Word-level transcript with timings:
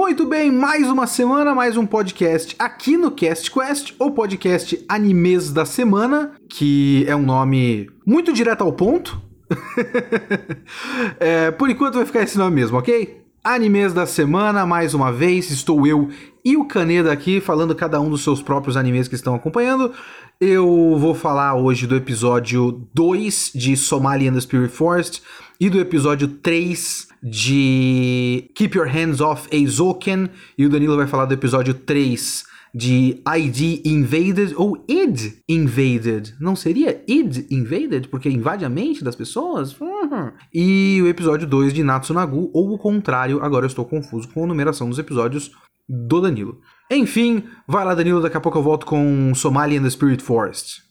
Muito 0.00 0.24
bem, 0.24 0.50
mais 0.50 0.90
uma 0.90 1.06
semana, 1.06 1.54
mais 1.54 1.76
um 1.76 1.84
podcast 1.84 2.56
aqui 2.58 2.96
no 2.96 3.10
Cast 3.10 3.50
Quest, 3.50 3.92
o 3.98 4.10
podcast 4.10 4.82
Animes 4.88 5.52
da 5.52 5.66
Semana, 5.66 6.32
que 6.48 7.04
é 7.06 7.14
um 7.14 7.20
nome 7.20 7.90
muito 8.06 8.32
direto 8.32 8.64
ao 8.64 8.72
ponto. 8.72 9.20
é, 11.20 11.50
por 11.50 11.68
enquanto 11.68 11.96
vai 11.96 12.06
ficar 12.06 12.22
esse 12.22 12.38
nome 12.38 12.56
mesmo, 12.56 12.78
ok? 12.78 13.19
Animes 13.42 13.94
da 13.94 14.04
Semana, 14.04 14.66
mais 14.66 14.92
uma 14.92 15.10
vez, 15.10 15.50
estou 15.50 15.86
eu 15.86 16.10
e 16.44 16.58
o 16.58 16.66
Caneda 16.66 17.10
aqui 17.10 17.40
falando 17.40 17.74
cada 17.74 17.98
um 17.98 18.10
dos 18.10 18.22
seus 18.22 18.42
próprios 18.42 18.76
animes 18.76 19.08
que 19.08 19.14
estão 19.14 19.34
acompanhando. 19.34 19.94
Eu 20.38 20.94
vou 20.98 21.14
falar 21.14 21.54
hoje 21.54 21.86
do 21.86 21.96
episódio 21.96 22.86
2 22.92 23.52
de 23.54 23.78
Somali 23.78 24.28
and 24.28 24.34
the 24.34 24.40
Spirit 24.42 24.74
Forest 24.74 25.22
e 25.58 25.70
do 25.70 25.80
episódio 25.80 26.28
3 26.28 27.08
de 27.22 28.50
Keep 28.54 28.76
Your 28.76 28.86
Hands 28.86 29.22
Off 29.22 29.48
Azoken. 29.56 30.28
E 30.58 30.66
o 30.66 30.68
Danilo 30.68 30.98
vai 30.98 31.06
falar 31.06 31.24
do 31.24 31.32
episódio 31.32 31.72
3 31.72 32.44
de 32.74 33.22
ID 33.36 33.84
Invaded 33.84 34.54
ou 34.56 34.82
Id 34.88 35.42
Invaded. 35.48 36.34
Não 36.40 36.54
seria 36.54 37.02
Id 37.06 37.46
Invaded? 37.50 38.08
Porque 38.08 38.28
invade 38.28 38.64
a 38.64 38.68
mente 38.68 39.02
das 39.02 39.16
pessoas? 39.16 39.78
Uhum. 39.80 40.32
E 40.52 41.00
o 41.02 41.08
episódio 41.08 41.46
2 41.46 41.72
de 41.72 41.82
Natsunagu, 41.82 42.50
ou 42.52 42.72
o 42.72 42.78
contrário, 42.78 43.42
agora 43.42 43.64
eu 43.64 43.68
estou 43.68 43.84
confuso 43.84 44.28
com 44.28 44.44
a 44.44 44.46
numeração 44.46 44.88
dos 44.88 44.98
episódios 44.98 45.50
do 45.88 46.20
Danilo. 46.20 46.60
Enfim, 46.90 47.44
vai 47.66 47.84
lá, 47.84 47.94
Danilo, 47.94 48.22
daqui 48.22 48.36
a 48.36 48.40
pouco 48.40 48.58
eu 48.58 48.62
volto 48.62 48.86
com 48.86 49.32
Somali 49.34 49.76
and 49.76 49.82
the 49.82 49.90
Spirit 49.90 50.22
Forest. 50.22 50.89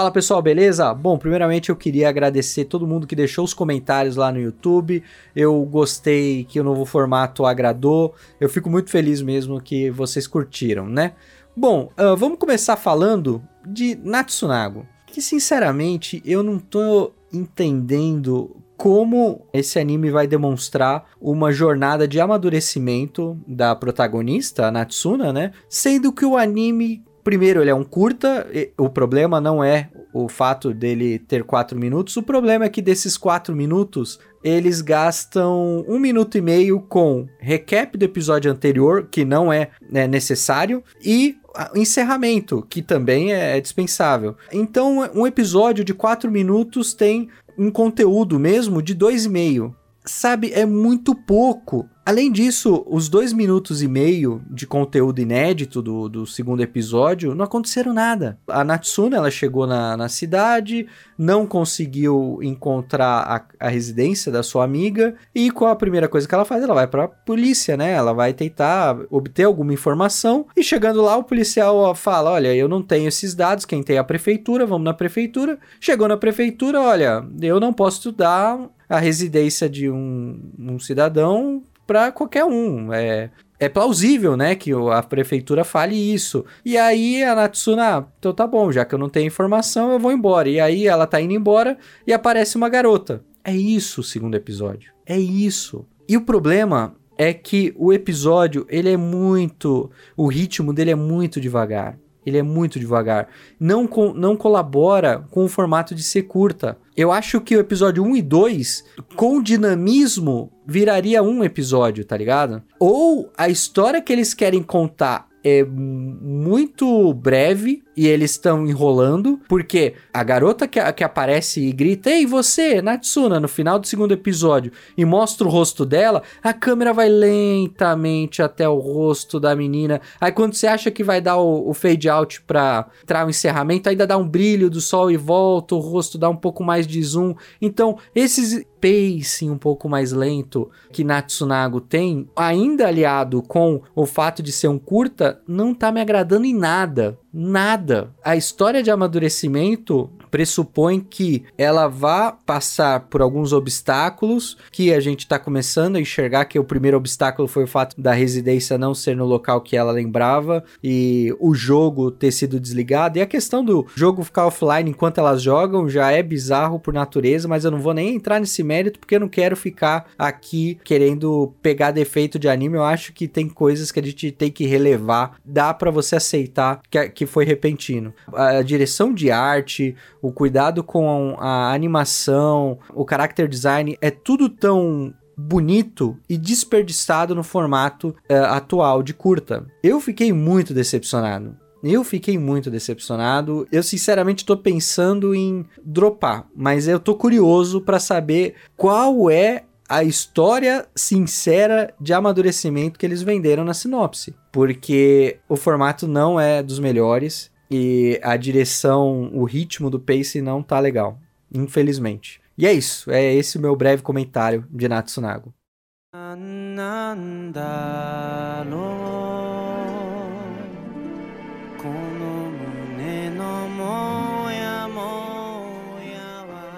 Fala 0.00 0.10
pessoal, 0.10 0.40
beleza? 0.40 0.94
Bom, 0.94 1.18
primeiramente 1.18 1.68
eu 1.68 1.76
queria 1.76 2.08
agradecer 2.08 2.64
todo 2.64 2.86
mundo 2.86 3.06
que 3.06 3.14
deixou 3.14 3.44
os 3.44 3.52
comentários 3.52 4.16
lá 4.16 4.32
no 4.32 4.40
YouTube. 4.40 5.02
Eu 5.36 5.62
gostei 5.66 6.44
que 6.44 6.58
o 6.58 6.64
novo 6.64 6.86
formato 6.86 7.44
agradou. 7.44 8.14
Eu 8.40 8.48
fico 8.48 8.70
muito 8.70 8.88
feliz 8.88 9.20
mesmo 9.20 9.60
que 9.60 9.90
vocês 9.90 10.26
curtiram, 10.26 10.88
né? 10.88 11.12
Bom, 11.54 11.92
uh, 11.98 12.16
vamos 12.16 12.38
começar 12.38 12.78
falando 12.78 13.42
de 13.62 13.94
Natsunago, 14.02 14.86
que 15.06 15.20
sinceramente 15.20 16.22
eu 16.24 16.42
não 16.42 16.58
tô 16.58 17.12
entendendo 17.30 18.56
como 18.78 19.46
esse 19.52 19.78
anime 19.78 20.10
vai 20.10 20.26
demonstrar 20.26 21.10
uma 21.20 21.52
jornada 21.52 22.08
de 22.08 22.18
amadurecimento 22.18 23.38
da 23.46 23.76
protagonista, 23.76 24.66
a 24.66 24.70
Natsuna, 24.70 25.30
né? 25.30 25.52
Sendo 25.68 26.10
que 26.10 26.24
o 26.24 26.38
anime 26.38 27.04
Primeiro, 27.22 27.60
ele 27.60 27.70
é 27.70 27.74
um 27.74 27.84
curta, 27.84 28.46
o 28.78 28.88
problema 28.88 29.40
não 29.40 29.62
é 29.62 29.90
o 30.12 30.28
fato 30.28 30.72
dele 30.72 31.18
ter 31.18 31.44
4 31.44 31.78
minutos, 31.78 32.16
o 32.16 32.22
problema 32.22 32.64
é 32.64 32.68
que 32.68 32.82
desses 32.82 33.16
4 33.16 33.54
minutos, 33.54 34.18
eles 34.42 34.80
gastam 34.80 35.84
um 35.86 35.98
minuto 35.98 36.38
e 36.38 36.40
meio 36.40 36.80
com 36.80 37.28
recap 37.38 37.96
do 37.96 38.04
episódio 38.04 38.50
anterior, 38.50 39.08
que 39.10 39.24
não 39.24 39.52
é, 39.52 39.70
é 39.92 40.08
necessário, 40.08 40.82
e 41.04 41.36
encerramento, 41.74 42.66
que 42.68 42.80
também 42.80 43.32
é 43.32 43.60
dispensável. 43.60 44.36
Então, 44.52 45.10
um 45.14 45.26
episódio 45.26 45.84
de 45.84 45.92
4 45.92 46.30
minutos 46.30 46.94
tem 46.94 47.28
um 47.58 47.70
conteúdo 47.70 48.38
mesmo 48.38 48.80
de 48.80 48.94
2,5. 48.94 49.74
Sabe, 50.06 50.50
é 50.52 50.64
muito 50.64 51.14
pouco. 51.14 51.86
Além 52.10 52.32
disso, 52.32 52.84
os 52.88 53.08
dois 53.08 53.32
minutos 53.32 53.82
e 53.82 53.86
meio 53.86 54.42
de 54.50 54.66
conteúdo 54.66 55.20
inédito 55.20 55.80
do, 55.80 56.08
do 56.08 56.26
segundo 56.26 56.60
episódio 56.60 57.36
não 57.36 57.44
aconteceram 57.44 57.92
nada. 57.94 58.36
A 58.48 58.64
Natsuna 58.64 59.16
ela 59.16 59.30
chegou 59.30 59.64
na, 59.64 59.96
na 59.96 60.08
cidade, 60.08 60.88
não 61.16 61.46
conseguiu 61.46 62.40
encontrar 62.42 63.46
a, 63.60 63.66
a 63.66 63.68
residência 63.68 64.32
da 64.32 64.42
sua 64.42 64.64
amiga 64.64 65.14
e 65.32 65.52
qual 65.52 65.70
a 65.70 65.76
primeira 65.76 66.08
coisa 66.08 66.26
que 66.26 66.34
ela 66.34 66.44
faz? 66.44 66.64
Ela 66.64 66.74
vai 66.74 66.88
para 66.88 67.04
a 67.04 67.08
polícia, 67.08 67.76
né? 67.76 67.92
Ela 67.92 68.12
vai 68.12 68.32
tentar 68.32 68.98
obter 69.08 69.44
alguma 69.44 69.72
informação 69.72 70.46
e 70.56 70.64
chegando 70.64 71.00
lá 71.02 71.16
o 71.16 71.22
policial 71.22 71.94
fala: 71.94 72.32
Olha, 72.32 72.52
eu 72.52 72.66
não 72.66 72.82
tenho 72.82 73.06
esses 73.06 73.36
dados, 73.36 73.64
quem 73.64 73.84
tem 73.84 73.94
é 73.94 73.98
a 74.00 74.04
prefeitura, 74.04 74.66
vamos 74.66 74.84
na 74.84 74.94
prefeitura. 74.94 75.60
Chegou 75.80 76.08
na 76.08 76.16
prefeitura, 76.16 76.80
olha, 76.80 77.24
eu 77.40 77.60
não 77.60 77.72
posso 77.72 78.10
dar 78.10 78.68
a 78.88 78.98
residência 78.98 79.68
de 79.68 79.88
um, 79.88 80.50
um 80.58 80.80
cidadão 80.80 81.62
para 81.90 82.12
qualquer 82.12 82.44
um. 82.44 82.92
É, 82.92 83.30
é 83.58 83.68
plausível, 83.68 84.36
né, 84.36 84.54
que 84.54 84.70
a 84.92 85.02
prefeitura 85.02 85.64
fale 85.64 85.96
isso. 85.96 86.44
E 86.64 86.78
aí 86.78 87.24
a 87.24 87.34
Natsuna, 87.34 87.98
ah, 87.98 88.04
então 88.16 88.32
tá 88.32 88.46
bom, 88.46 88.70
já 88.70 88.84
que 88.84 88.94
eu 88.94 88.98
não 88.98 89.08
tenho 89.08 89.26
informação, 89.26 89.90
eu 89.90 89.98
vou 89.98 90.12
embora. 90.12 90.48
E 90.48 90.60
aí 90.60 90.86
ela 90.86 91.04
tá 91.04 91.20
indo 91.20 91.32
embora 91.32 91.76
e 92.06 92.12
aparece 92.12 92.56
uma 92.56 92.68
garota. 92.68 93.24
É 93.42 93.52
isso 93.52 94.02
o 94.02 94.04
segundo 94.04 94.36
episódio. 94.36 94.92
É 95.04 95.18
isso. 95.18 95.84
E 96.08 96.16
o 96.16 96.20
problema 96.20 96.94
é 97.18 97.34
que 97.34 97.74
o 97.76 97.92
episódio, 97.92 98.64
ele 98.68 98.92
é 98.92 98.96
muito, 98.96 99.90
o 100.16 100.28
ritmo 100.28 100.72
dele 100.72 100.92
é 100.92 100.94
muito 100.94 101.40
devagar. 101.40 101.98
Ele 102.24 102.38
é 102.38 102.42
muito 102.42 102.78
devagar. 102.78 103.28
Não, 103.58 103.86
com, 103.86 104.12
não 104.12 104.36
colabora 104.36 105.24
com 105.30 105.44
o 105.44 105.48
formato 105.48 105.94
de 105.94 106.02
ser 106.02 106.22
curta. 106.22 106.76
Eu 106.96 107.10
acho 107.10 107.40
que 107.40 107.56
o 107.56 107.60
episódio 107.60 108.02
1 108.02 108.16
e 108.16 108.22
2, 108.22 108.84
com 109.16 109.42
dinamismo, 109.42 110.52
viraria 110.66 111.22
um 111.22 111.42
episódio, 111.42 112.04
tá 112.04 112.16
ligado? 112.16 112.62
Ou 112.78 113.30
a 113.36 113.48
história 113.48 114.02
que 114.02 114.12
eles 114.12 114.34
querem 114.34 114.62
contar 114.62 115.28
é 115.42 115.64
muito 115.64 117.14
breve 117.14 117.82
e 117.96 118.06
eles 118.06 118.32
estão 118.32 118.66
enrolando, 118.66 119.40
porque 119.48 119.94
a 120.12 120.22
garota 120.22 120.66
que, 120.68 120.80
que 120.92 121.04
aparece 121.04 121.60
e 121.60 121.72
grita: 121.72 122.10
Ei, 122.10 122.26
você, 122.26 122.80
Natsuna, 122.80 123.40
no 123.40 123.48
final 123.48 123.78
do 123.78 123.86
segundo 123.86 124.12
episódio, 124.12 124.72
e 124.96 125.04
mostra 125.04 125.46
o 125.46 125.50
rosto 125.50 125.84
dela, 125.84 126.22
a 126.42 126.52
câmera 126.52 126.92
vai 126.92 127.08
lentamente 127.08 128.42
até 128.42 128.68
o 128.68 128.78
rosto 128.78 129.40
da 129.40 129.54
menina. 129.54 130.00
Aí 130.20 130.32
quando 130.32 130.54
você 130.54 130.66
acha 130.66 130.90
que 130.90 131.04
vai 131.04 131.20
dar 131.20 131.36
o, 131.38 131.68
o 131.68 131.74
fade 131.74 132.08
out 132.08 132.42
pra 132.42 132.88
entrar 133.02 133.26
o 133.26 133.30
encerramento, 133.30 133.88
ainda 133.88 134.06
dá 134.06 134.16
um 134.16 134.28
brilho 134.28 134.70
do 134.70 134.80
sol 134.80 135.10
e 135.10 135.16
volta, 135.16 135.74
o 135.74 135.78
rosto 135.78 136.16
dá 136.16 136.28
um 136.28 136.36
pouco 136.36 136.62
mais 136.62 136.86
de 136.86 137.02
zoom. 137.02 137.34
Então, 137.60 137.98
esses 138.14 138.64
pacing 138.80 139.50
um 139.50 139.58
pouco 139.58 139.88
mais 139.88 140.10
lento 140.10 140.70
que 140.90 141.04
Natsunago 141.04 141.80
tem, 141.80 142.28
ainda 142.34 142.88
aliado 142.88 143.42
com 143.42 143.82
o 143.94 144.06
fato 144.06 144.42
de 144.42 144.50
ser 144.50 144.68
um 144.68 144.78
curta, 144.78 145.40
não 145.46 145.74
tá 145.74 145.92
me 145.92 146.00
agradando 146.00 146.46
em 146.46 146.54
nada 146.54 147.18
nada. 147.32 148.14
A 148.24 148.36
história 148.36 148.82
de 148.82 148.90
amadurecimento 148.90 150.10
pressupõe 150.30 151.00
que 151.00 151.44
ela 151.56 151.88
vá 151.88 152.32
passar 152.32 153.00
por 153.00 153.20
alguns 153.20 153.52
obstáculos 153.52 154.56
que 154.70 154.92
a 154.92 155.00
gente 155.00 155.20
está 155.20 155.38
começando 155.38 155.96
a 155.96 156.00
enxergar 156.00 156.44
que 156.44 156.58
o 156.58 156.64
primeiro 156.64 156.96
obstáculo 156.96 157.48
foi 157.48 157.64
o 157.64 157.68
fato 157.68 158.00
da 158.00 158.12
residência 158.12 158.78
não 158.78 158.94
ser 158.94 159.16
no 159.16 159.24
local 159.24 159.60
que 159.60 159.76
ela 159.76 159.92
lembrava 159.92 160.64
e 160.82 161.34
o 161.38 161.54
jogo 161.54 162.10
ter 162.10 162.32
sido 162.32 162.60
desligado 162.60 163.18
e 163.18 163.22
a 163.22 163.26
questão 163.26 163.64
do 163.64 163.86
jogo 163.94 164.22
ficar 164.22 164.46
offline 164.46 164.90
enquanto 164.90 165.18
elas 165.18 165.42
jogam 165.42 165.88
já 165.88 166.10
é 166.10 166.22
bizarro 166.22 166.78
por 166.78 166.94
natureza, 166.94 167.48
mas 167.48 167.64
eu 167.64 167.70
não 167.70 167.80
vou 167.80 167.94
nem 167.94 168.14
entrar 168.14 168.40
nesse 168.40 168.62
mérito 168.62 168.98
porque 168.98 169.16
eu 169.16 169.20
não 169.20 169.28
quero 169.28 169.56
ficar 169.56 170.10
aqui 170.18 170.78
querendo 170.84 171.54
pegar 171.62 171.90
defeito 171.90 172.38
de 172.38 172.48
anime. 172.48 172.76
Eu 172.76 172.84
acho 172.84 173.12
que 173.12 173.26
tem 173.26 173.48
coisas 173.48 173.90
que 173.90 174.00
a 174.00 174.02
gente 174.02 174.30
tem 174.30 174.50
que 174.50 174.66
relevar, 174.66 175.36
dá 175.44 175.72
para 175.74 175.90
você 175.90 176.16
aceitar 176.16 176.80
que, 176.88 177.08
que 177.08 177.26
foi 177.26 177.44
repentino. 177.44 178.12
A 178.32 178.62
direção 178.62 179.12
de 179.12 179.30
arte, 179.30 179.96
o 180.22 180.32
cuidado 180.32 180.82
com 180.82 181.36
a 181.38 181.72
animação, 181.72 182.78
o 182.94 183.06
character 183.08 183.48
design, 183.48 183.96
é 184.00 184.10
tudo 184.10 184.48
tão 184.48 185.14
bonito 185.36 186.16
e 186.28 186.36
desperdiçado 186.36 187.34
no 187.34 187.42
formato 187.42 188.08
uh, 188.30 188.44
atual 188.50 189.02
de 189.02 189.14
curta. 189.14 189.66
Eu 189.82 190.00
fiquei 190.00 190.32
muito 190.32 190.74
decepcionado. 190.74 191.56
Eu 191.82 192.04
fiquei 192.04 192.38
muito 192.38 192.70
decepcionado. 192.70 193.66
Eu 193.72 193.82
sinceramente 193.82 194.44
tô 194.44 194.56
pensando 194.56 195.34
em 195.34 195.64
dropar, 195.82 196.46
mas 196.54 196.86
eu 196.86 197.00
tô 197.00 197.14
curioso 197.14 197.80
para 197.80 197.98
saber 197.98 198.54
qual 198.76 199.30
é 199.30 199.64
a 199.88 200.04
história 200.04 200.86
sincera 200.94 201.92
de 202.00 202.12
amadurecimento 202.12 202.96
que 202.96 203.04
eles 203.04 203.22
venderam 203.22 203.64
na 203.64 203.74
sinopse, 203.74 204.36
porque 204.52 205.38
o 205.48 205.56
formato 205.56 206.06
não 206.06 206.38
é 206.38 206.62
dos 206.62 206.78
melhores 206.78 207.49
e 207.70 208.18
a 208.22 208.36
direção, 208.36 209.30
o 209.32 209.44
ritmo 209.44 209.88
do 209.88 210.00
pace 210.00 210.42
não 210.42 210.62
tá 210.62 210.80
legal, 210.80 211.20
infelizmente. 211.54 212.40
E 212.58 212.66
é 212.66 212.72
isso, 212.72 213.10
é 213.10 213.32
esse 213.34 213.58
o 213.58 213.60
meu 213.60 213.76
breve 213.76 214.02
comentário 214.02 214.66
de 214.70 214.88
Natsunago. 214.88 215.54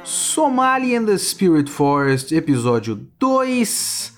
Somali 0.05 0.95
and 0.95 1.07
the 1.07 1.17
Spirit 1.17 1.71
Forest, 1.71 2.35
episódio 2.35 2.97
2. 3.19 4.13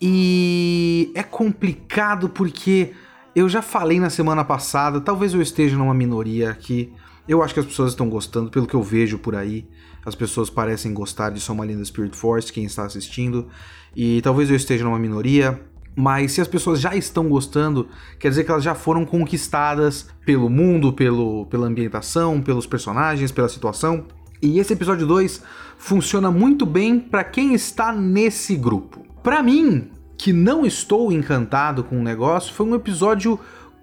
E 0.00 1.12
é 1.14 1.22
complicado 1.22 2.28
porque 2.28 2.94
Eu 3.34 3.48
já 3.48 3.60
falei 3.60 4.00
na 4.00 4.10
semana 4.10 4.44
passada, 4.44 5.00
talvez 5.00 5.34
eu 5.34 5.42
esteja 5.42 5.76
numa 5.76 5.94
minoria 5.94 6.50
aqui. 6.50 6.92
Eu 7.28 7.42
acho 7.42 7.52
que 7.52 7.60
as 7.60 7.66
pessoas 7.66 7.90
estão 7.90 8.08
gostando, 8.08 8.50
pelo 8.50 8.66
que 8.66 8.74
eu 8.74 8.82
vejo 8.82 9.18
por 9.18 9.36
aí. 9.36 9.68
As 10.04 10.14
pessoas 10.14 10.48
parecem 10.48 10.94
gostar 10.94 11.30
de 11.30 11.40
Somalinda 11.40 11.84
Spirit 11.84 12.16
Force, 12.16 12.52
quem 12.52 12.64
está 12.64 12.84
assistindo. 12.84 13.46
E 13.94 14.22
talvez 14.22 14.48
eu 14.48 14.56
esteja 14.56 14.84
numa 14.84 14.98
minoria. 14.98 15.60
Mas 15.94 16.32
se 16.32 16.40
as 16.40 16.48
pessoas 16.48 16.80
já 16.80 16.94
estão 16.94 17.28
gostando, 17.28 17.88
quer 18.18 18.28
dizer 18.30 18.44
que 18.44 18.50
elas 18.50 18.62
já 18.62 18.74
foram 18.74 19.04
conquistadas 19.04 20.08
pelo 20.24 20.48
mundo, 20.48 20.92
pelo, 20.92 21.44
pela 21.46 21.66
ambientação, 21.66 22.40
pelos 22.40 22.66
personagens, 22.66 23.32
pela 23.32 23.48
situação. 23.48 24.06
E 24.40 24.58
esse 24.58 24.72
episódio 24.72 25.06
2 25.06 25.42
funciona 25.76 26.30
muito 26.30 26.64
bem 26.64 26.98
para 26.98 27.24
quem 27.24 27.52
está 27.52 27.92
nesse 27.92 28.56
grupo. 28.56 29.04
Para 29.22 29.42
mim, 29.42 29.90
que 30.18 30.32
não 30.32 30.66
estou 30.66 31.12
encantado 31.12 31.84
com 31.84 32.00
o 32.00 32.02
negócio, 32.02 32.52
foi 32.52 32.66
um 32.66 32.74
episódio 32.74 33.38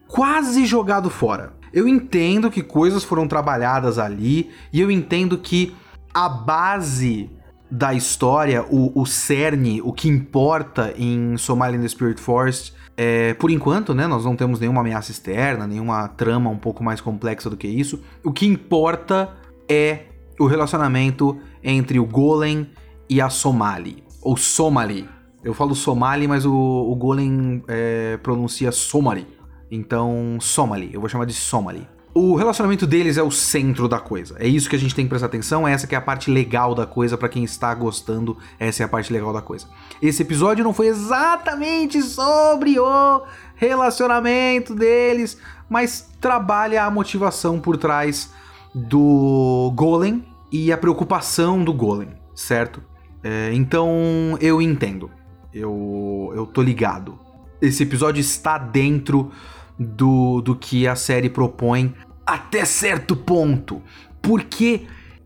quase 0.07 0.65
jogado 0.65 1.09
fora. 1.09 1.53
Eu 1.73 1.87
entendo 1.87 2.51
que 2.51 2.61
coisas 2.61 3.03
foram 3.03 3.27
trabalhadas 3.27 3.97
ali 3.97 4.51
e 4.71 4.81
eu 4.81 4.91
entendo 4.91 5.37
que 5.37 5.73
a 6.13 6.29
base 6.29 7.29
da 7.71 7.93
história, 7.93 8.63
o, 8.69 9.01
o 9.01 9.05
cerne, 9.05 9.81
o 9.81 9.91
que 9.91 10.07
importa 10.07 10.93
em 10.97 11.35
Somali 11.37 11.77
in 11.77 11.81
the 11.81 11.87
Spirit 11.87 12.21
Force, 12.21 12.71
é, 12.95 13.33
por 13.33 13.49
enquanto, 13.49 13.93
né, 13.93 14.07
nós 14.07 14.23
não 14.23 14.35
temos 14.35 14.59
nenhuma 14.59 14.81
ameaça 14.81 15.11
externa, 15.11 15.67
nenhuma 15.67 16.07
trama 16.07 16.49
um 16.49 16.57
pouco 16.57 16.83
mais 16.83 17.01
complexa 17.01 17.49
do 17.49 17.57
que 17.57 17.67
isso. 17.67 18.01
O 18.23 18.31
que 18.31 18.45
importa 18.45 19.33
é 19.67 20.05
o 20.39 20.45
relacionamento 20.45 21.37
entre 21.63 21.99
o 21.99 22.05
Golem 22.05 22.69
e 23.09 23.19
a 23.19 23.29
Somali, 23.29 24.03
ou 24.21 24.37
Somali. 24.37 25.14
Eu 25.45 25.53
falo 25.53 25.75
Somali, 25.75 26.27
mas 26.27 26.43
o, 26.43 26.51
o 26.51 26.95
Golem 26.95 27.63
é, 27.67 28.17
pronuncia 28.17 28.71
Somali. 28.71 29.27
Então, 29.69 30.39
Somali, 30.41 30.89
eu 30.91 30.99
vou 30.99 31.07
chamar 31.07 31.25
de 31.25 31.33
Somali. 31.33 31.87
O 32.15 32.33
relacionamento 32.33 32.87
deles 32.87 33.15
é 33.15 33.21
o 33.21 33.29
centro 33.29 33.87
da 33.87 33.99
coisa. 33.99 34.35
É 34.39 34.47
isso 34.47 34.67
que 34.67 34.75
a 34.75 34.79
gente 34.79 34.95
tem 34.95 35.05
que 35.05 35.09
prestar 35.09 35.27
atenção, 35.27 35.67
essa 35.67 35.85
que 35.85 35.93
é 35.93 35.97
a 35.99 36.01
parte 36.01 36.31
legal 36.31 36.73
da 36.73 36.87
coisa 36.87 37.15
para 37.15 37.29
quem 37.29 37.43
está 37.43 37.71
gostando, 37.75 38.35
essa 38.57 38.81
é 38.81 38.85
a 38.87 38.89
parte 38.89 39.13
legal 39.13 39.31
da 39.31 39.41
coisa. 39.41 39.67
Esse 40.01 40.23
episódio 40.23 40.63
não 40.63 40.73
foi 40.73 40.87
exatamente 40.87 42.01
sobre 42.01 42.79
o 42.79 43.21
relacionamento 43.55 44.73
deles, 44.73 45.37
mas 45.69 46.09
trabalha 46.19 46.85
a 46.85 46.89
motivação 46.89 47.59
por 47.59 47.77
trás 47.77 48.31
do 48.73 49.71
Golem 49.75 50.25
e 50.51 50.71
a 50.71 50.77
preocupação 50.77 51.63
do 51.63 51.71
Golem, 51.71 52.09
certo? 52.33 52.81
É, 53.21 53.51
então 53.53 54.37
eu 54.41 54.59
entendo, 54.59 55.11
eu, 55.55 56.33
eu 56.35 56.45
tô 56.45 56.61
ligado. 56.61 57.17
Esse 57.61 57.83
episódio 57.83 58.19
está 58.19 58.57
dentro 58.57 59.31
do, 59.79 60.41
do 60.41 60.55
que 60.55 60.85
a 60.85 60.95
série 60.95 61.29
propõe 61.29 61.95
até 62.25 62.65
certo 62.65 63.15
ponto. 63.15 63.81
Porque 64.21 64.81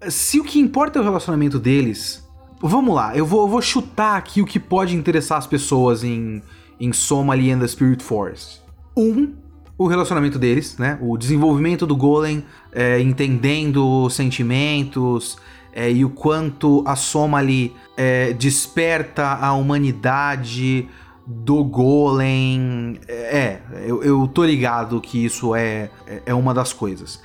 se 0.07 0.39
o 0.39 0.43
que 0.43 0.59
importa 0.59 0.99
é 0.99 1.01
o 1.01 1.05
relacionamento 1.05 1.57
deles. 1.59 2.27
Vamos 2.61 2.93
lá, 2.93 3.15
eu 3.15 3.25
vou, 3.25 3.41
eu 3.41 3.47
vou 3.47 3.61
chutar 3.61 4.17
aqui 4.17 4.41
o 4.41 4.45
que 4.45 4.59
pode 4.59 4.93
interessar 4.93 5.37
as 5.37 5.47
pessoas 5.47 6.03
em, 6.03 6.41
em 6.77 6.91
Somali 6.91 7.51
and 7.51 7.59
the 7.59 7.67
Spirit 7.67 8.03
Force. 8.03 8.59
Um, 8.97 9.33
o 9.77 9.87
relacionamento 9.87 10.37
deles, 10.37 10.77
né? 10.77 10.99
O 11.01 11.17
desenvolvimento 11.17 11.87
do 11.87 11.95
Golem, 11.95 12.43
é, 12.73 12.99
entendendo 12.99 14.09
sentimentos 14.09 15.37
é, 15.73 15.91
e 15.91 16.03
o 16.03 16.09
quanto 16.09 16.83
a 16.85 16.95
Somali 16.95 17.75
é, 17.95 18.33
desperta 18.33 19.27
a 19.27 19.53
humanidade 19.53 20.87
do 21.25 21.63
Golem. 21.63 22.99
É, 23.07 23.59
eu, 23.85 24.03
eu 24.03 24.27
tô 24.27 24.43
ligado 24.43 24.99
que 24.99 25.23
isso 25.23 25.53
é, 25.53 25.89
é 26.25 26.33
uma 26.33 26.53
das 26.53 26.73
coisas. 26.73 27.21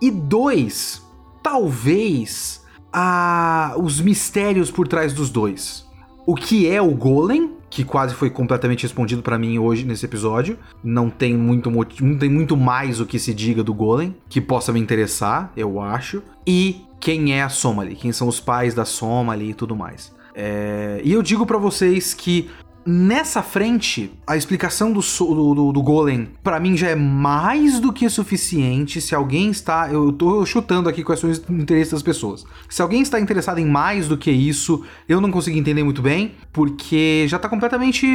E 0.00 0.10
dois, 0.10 1.02
talvez 1.42 2.64
a, 2.92 3.74
os 3.76 4.00
mistérios 4.00 4.70
por 4.70 4.88
trás 4.88 5.12
dos 5.12 5.30
dois. 5.30 5.84
O 6.26 6.34
que 6.34 6.68
é 6.68 6.80
o 6.80 6.90
Golem, 6.90 7.52
que 7.68 7.84
quase 7.84 8.14
foi 8.14 8.30
completamente 8.30 8.84
respondido 8.84 9.22
para 9.22 9.38
mim 9.38 9.58
hoje 9.58 9.84
nesse 9.84 10.06
episódio. 10.06 10.58
Não 10.82 11.10
tem 11.10 11.36
muito 11.36 11.70
não 11.70 12.18
tem 12.18 12.30
muito 12.30 12.56
mais 12.56 13.00
o 13.00 13.06
que 13.06 13.18
se 13.18 13.34
diga 13.34 13.62
do 13.62 13.74
Golem 13.74 14.16
que 14.28 14.40
possa 14.40 14.72
me 14.72 14.80
interessar, 14.80 15.52
eu 15.56 15.80
acho. 15.80 16.22
E 16.46 16.82
quem 17.04 17.34
é 17.34 17.42
a 17.42 17.50
Somali, 17.50 17.94
quem 17.94 18.12
são 18.12 18.26
os 18.26 18.40
pais 18.40 18.72
da 18.72 18.86
Somali 18.86 19.50
e 19.50 19.54
tudo 19.54 19.76
mais. 19.76 20.10
É, 20.34 21.02
e 21.04 21.12
eu 21.12 21.22
digo 21.22 21.44
para 21.44 21.58
vocês 21.58 22.14
que 22.14 22.50
Nessa 22.86 23.42
frente, 23.42 24.12
a 24.26 24.36
explicação 24.36 24.92
do, 24.92 25.00
do, 25.00 25.72
do 25.72 25.82
Golem, 25.82 26.28
para 26.42 26.60
mim, 26.60 26.76
já 26.76 26.90
é 26.90 26.94
mais 26.94 27.80
do 27.80 27.90
que 27.90 28.06
suficiente. 28.10 29.00
Se 29.00 29.14
alguém 29.14 29.50
está. 29.50 29.90
Eu 29.90 30.12
tô 30.12 30.44
chutando 30.44 30.86
aqui 30.86 31.02
quais 31.02 31.18
são 31.18 31.30
os 31.30 31.38
interesses 31.48 31.92
das 31.92 32.02
pessoas. 32.02 32.44
Se 32.68 32.82
alguém 32.82 33.00
está 33.00 33.18
interessado 33.18 33.58
em 33.58 33.64
mais 33.64 34.06
do 34.06 34.18
que 34.18 34.30
isso, 34.30 34.84
eu 35.08 35.18
não 35.18 35.30
consigo 35.30 35.56
entender 35.56 35.82
muito 35.82 36.02
bem, 36.02 36.34
porque 36.52 37.24
já 37.26 37.38
tá 37.38 37.48
completamente 37.48 38.06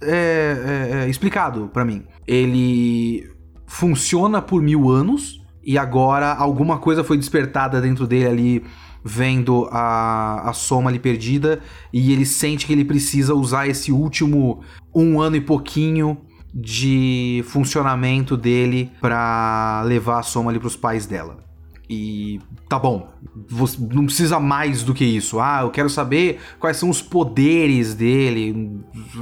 é, 0.00 1.00
é, 1.02 1.06
é 1.06 1.10
explicado 1.10 1.68
para 1.72 1.84
mim. 1.84 2.04
Ele 2.24 3.28
funciona 3.66 4.40
por 4.40 4.62
mil 4.62 4.88
anos 4.88 5.43
e 5.66 5.78
agora 5.78 6.34
alguma 6.34 6.78
coisa 6.78 7.04
foi 7.04 7.16
despertada 7.16 7.80
dentro 7.80 8.06
dele 8.06 8.26
ali 8.26 8.64
vendo 9.04 9.68
a, 9.70 10.48
a 10.48 10.52
soma 10.52 10.88
ali 10.88 10.98
perdida 10.98 11.60
e 11.92 12.12
ele 12.12 12.24
sente 12.24 12.66
que 12.66 12.72
ele 12.72 12.84
precisa 12.84 13.34
usar 13.34 13.68
esse 13.68 13.92
último 13.92 14.62
um 14.94 15.20
ano 15.20 15.36
e 15.36 15.40
pouquinho 15.40 16.18
de 16.54 17.44
funcionamento 17.48 18.36
dele 18.36 18.90
para 19.00 19.82
levar 19.84 20.20
a 20.20 20.22
soma 20.22 20.50
ali 20.50 20.58
pros 20.58 20.76
pais 20.76 21.04
dela. 21.04 21.43
E 21.88 22.40
tá 22.68 22.78
bom, 22.78 23.10
você 23.48 23.76
não 23.92 24.06
precisa 24.06 24.40
mais 24.40 24.82
do 24.82 24.94
que 24.94 25.04
isso. 25.04 25.38
Ah, 25.38 25.60
eu 25.62 25.70
quero 25.70 25.90
saber 25.90 26.40
quais 26.58 26.78
são 26.78 26.88
os 26.88 27.02
poderes 27.02 27.94
dele, 27.94 28.80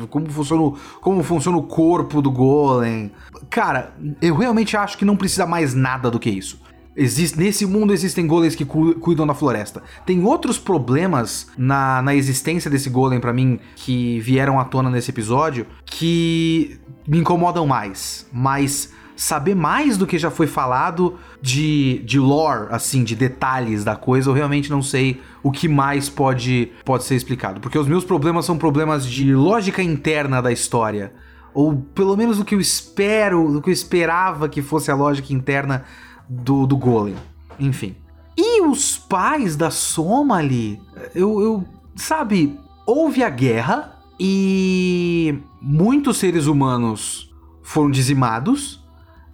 como 0.09 0.31
funciona, 0.31 0.77
como 1.01 1.23
funciona 1.25 1.59
o 1.59 1.65
corpo 1.65 2.23
do 2.23 2.31
Golem. 2.31 3.11
Cara, 3.51 3.95
eu 4.21 4.37
realmente 4.37 4.77
acho 4.77 4.97
que 4.97 5.05
não 5.05 5.17
precisa 5.17 5.45
mais 5.45 5.75
nada 5.75 6.11
do 6.11 6.21
que 6.21 6.31
isso. 6.31 6.61
Existe, 6.95 7.39
nesse 7.39 7.65
mundo 7.65 7.93
existem 7.93 8.27
golems 8.27 8.55
que 8.55 8.67
cu 8.67 8.95
cuidam 8.97 9.27
da 9.27 9.35
floresta. 9.35 9.83
Tem 10.05 10.23
outros 10.23 10.59
problemas 10.59 11.49
na, 11.57 12.03
na 12.03 12.15
existência 12.15 12.71
desse 12.71 12.91
golem 12.91 13.19
para 13.19 13.33
mim 13.33 13.59
que 13.77 14.21
vieram 14.21 14.61
à 14.61 14.65
tona 14.65 14.91
nesse 14.91 15.11
episódio 15.11 15.67
que 15.87 16.79
me 17.09 17.19
incomodam 17.19 17.67
mais. 17.67 18.27
Mas 18.31 18.93
saber 19.17 19.55
mais 19.55 19.97
do 19.97 20.07
que 20.07 20.19
já 20.19 20.31
foi 20.31 20.47
falado 20.47 21.19
de, 21.41 22.03
de 22.05 22.19
lore, 22.19 22.69
assim, 22.71 23.05
de 23.05 23.15
detalhes 23.15 23.85
da 23.85 23.97
coisa, 23.97 24.31
eu 24.31 24.35
realmente 24.35 24.71
não 24.71 24.83
sei 24.83 25.21
o 25.43 25.51
que 25.51 25.69
mais 25.69 26.09
pode, 26.09 26.73
pode 26.85 27.05
ser 27.05 27.15
explicado. 27.15 27.61
Porque 27.61 27.79
os 27.79 27.87
meus 27.87 28.05
problemas 28.05 28.45
são 28.45 28.57
problemas 28.57 29.07
de 29.07 29.35
lógica 29.35 29.83
interna 29.83 30.41
da 30.41 30.53
história. 30.53 31.13
Ou 31.55 31.77
pelo 31.95 32.17
menos 32.17 32.41
o 32.41 32.45
que 32.45 32.55
eu 32.55 32.61
espero, 32.61 33.59
o 33.59 33.63
que 33.63 33.69
eu 33.69 33.75
esperava 33.75 34.49
que 34.49 34.63
fosse 34.63 34.91
a 34.91 34.95
lógica 34.95 35.33
interna 35.33 35.85
do, 36.29 36.67
do 36.67 36.77
Golem. 36.77 37.17
Enfim. 37.59 37.97
E 38.37 38.63
os 38.63 38.97
pais 38.97 39.57
da 39.57 39.71
Somali, 39.71 40.81
eu, 41.15 41.41
eu. 41.41 41.65
Sabe, 41.95 42.59
houve 42.87 43.23
a 43.23 43.29
guerra 43.29 43.99
e 44.19 45.39
muitos 45.61 46.17
seres 46.17 46.47
humanos 46.47 47.31
foram 47.63 47.91
dizimados. 47.91 48.82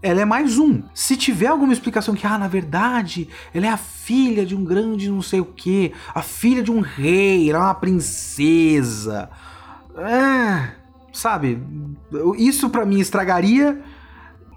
Ela 0.00 0.20
é 0.20 0.24
mais 0.24 0.58
um. 0.58 0.82
Se 0.94 1.16
tiver 1.16 1.48
alguma 1.48 1.72
explicação 1.72 2.14
que, 2.14 2.26
ah, 2.26 2.38
na 2.38 2.46
verdade, 2.46 3.28
ela 3.52 3.66
é 3.66 3.68
a 3.68 3.76
filha 3.76 4.46
de 4.46 4.54
um 4.54 4.64
grande 4.64 5.10
não 5.10 5.20
sei 5.20 5.40
o 5.40 5.44
que, 5.44 5.92
a 6.14 6.22
filha 6.22 6.62
de 6.62 6.70
um 6.70 6.80
rei, 6.80 7.50
ela 7.50 7.58
é 7.58 7.62
uma 7.62 7.74
princesa. 7.74 9.28
É, 9.96 10.70
sabe, 11.12 11.60
isso 12.36 12.70
para 12.70 12.86
mim 12.86 13.00
estragaria 13.00 13.82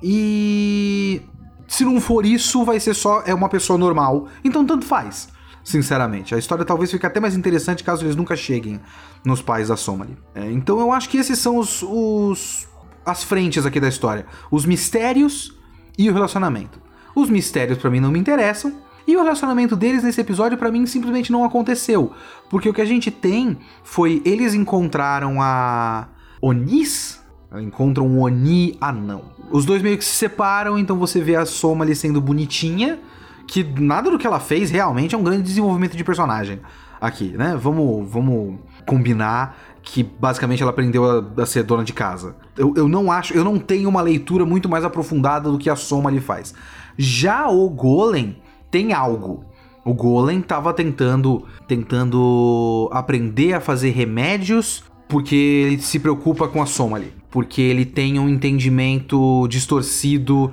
e 0.04 1.22
se 1.68 1.84
não 1.84 2.00
for 2.00 2.26
isso, 2.26 2.64
vai 2.64 2.80
ser 2.80 2.94
só 2.94 3.24
é 3.26 3.34
uma 3.34 3.50
pessoa 3.50 3.80
normal. 3.80 4.28
Então 4.44 4.66
tanto 4.66 4.86
faz. 4.86 5.30
Sinceramente, 5.64 6.34
a 6.34 6.38
história 6.38 6.66
talvez 6.66 6.92
fique 6.92 7.06
até 7.06 7.20
mais 7.20 7.36
interessante 7.36 7.84
caso 7.84 8.04
eles 8.04 8.16
nunca 8.16 8.36
cheguem 8.36 8.80
nos 9.24 9.42
pais 9.42 9.68
da 9.68 9.78
Somali. 9.78 10.18
É, 10.36 10.52
então 10.52 10.80
eu 10.80 10.92
acho 10.92 11.08
que 11.10 11.18
esses 11.18 11.38
são 11.40 11.58
os, 11.58 11.84
os 11.84 12.68
as 13.06 13.24
frentes 13.24 13.66
aqui 13.66 13.80
da 13.80 13.88
história: 13.88 14.26
os 14.50 14.66
mistérios 14.66 15.58
e 15.98 16.10
o 16.10 16.14
relacionamento. 16.14 16.80
Os 17.16 17.30
mistérios 17.30 17.78
para 17.78 17.90
mim 17.90 18.00
não 18.00 18.12
me 18.12 18.20
interessam, 18.20 18.74
e 19.08 19.16
o 19.16 19.22
relacionamento 19.22 19.76
deles 19.76 20.04
nesse 20.04 20.22
episódio 20.22 20.58
para 20.58 20.72
mim 20.72 20.86
simplesmente 20.86 21.32
não 21.32 21.44
aconteceu, 21.44 22.14
porque 22.50 22.70
o 22.70 22.74
que 22.74 22.82
a 22.82 22.86
gente 22.86 23.12
tem 23.12 23.58
foi 23.84 24.22
eles 24.24 24.54
encontraram 24.54 25.42
a 25.42 26.08
Onis, 26.42 27.20
encontram 27.60 28.08
um 28.08 28.22
Oni 28.22 28.78
anão. 28.80 29.24
Os 29.52 29.66
dois 29.66 29.82
meio 29.82 29.98
que 29.98 30.06
se 30.06 30.16
separam, 30.16 30.78
então 30.78 30.98
você 30.98 31.20
vê 31.20 31.36
a 31.36 31.46
Soma 31.46 31.84
ali 31.84 31.96
sendo 31.96 32.22
bonitinha, 32.22 33.00
que 33.48 33.64
nada 33.64 34.10
do 34.10 34.18
que 34.18 34.26
ela 34.26 34.40
fez 34.40 34.72
realmente 34.72 35.14
é 35.14 35.18
um 35.18 35.24
grande 35.24 35.44
desenvolvimento 35.44 35.98
de 35.98 36.04
personagem 36.04 36.62
aqui, 37.02 37.36
né? 37.36 37.58
Vamos, 37.60 38.10
vamos 38.10 38.60
combinar 38.86 39.58
que 39.84 40.04
basicamente 40.04 40.62
ela 40.62 40.72
aprendeu 40.72 41.06
a, 41.06 41.42
a 41.42 41.46
ser 41.46 41.64
dona 41.64 41.84
de 41.84 41.94
casa. 41.94 42.36
Eu, 42.58 42.74
eu 42.76 42.88
não 42.88 43.12
acho, 43.12 43.34
eu 43.34 43.44
não 43.44 43.58
tenho 43.58 43.90
uma 43.90 44.02
leitura 44.02 44.46
muito 44.46 44.70
mais 44.70 44.86
aprofundada 44.86 45.50
do 45.50 45.58
que 45.58 45.70
a 45.70 45.76
Soma 45.76 46.10
ali 46.10 46.20
faz. 46.20 46.54
Já 46.98 47.50
o 47.50 47.70
Golem 47.70 48.38
tem 48.70 48.94
algo. 48.94 49.46
O 49.84 49.94
Golem 49.94 50.40
estava 50.40 50.74
tentando, 50.74 51.46
tentando 51.68 52.88
aprender 52.92 53.54
a 53.54 53.60
fazer 53.60 53.90
remédios 53.90 54.84
porque 55.08 55.36
ele 55.36 55.82
se 55.82 56.00
preocupa 56.00 56.48
com 56.48 56.62
a 56.62 56.66
Soma 56.66 56.98
ali. 56.98 57.14
Porque 57.30 57.62
ele 57.62 57.86
tem 57.86 58.20
um 58.20 58.30
entendimento 58.30 59.48
distorcido 59.48 60.52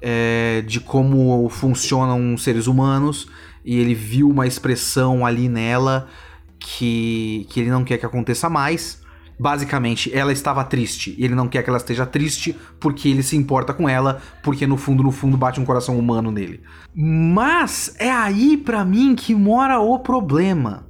é, 0.00 0.62
de 0.66 0.80
como 0.80 1.48
funcionam 1.48 2.34
os 2.34 2.44
seres 2.44 2.66
humanos 2.66 3.28
e 3.64 3.76
ele 3.78 3.94
viu 3.94 4.28
uma 4.28 4.46
expressão 4.46 5.26
ali 5.26 5.48
nela 5.48 6.06
que, 6.58 7.46
que 7.50 7.60
ele 7.60 7.70
não 7.70 7.84
quer 7.84 7.98
que 7.98 8.06
aconteça 8.06 8.48
mais. 8.48 9.02
Basicamente, 9.40 10.12
ela 10.12 10.32
estava 10.32 10.64
triste 10.64 11.14
ele 11.16 11.34
não 11.34 11.46
quer 11.46 11.62
que 11.62 11.70
ela 11.70 11.78
esteja 11.78 12.04
triste 12.04 12.56
porque 12.80 13.08
ele 13.08 13.22
se 13.22 13.36
importa 13.36 13.72
com 13.72 13.88
ela, 13.88 14.20
porque 14.42 14.66
no 14.66 14.76
fundo, 14.76 15.02
no 15.02 15.12
fundo, 15.12 15.36
bate 15.36 15.60
um 15.60 15.64
coração 15.64 15.96
humano 15.96 16.32
nele. 16.32 16.60
Mas 16.94 17.94
é 17.98 18.10
aí 18.10 18.56
para 18.56 18.84
mim 18.84 19.14
que 19.14 19.34
mora 19.34 19.78
o 19.78 19.98
problema. 20.00 20.88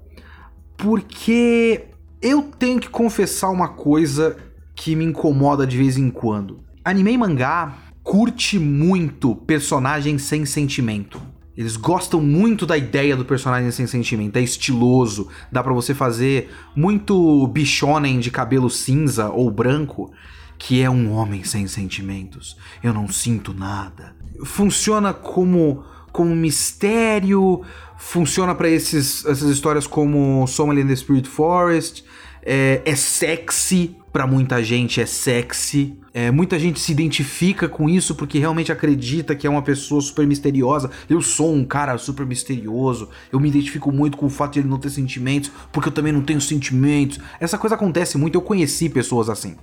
Porque 0.78 1.88
eu 2.22 2.42
tenho 2.42 2.80
que 2.80 2.88
confessar 2.88 3.50
uma 3.50 3.68
coisa 3.68 4.36
que 4.74 4.96
me 4.96 5.04
incomoda 5.04 5.66
de 5.66 5.76
vez 5.76 5.98
em 5.98 6.08
quando. 6.08 6.60
Anime 6.84 7.12
e 7.12 7.18
mangá 7.18 7.74
curte 8.02 8.58
muito 8.58 9.36
personagem 9.36 10.16
sem 10.16 10.46
sentimento. 10.46 11.20
Eles 11.58 11.76
gostam 11.76 12.20
muito 12.20 12.64
da 12.64 12.78
ideia 12.78 13.16
do 13.16 13.24
personagem 13.24 13.72
sem 13.72 13.84
sentimento, 13.84 14.36
é 14.36 14.40
estiloso, 14.40 15.26
dá 15.50 15.60
para 15.60 15.72
você 15.72 15.92
fazer 15.92 16.54
muito 16.76 17.48
bichonem 17.48 18.20
de 18.20 18.30
cabelo 18.30 18.70
cinza 18.70 19.28
ou 19.28 19.50
branco, 19.50 20.12
que 20.56 20.80
é 20.80 20.88
um 20.88 21.10
homem 21.10 21.42
sem 21.42 21.66
sentimentos. 21.66 22.56
Eu 22.80 22.94
não 22.94 23.08
sinto 23.08 23.52
nada. 23.52 24.14
Funciona 24.44 25.12
como 25.12 25.82
como 26.12 26.34
mistério, 26.34 27.62
funciona 27.96 28.54
para 28.54 28.70
essas 28.70 29.42
histórias 29.42 29.86
como 29.86 30.46
in 30.76 30.86
the 30.86 30.96
Spirit 30.96 31.28
Forest, 31.28 32.04
é, 32.42 32.82
é 32.84 32.94
sexy, 32.94 33.96
para 34.12 34.26
muita 34.26 34.62
gente 34.64 35.00
é 35.00 35.06
sexy. 35.06 35.96
É, 36.12 36.30
muita 36.30 36.58
gente 36.58 36.80
se 36.80 36.90
identifica 36.90 37.68
com 37.68 37.88
isso 37.88 38.14
porque 38.14 38.38
realmente 38.38 38.72
acredita 38.72 39.34
que 39.36 39.46
é 39.46 39.50
uma 39.50 39.62
pessoa 39.62 40.00
super 40.00 40.26
misteriosa. 40.26 40.90
Eu 41.08 41.20
sou 41.20 41.54
um 41.54 41.64
cara 41.64 41.96
super 41.98 42.26
misterioso. 42.26 43.08
Eu 43.30 43.38
me 43.38 43.48
identifico 43.48 43.92
muito 43.92 44.16
com 44.16 44.26
o 44.26 44.30
fato 44.30 44.54
de 44.54 44.60
ele 44.60 44.68
não 44.68 44.78
ter 44.78 44.90
sentimentos, 44.90 45.52
porque 45.70 45.88
eu 45.88 45.92
também 45.92 46.12
não 46.12 46.22
tenho 46.22 46.40
sentimentos. 46.40 47.20
Essa 47.38 47.58
coisa 47.58 47.76
acontece 47.76 48.18
muito. 48.18 48.34
Eu 48.34 48.42
conheci 48.42 48.88
pessoas 48.88 49.28
assim. 49.28 49.56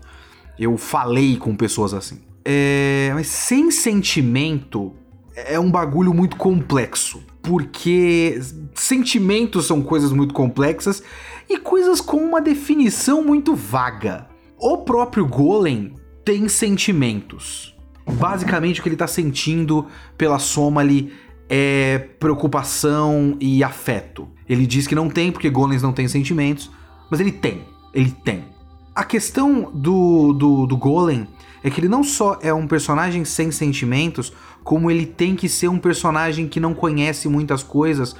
Eu 0.58 0.78
falei 0.78 1.36
com 1.38 1.56
pessoas 1.56 1.94
assim. 1.94 2.20
É, 2.46 3.12
mas 3.14 3.28
sem 3.28 3.72
sentimento 3.72 4.94
é 5.36 5.60
um 5.60 5.70
bagulho 5.70 6.14
muito 6.14 6.38
complexo. 6.38 7.22
Porque 7.42 8.40
sentimentos 8.74 9.66
são 9.66 9.82
coisas 9.82 10.12
muito 10.12 10.34
complexas 10.34 11.04
e 11.50 11.58
coisas 11.58 12.02
com 12.02 12.18
uma 12.18 12.42
definição 12.42 13.24
muito 13.24 13.56
vaga. 13.56 14.28
O 14.58 14.80
próprio 14.80 15.26
Golem 15.26 15.94
tem 16.24 16.48
sentimentos. 16.48 17.76
Basicamente, 18.08 18.80
o 18.80 18.84
que 18.84 18.90
ele 18.90 18.96
tá 18.96 19.08
sentindo 19.08 19.86
pela 20.18 20.40
Somali 20.40 21.12
é 21.50 22.00
preocupação 22.20 23.38
e 23.40 23.64
afeto. 23.64 24.28
Ele 24.48 24.66
diz 24.66 24.88
que 24.88 24.96
não 24.96 25.10
tem, 25.10 25.32
porque 25.32 25.50
golems 25.50 25.82
não 25.82 25.94
têm 25.94 26.08
sentimentos, 26.08 26.72
mas 27.10 27.20
ele 27.20 27.32
tem. 27.32 27.64
Ele 27.94 28.12
tem. 28.12 28.46
A 28.94 29.04
questão 29.04 29.72
do, 29.74 30.34
do, 30.34 30.66
do 30.66 30.78
Golem 30.78 31.28
é 31.64 31.70
que 31.70 31.80
ele 31.80 31.90
não 31.90 32.04
só 32.04 32.40
é 32.42 32.54
um 32.54 32.68
personagem 32.68 33.26
sem 33.26 33.52
sentimentos, 33.52 34.32
como 34.64 34.90
ele 34.90 35.06
tem 35.06 35.36
que 35.36 35.50
ser 35.50 35.68
um 35.68 35.80
personagem 35.80 36.48
que 36.48 36.60
não 36.60 36.74
conhece 36.74 37.28
muitas 37.28 37.62
coisas, 37.62 38.16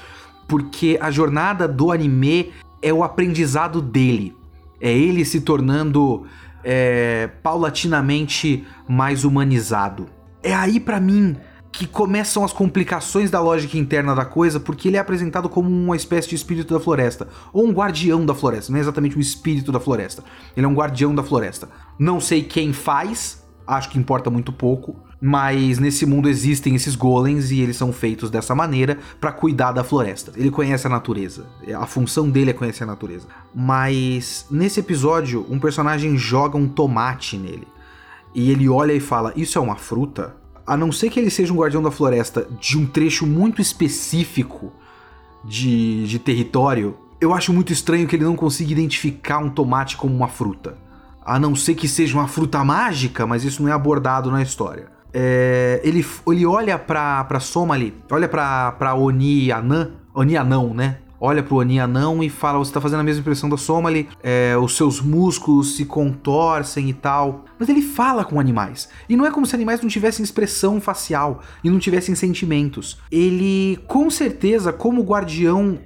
porque 0.46 0.98
a 1.00 1.10
jornada 1.10 1.66
do 1.66 1.90
anime 1.90 2.52
é 2.82 2.92
o 2.92 3.02
aprendizado 3.02 3.80
dele. 3.80 4.36
É 4.80 4.92
ele 4.92 5.24
se 5.24 5.40
tornando 5.40 6.26
é, 6.62 7.28
paulatinamente 7.42 8.64
mais 8.88 9.24
humanizado. 9.24 10.06
É 10.42 10.54
aí 10.54 10.78
para 10.78 11.00
mim 11.00 11.36
que 11.76 11.86
começam 11.86 12.42
as 12.42 12.54
complicações 12.54 13.30
da 13.30 13.38
lógica 13.38 13.76
interna 13.76 14.14
da 14.14 14.24
coisa, 14.24 14.58
porque 14.58 14.88
ele 14.88 14.96
é 14.96 15.00
apresentado 15.00 15.46
como 15.46 15.68
uma 15.68 15.94
espécie 15.94 16.28
de 16.28 16.34
espírito 16.34 16.72
da 16.72 16.80
floresta, 16.80 17.28
ou 17.52 17.66
um 17.66 17.70
guardião 17.70 18.24
da 18.24 18.34
floresta, 18.34 18.72
não 18.72 18.78
é 18.78 18.80
exatamente 18.80 19.16
um 19.16 19.20
espírito 19.20 19.70
da 19.70 19.78
floresta. 19.78 20.24
Ele 20.56 20.64
é 20.64 20.68
um 20.68 20.74
guardião 20.74 21.14
da 21.14 21.22
floresta. 21.22 21.68
Não 21.98 22.18
sei 22.18 22.42
quem 22.42 22.72
faz, 22.72 23.44
acho 23.66 23.90
que 23.90 23.98
importa 23.98 24.30
muito 24.30 24.52
pouco. 24.52 24.96
Mas 25.20 25.78
nesse 25.78 26.04
mundo 26.04 26.28
existem 26.28 26.74
esses 26.74 26.94
golems 26.94 27.50
e 27.50 27.60
eles 27.60 27.76
são 27.76 27.92
feitos 27.92 28.30
dessa 28.30 28.54
maneira 28.54 28.98
para 29.18 29.32
cuidar 29.32 29.72
da 29.72 29.82
floresta. 29.82 30.32
Ele 30.36 30.50
conhece 30.50 30.86
a 30.86 30.90
natureza. 30.90 31.46
A 31.78 31.86
função 31.86 32.28
dele 32.28 32.50
é 32.50 32.54
conhecer 32.54 32.84
a 32.84 32.86
natureza. 32.86 33.26
Mas 33.54 34.46
nesse 34.50 34.80
episódio, 34.80 35.46
um 35.48 35.58
personagem 35.58 36.16
joga 36.16 36.58
um 36.58 36.68
tomate 36.68 37.38
nele. 37.38 37.66
E 38.34 38.50
ele 38.50 38.68
olha 38.68 38.92
e 38.92 39.00
fala: 39.00 39.32
Isso 39.34 39.56
é 39.56 39.60
uma 39.60 39.76
fruta? 39.76 40.36
A 40.66 40.76
não 40.76 40.92
ser 40.92 41.08
que 41.08 41.18
ele 41.18 41.30
seja 41.30 41.52
um 41.52 41.56
guardião 41.56 41.82
da 41.82 41.90
floresta 41.90 42.46
de 42.60 42.76
um 42.76 42.84
trecho 42.84 43.26
muito 43.26 43.62
específico 43.62 44.72
de, 45.44 46.06
de 46.06 46.18
território, 46.18 46.98
eu 47.20 47.32
acho 47.32 47.52
muito 47.52 47.72
estranho 47.72 48.06
que 48.06 48.16
ele 48.16 48.24
não 48.24 48.36
consiga 48.36 48.72
identificar 48.72 49.38
um 49.38 49.48
tomate 49.48 49.96
como 49.96 50.14
uma 50.14 50.28
fruta. 50.28 50.76
A 51.24 51.38
não 51.38 51.56
ser 51.56 51.74
que 51.74 51.88
seja 51.88 52.18
uma 52.18 52.28
fruta 52.28 52.62
mágica, 52.62 53.26
mas 53.26 53.44
isso 53.44 53.62
não 53.62 53.70
é 53.70 53.72
abordado 53.72 54.30
na 54.30 54.42
história 54.42 54.95
é, 55.18 55.80
ele, 55.82 56.04
ele 56.28 56.44
olha 56.44 56.78
pra, 56.78 57.24
pra 57.24 57.40
Somali, 57.40 57.94
olha 58.10 58.28
pra, 58.28 58.72
pra 58.72 58.94
Oni 58.94 59.50
Anã, 59.50 59.92
Oni 60.14 60.36
Anão, 60.36 60.74
né? 60.74 60.98
Olha 61.18 61.42
pro 61.42 61.56
Oni 61.56 61.80
Anão 61.80 62.22
e 62.22 62.28
fala: 62.28 62.58
Você 62.58 62.70
tá 62.70 62.82
fazendo 62.82 63.00
a 63.00 63.02
mesma 63.02 63.22
impressão 63.22 63.48
da 63.48 63.56
Somali, 63.56 64.10
é, 64.22 64.54
os 64.58 64.76
seus 64.76 65.00
músculos 65.00 65.74
se 65.74 65.86
contorcem 65.86 66.90
e 66.90 66.92
tal. 66.92 67.46
Mas 67.58 67.70
ele 67.70 67.80
fala 67.80 68.26
com 68.26 68.38
animais. 68.38 68.90
E 69.08 69.16
não 69.16 69.24
é 69.24 69.30
como 69.30 69.46
se 69.46 69.54
animais 69.54 69.80
não 69.80 69.88
tivessem 69.88 70.22
expressão 70.22 70.82
facial 70.82 71.40
e 71.64 71.70
não 71.70 71.78
tivessem 71.78 72.14
sentimentos. 72.14 72.98
Ele, 73.10 73.78
com 73.86 74.10
certeza, 74.10 74.70
como 74.70 75.02
guardião 75.02 75.78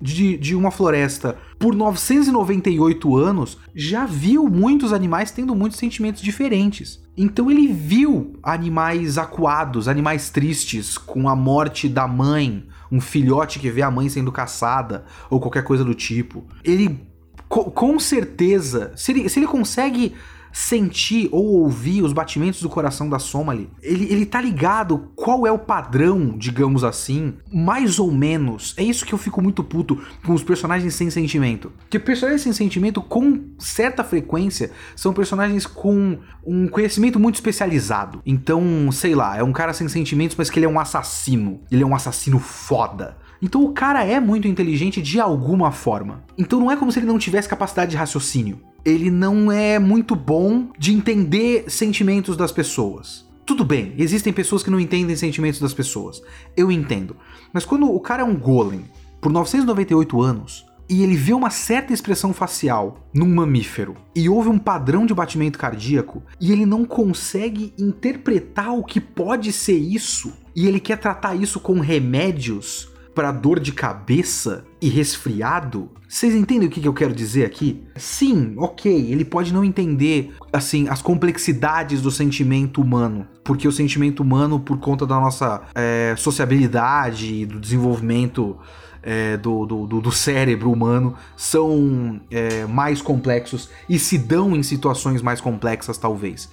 de, 0.00 0.36
de 0.36 0.54
uma 0.54 0.70
floresta 0.70 1.36
por 1.58 1.74
998 1.74 3.16
anos, 3.16 3.58
já 3.74 4.04
viu 4.04 4.48
muitos 4.48 4.92
animais 4.92 5.30
tendo 5.30 5.54
muitos 5.54 5.78
sentimentos 5.78 6.22
diferentes. 6.22 7.02
Então 7.16 7.50
ele 7.50 7.68
viu 7.68 8.38
animais 8.42 9.18
acuados, 9.18 9.88
animais 9.88 10.30
tristes, 10.30 10.98
com 10.98 11.28
a 11.28 11.36
morte 11.36 11.88
da 11.88 12.08
mãe, 12.08 12.66
um 12.90 13.00
filhote 13.00 13.58
que 13.58 13.70
vê 13.70 13.82
a 13.82 13.90
mãe 13.90 14.08
sendo 14.08 14.32
caçada, 14.32 15.04
ou 15.30 15.40
qualquer 15.40 15.64
coisa 15.64 15.84
do 15.84 15.94
tipo. 15.94 16.44
Ele, 16.62 17.00
com 17.48 17.98
certeza, 17.98 18.92
se 18.96 19.12
ele, 19.12 19.28
se 19.28 19.38
ele 19.38 19.46
consegue 19.46 20.14
sentir 20.54 21.28
ou 21.32 21.62
ouvir 21.62 22.00
os 22.00 22.12
batimentos 22.12 22.62
do 22.62 22.68
coração 22.68 23.08
da 23.10 23.18
Somali. 23.18 23.68
Ele, 23.82 24.04
ele 24.04 24.24
tá 24.24 24.40
ligado 24.40 25.10
qual 25.16 25.44
é 25.44 25.50
o 25.50 25.58
padrão, 25.58 26.38
digamos 26.38 26.84
assim, 26.84 27.34
mais 27.52 27.98
ou 27.98 28.12
menos. 28.12 28.72
É 28.76 28.82
isso 28.84 29.04
que 29.04 29.12
eu 29.12 29.18
fico 29.18 29.42
muito 29.42 29.64
puto 29.64 30.00
com 30.24 30.32
os 30.32 30.44
personagens 30.44 30.94
sem 30.94 31.10
sentimento. 31.10 31.72
Que 31.90 31.98
personagens 31.98 32.42
sem 32.42 32.52
sentimento, 32.52 33.02
com 33.02 33.40
certa 33.58 34.04
frequência, 34.04 34.70
são 34.94 35.12
personagens 35.12 35.66
com 35.66 36.18
um 36.46 36.68
conhecimento 36.68 37.18
muito 37.18 37.34
especializado. 37.34 38.22
Então, 38.24 38.92
sei 38.92 39.16
lá, 39.16 39.36
é 39.36 39.42
um 39.42 39.52
cara 39.52 39.72
sem 39.72 39.88
sentimentos, 39.88 40.36
mas 40.36 40.48
que 40.48 40.60
ele 40.60 40.66
é 40.66 40.68
um 40.68 40.78
assassino. 40.78 41.62
Ele 41.68 41.82
é 41.82 41.86
um 41.86 41.96
assassino 41.96 42.38
foda. 42.38 43.16
Então 43.44 43.62
o 43.62 43.72
cara 43.72 44.02
é 44.02 44.18
muito 44.18 44.48
inteligente 44.48 45.00
de 45.00 45.20
alguma 45.20 45.70
forma. 45.70 46.24
Então 46.36 46.58
não 46.58 46.70
é 46.70 46.76
como 46.76 46.90
se 46.90 46.98
ele 46.98 47.06
não 47.06 47.18
tivesse 47.18 47.48
capacidade 47.48 47.92
de 47.92 47.96
raciocínio 47.96 48.58
ele 48.84 49.10
não 49.10 49.50
é 49.50 49.78
muito 49.78 50.14
bom 50.14 50.68
de 50.78 50.92
entender 50.92 51.64
sentimentos 51.68 52.36
das 52.36 52.52
pessoas. 52.52 53.26
Tudo 53.46 53.64
bem, 53.64 53.94
existem 53.96 54.32
pessoas 54.32 54.62
que 54.62 54.70
não 54.70 54.80
entendem 54.80 55.16
sentimentos 55.16 55.60
das 55.60 55.72
pessoas. 55.72 56.22
Eu 56.56 56.70
entendo. 56.70 57.16
Mas 57.52 57.64
quando 57.64 57.90
o 57.90 58.00
cara 58.00 58.22
é 58.22 58.24
um 58.24 58.36
golem 58.36 58.84
por 59.20 59.32
998 59.32 60.20
anos 60.20 60.66
e 60.88 61.02
ele 61.02 61.16
vê 61.16 61.32
uma 61.32 61.48
certa 61.48 61.94
expressão 61.94 62.34
facial 62.34 63.08
num 63.12 63.34
mamífero 63.34 63.96
e 64.14 64.28
houve 64.28 64.50
um 64.50 64.58
padrão 64.58 65.06
de 65.06 65.14
batimento 65.14 65.58
cardíaco 65.58 66.22
e 66.38 66.52
ele 66.52 66.66
não 66.66 66.84
consegue 66.84 67.72
interpretar 67.78 68.74
o 68.74 68.84
que 68.84 69.00
pode 69.00 69.50
ser 69.50 69.78
isso 69.78 70.32
e 70.54 70.66
ele 70.66 70.78
quer 70.78 70.98
tratar 70.98 71.34
isso 71.34 71.58
com 71.58 71.80
remédios 71.80 72.93
para 73.14 73.30
dor 73.30 73.60
de 73.60 73.72
cabeça 73.72 74.64
e 74.80 74.88
resfriado. 74.88 75.90
Vocês 76.08 76.34
entendem 76.34 76.68
o 76.68 76.70
que, 76.70 76.80
que 76.80 76.88
eu 76.88 76.92
quero 76.92 77.14
dizer 77.14 77.44
aqui? 77.44 77.82
Sim, 77.96 78.54
ok, 78.56 78.92
ele 79.10 79.24
pode 79.24 79.52
não 79.52 79.64
entender 79.64 80.34
assim 80.52 80.88
as 80.88 81.00
complexidades 81.00 82.02
do 82.02 82.10
sentimento 82.10 82.80
humano, 82.80 83.26
porque 83.42 83.66
o 83.66 83.72
sentimento 83.72 84.20
humano, 84.20 84.58
por 84.60 84.78
conta 84.78 85.06
da 85.06 85.18
nossa 85.20 85.62
é, 85.74 86.14
sociabilidade 86.16 87.34
e 87.34 87.46
do 87.46 87.60
desenvolvimento 87.60 88.58
é, 89.02 89.36
do, 89.36 89.66
do, 89.66 89.86
do, 89.86 90.12
cérebro 90.12 90.72
humano 90.72 91.14
são 91.36 92.20
é, 92.30 92.64
mais 92.66 93.02
complexos 93.02 93.68
e 93.88 93.98
se 93.98 94.16
dão 94.16 94.56
em 94.56 94.62
situações 94.62 95.20
mais 95.20 95.40
complexas, 95.40 95.98
talvez. 95.98 96.50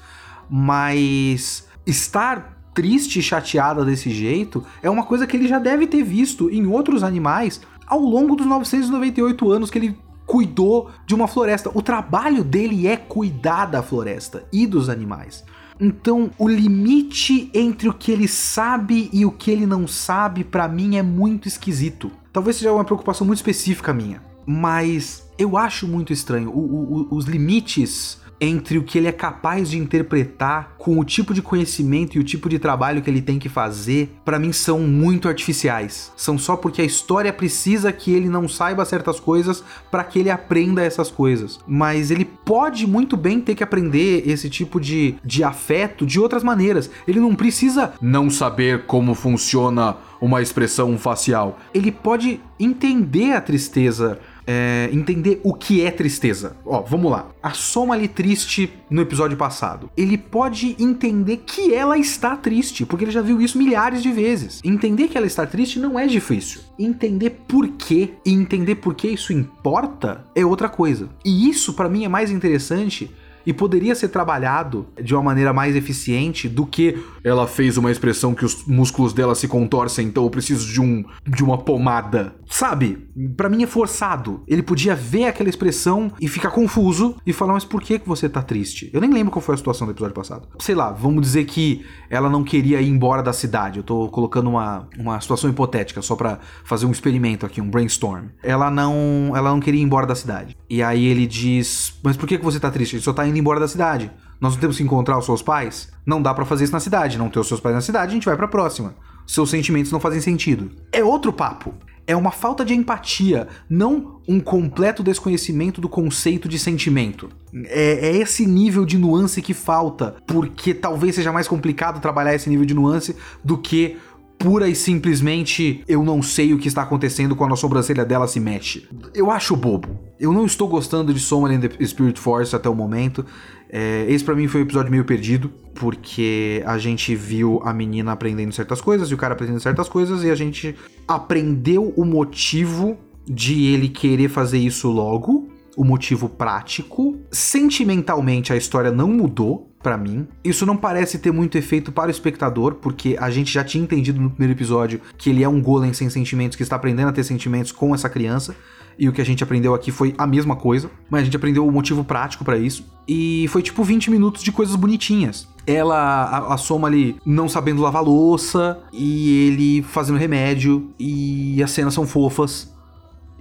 Mas 0.49 1.67
estar 1.85 2.60
triste 2.73 3.19
e 3.19 3.21
chateada 3.21 3.83
desse 3.83 4.09
jeito 4.09 4.63
é 4.81 4.89
uma 4.89 5.03
coisa 5.03 5.27
que 5.27 5.35
ele 5.35 5.47
já 5.47 5.59
deve 5.59 5.87
ter 5.87 6.03
visto 6.03 6.49
em 6.49 6.65
outros 6.65 7.03
animais 7.03 7.61
ao 7.85 7.99
longo 7.99 8.35
dos 8.35 8.45
998 8.45 9.51
anos 9.51 9.69
que 9.69 9.77
ele 9.77 9.97
cuidou 10.25 10.89
de 11.05 11.13
uma 11.13 11.27
floresta. 11.27 11.69
O 11.73 11.81
trabalho 11.81 12.43
dele 12.43 12.87
é 12.87 12.95
cuidar 12.95 13.65
da 13.65 13.83
floresta 13.83 14.45
e 14.51 14.65
dos 14.65 14.87
animais. 14.87 15.43
Então, 15.77 16.29
o 16.37 16.47
limite 16.47 17.49
entre 17.53 17.89
o 17.89 17.93
que 17.93 18.11
ele 18.11 18.27
sabe 18.27 19.09
e 19.11 19.25
o 19.25 19.31
que 19.31 19.49
ele 19.49 19.65
não 19.65 19.87
sabe, 19.87 20.43
para 20.43 20.67
mim, 20.67 20.95
é 20.95 21.01
muito 21.01 21.47
esquisito. 21.47 22.11
Talvez 22.31 22.55
seja 22.55 22.71
uma 22.71 22.85
preocupação 22.85 23.25
muito 23.25 23.39
específica 23.39 23.91
minha, 23.91 24.21
mas 24.45 25.27
eu 25.37 25.57
acho 25.57 25.87
muito 25.87 26.13
estranho. 26.13 26.49
O, 26.51 27.07
o, 27.11 27.15
os 27.15 27.25
limites 27.25 28.20
entre 28.41 28.79
o 28.79 28.83
que 28.83 28.97
ele 28.97 29.07
é 29.07 29.11
capaz 29.11 29.69
de 29.69 29.77
interpretar 29.77 30.73
com 30.79 30.99
o 30.99 31.05
tipo 31.05 31.31
de 31.31 31.43
conhecimento 31.43 32.17
e 32.17 32.19
o 32.19 32.23
tipo 32.23 32.49
de 32.49 32.57
trabalho 32.57 32.99
que 32.99 33.09
ele 33.09 33.21
tem 33.21 33.37
que 33.37 33.47
fazer, 33.47 34.17
para 34.25 34.39
mim 34.39 34.51
são 34.51 34.79
muito 34.79 35.27
artificiais. 35.27 36.11
São 36.17 36.39
só 36.39 36.57
porque 36.57 36.81
a 36.81 36.85
história 36.85 37.31
precisa 37.31 37.91
que 37.91 38.11
ele 38.11 38.27
não 38.27 38.47
saiba 38.49 38.83
certas 38.83 39.19
coisas 39.19 39.63
para 39.91 40.03
que 40.03 40.17
ele 40.17 40.31
aprenda 40.31 40.81
essas 40.81 41.11
coisas. 41.11 41.59
Mas 41.67 42.09
ele 42.09 42.25
pode 42.25 42.87
muito 42.87 43.15
bem 43.15 43.39
ter 43.39 43.53
que 43.53 43.63
aprender 43.63 44.27
esse 44.27 44.49
tipo 44.49 44.79
de, 44.79 45.15
de 45.23 45.43
afeto 45.43 46.03
de 46.03 46.19
outras 46.19 46.43
maneiras. 46.43 46.89
Ele 47.07 47.19
não 47.19 47.35
precisa 47.35 47.93
não 48.01 48.27
saber 48.31 48.85
como 48.87 49.13
funciona 49.13 49.97
uma 50.19 50.41
expressão 50.41 50.97
facial. 50.97 51.59
Ele 51.73 51.91
pode 51.91 52.39
entender 52.59 53.33
a 53.33 53.41
tristeza 53.41 54.19
é, 54.45 54.89
entender 54.91 55.39
o 55.43 55.53
que 55.53 55.83
é 55.83 55.91
tristeza. 55.91 56.55
Ó, 56.65 56.81
vamos 56.81 57.11
lá. 57.11 57.29
A 57.41 57.51
Soma 57.51 57.93
ali 57.93 58.07
triste 58.07 58.71
no 58.89 59.01
episódio 59.01 59.37
passado. 59.37 59.89
Ele 59.95 60.17
pode 60.17 60.75
entender 60.79 61.37
que 61.37 61.73
ela 61.73 61.97
está 61.97 62.35
triste, 62.35 62.85
porque 62.85 63.05
ele 63.05 63.11
já 63.11 63.21
viu 63.21 63.41
isso 63.41 63.57
milhares 63.57 64.01
de 64.03 64.11
vezes. 64.11 64.61
Entender 64.63 65.07
que 65.07 65.17
ela 65.17 65.27
está 65.27 65.45
triste 65.45 65.79
não 65.79 65.97
é 65.97 66.07
difícil. 66.07 66.61
Entender 66.77 67.41
por 67.47 67.67
quê 67.69 68.11
e 68.25 68.31
entender 68.31 68.75
por 68.75 68.93
que 68.93 69.07
isso 69.07 69.33
importa 69.33 70.25
é 70.35 70.45
outra 70.45 70.69
coisa. 70.69 71.09
E 71.23 71.49
isso 71.49 71.73
para 71.73 71.89
mim 71.89 72.05
é 72.05 72.09
mais 72.09 72.31
interessante 72.31 73.11
e 73.45 73.53
poderia 73.53 73.95
ser 73.95 74.09
trabalhado 74.09 74.87
de 75.01 75.13
uma 75.13 75.23
maneira 75.23 75.53
mais 75.53 75.75
eficiente 75.75 76.47
do 76.47 76.65
que 76.65 76.97
ela 77.23 77.47
fez 77.47 77.77
uma 77.77 77.91
expressão 77.91 78.33
que 78.33 78.45
os 78.45 78.65
músculos 78.65 79.13
dela 79.13 79.35
se 79.35 79.47
contorcem, 79.47 80.07
então 80.07 80.23
eu 80.23 80.29
preciso 80.29 80.67
de 80.71 80.81
um 80.81 81.03
de 81.27 81.43
uma 81.43 81.57
pomada. 81.57 82.35
Sabe? 82.49 83.07
Para 83.37 83.47
mim 83.49 83.63
é 83.63 83.67
forçado. 83.67 84.43
Ele 84.47 84.61
podia 84.61 84.93
ver 84.93 85.25
aquela 85.25 85.49
expressão 85.49 86.11
e 86.19 86.27
ficar 86.27 86.51
confuso 86.51 87.15
e 87.25 87.31
falar: 87.31 87.53
"Mas 87.53 87.63
por 87.63 87.81
que 87.81 87.99
que 87.99 88.07
você 88.07 88.27
tá 88.27 88.41
triste?". 88.41 88.89
Eu 88.93 88.99
nem 88.99 89.09
lembro 89.09 89.31
qual 89.31 89.41
foi 89.41 89.55
a 89.55 89.57
situação 89.57 89.87
do 89.87 89.91
episódio 89.91 90.13
passado. 90.13 90.47
Sei 90.59 90.75
lá, 90.75 90.91
vamos 90.91 91.21
dizer 91.21 91.45
que 91.45 91.85
ela 92.09 92.29
não 92.29 92.43
queria 92.43 92.81
ir 92.81 92.89
embora 92.89 93.23
da 93.23 93.31
cidade. 93.31 93.77
Eu 93.77 93.83
tô 93.83 94.09
colocando 94.09 94.49
uma, 94.49 94.87
uma 94.99 95.19
situação 95.21 95.49
hipotética 95.49 96.01
só 96.01 96.15
para 96.15 96.39
fazer 96.65 96.85
um 96.85 96.91
experimento 96.91 97.45
aqui, 97.45 97.61
um 97.61 97.69
brainstorm. 97.69 98.25
Ela 98.43 98.69
não 98.69 99.31
ela 99.33 99.49
não 99.49 99.59
queria 99.59 99.79
ir 99.79 99.83
embora 99.83 100.05
da 100.05 100.15
cidade. 100.15 100.57
E 100.73 100.81
aí 100.81 101.05
ele 101.05 101.27
diz: 101.27 101.93
"Mas 102.01 102.15
por 102.15 102.25
que 102.25 102.37
você 102.37 102.57
tá 102.57 102.71
triste?". 102.71 102.95
Ele 102.95 103.03
só 103.03 103.11
tá 103.11 103.27
indo 103.27 103.37
embora 103.37 103.59
da 103.59 103.67
cidade. 103.67 104.09
Nós 104.39 104.53
não 104.53 104.61
temos 104.61 104.77
que 104.77 104.83
encontrar 104.83 105.17
os 105.17 105.25
seus 105.25 105.41
pais? 105.41 105.91
Não 106.05 106.21
dá 106.21 106.33
para 106.33 106.45
fazer 106.45 106.63
isso 106.63 106.71
na 106.71 106.79
cidade. 106.79 107.17
Não 107.17 107.29
ter 107.29 107.39
os 107.39 107.47
seus 107.49 107.59
pais 107.59 107.75
na 107.75 107.81
cidade, 107.81 108.11
a 108.11 108.13
gente 108.13 108.25
vai 108.25 108.37
para 108.37 108.47
próxima. 108.47 108.95
Seus 109.27 109.49
sentimentos 109.49 109.91
não 109.91 109.99
fazem 109.99 110.21
sentido. 110.21 110.71
É 110.89 111.03
outro 111.03 111.33
papo. 111.33 111.73
É 112.07 112.15
uma 112.15 112.31
falta 112.31 112.65
de 112.65 112.73
empatia, 112.73 113.47
não 113.69 114.21
um 114.27 114.39
completo 114.39 115.03
desconhecimento 115.03 115.79
do 115.79 115.87
conceito 115.87 116.47
de 116.47 116.57
sentimento. 116.57 117.29
É, 117.65 118.07
é, 118.07 118.17
esse 118.17 118.45
nível 118.45 118.85
de 118.85 118.97
nuance 118.97 119.41
que 119.41 119.53
falta, 119.53 120.15
porque 120.25 120.73
talvez 120.73 121.15
seja 121.15 121.31
mais 121.31 121.47
complicado 121.47 122.01
trabalhar 122.01 122.33
esse 122.33 122.49
nível 122.49 122.65
de 122.65 122.73
nuance 122.73 123.15
do 123.43 123.57
que 123.57 123.97
pura 124.41 124.67
e 124.67 124.75
simplesmente 124.75 125.83
eu 125.87 126.03
não 126.03 126.21
sei 126.21 126.53
o 126.53 126.57
que 126.57 126.67
está 126.67 126.81
acontecendo 126.81 127.35
quando 127.35 127.53
a 127.53 127.57
sobrancelha 127.57 128.03
dela 128.03 128.27
se 128.27 128.39
mexe. 128.39 128.87
Eu 129.13 129.29
acho 129.29 129.55
bobo. 129.55 129.99
Eu 130.19 130.33
não 130.33 130.45
estou 130.45 130.67
gostando 130.67 131.13
de 131.13 131.19
Someone 131.19 131.55
in 131.55 131.59
the 131.59 131.85
Spirit 131.85 132.19
Force 132.19 132.55
até 132.55 132.67
o 132.67 132.75
momento. 132.75 133.25
É, 133.69 134.05
esse 134.09 134.23
para 134.23 134.35
mim 134.35 134.47
foi 134.47 134.61
um 134.61 134.63
episódio 134.63 134.91
meio 134.91 135.05
perdido, 135.05 135.49
porque 135.75 136.61
a 136.65 136.77
gente 136.77 137.15
viu 137.15 137.61
a 137.63 137.73
menina 137.73 138.11
aprendendo 138.11 138.51
certas 138.51 138.81
coisas 138.81 139.09
e 139.09 139.13
o 139.13 139.17
cara 139.17 139.33
aprendendo 139.33 139.59
certas 139.59 139.87
coisas 139.87 140.23
e 140.23 140.29
a 140.29 140.35
gente 140.35 140.75
aprendeu 141.07 141.93
o 141.95 142.03
motivo 142.03 142.97
de 143.25 143.67
ele 143.67 143.87
querer 143.87 144.27
fazer 144.27 144.57
isso 144.57 144.89
logo, 144.89 145.47
o 145.77 145.83
motivo 145.83 146.27
prático. 146.27 147.17
Sentimentalmente 147.31 148.51
a 148.51 148.57
história 148.57 148.91
não 148.91 149.07
mudou, 149.07 149.70
para 149.81 149.97
mim. 149.97 150.27
Isso 150.43 150.65
não 150.65 150.77
parece 150.77 151.19
ter 151.19 151.31
muito 151.31 151.57
efeito 151.57 151.91
para 151.91 152.07
o 152.07 152.11
espectador, 152.11 152.75
porque 152.75 153.17
a 153.19 153.29
gente 153.29 153.51
já 153.51 153.63
tinha 153.63 153.83
entendido 153.83 154.19
no 154.19 154.29
primeiro 154.29 154.57
episódio 154.57 155.01
que 155.17 155.29
ele 155.29 155.43
é 155.43 155.49
um 155.49 155.61
golem 155.61 155.93
sem 155.93 156.09
sentimentos 156.09 156.55
que 156.55 156.63
está 156.63 156.75
aprendendo 156.75 157.09
a 157.09 157.13
ter 157.13 157.23
sentimentos 157.23 157.71
com 157.71 157.93
essa 157.93 158.09
criança. 158.09 158.55
E 158.99 159.07
o 159.07 159.11
que 159.11 159.21
a 159.21 159.25
gente 159.25 159.43
aprendeu 159.43 159.73
aqui 159.73 159.91
foi 159.91 160.13
a 160.17 160.27
mesma 160.27 160.55
coisa, 160.55 160.91
mas 161.09 161.21
a 161.21 161.23
gente 161.25 161.35
aprendeu 161.35 161.65
o 161.65 161.71
motivo 161.71 162.03
prático 162.03 162.43
para 162.43 162.57
isso. 162.57 162.85
E 163.07 163.47
foi 163.49 163.61
tipo 163.61 163.83
20 163.83 164.11
minutos 164.11 164.43
de 164.43 164.51
coisas 164.51 164.75
bonitinhas. 164.75 165.47
Ela, 165.65 165.97
a, 165.97 166.53
a 166.53 166.57
Soma 166.57 166.87
ali, 166.87 167.15
não 167.25 167.47
sabendo 167.49 167.81
lavar 167.81 168.03
louça, 168.03 168.79
e 168.91 169.47
ele 169.47 169.81
fazendo 169.83 170.19
remédio, 170.19 170.91
e 170.99 171.61
as 171.63 171.71
cenas 171.71 171.93
são 171.93 172.05
fofas 172.05 172.70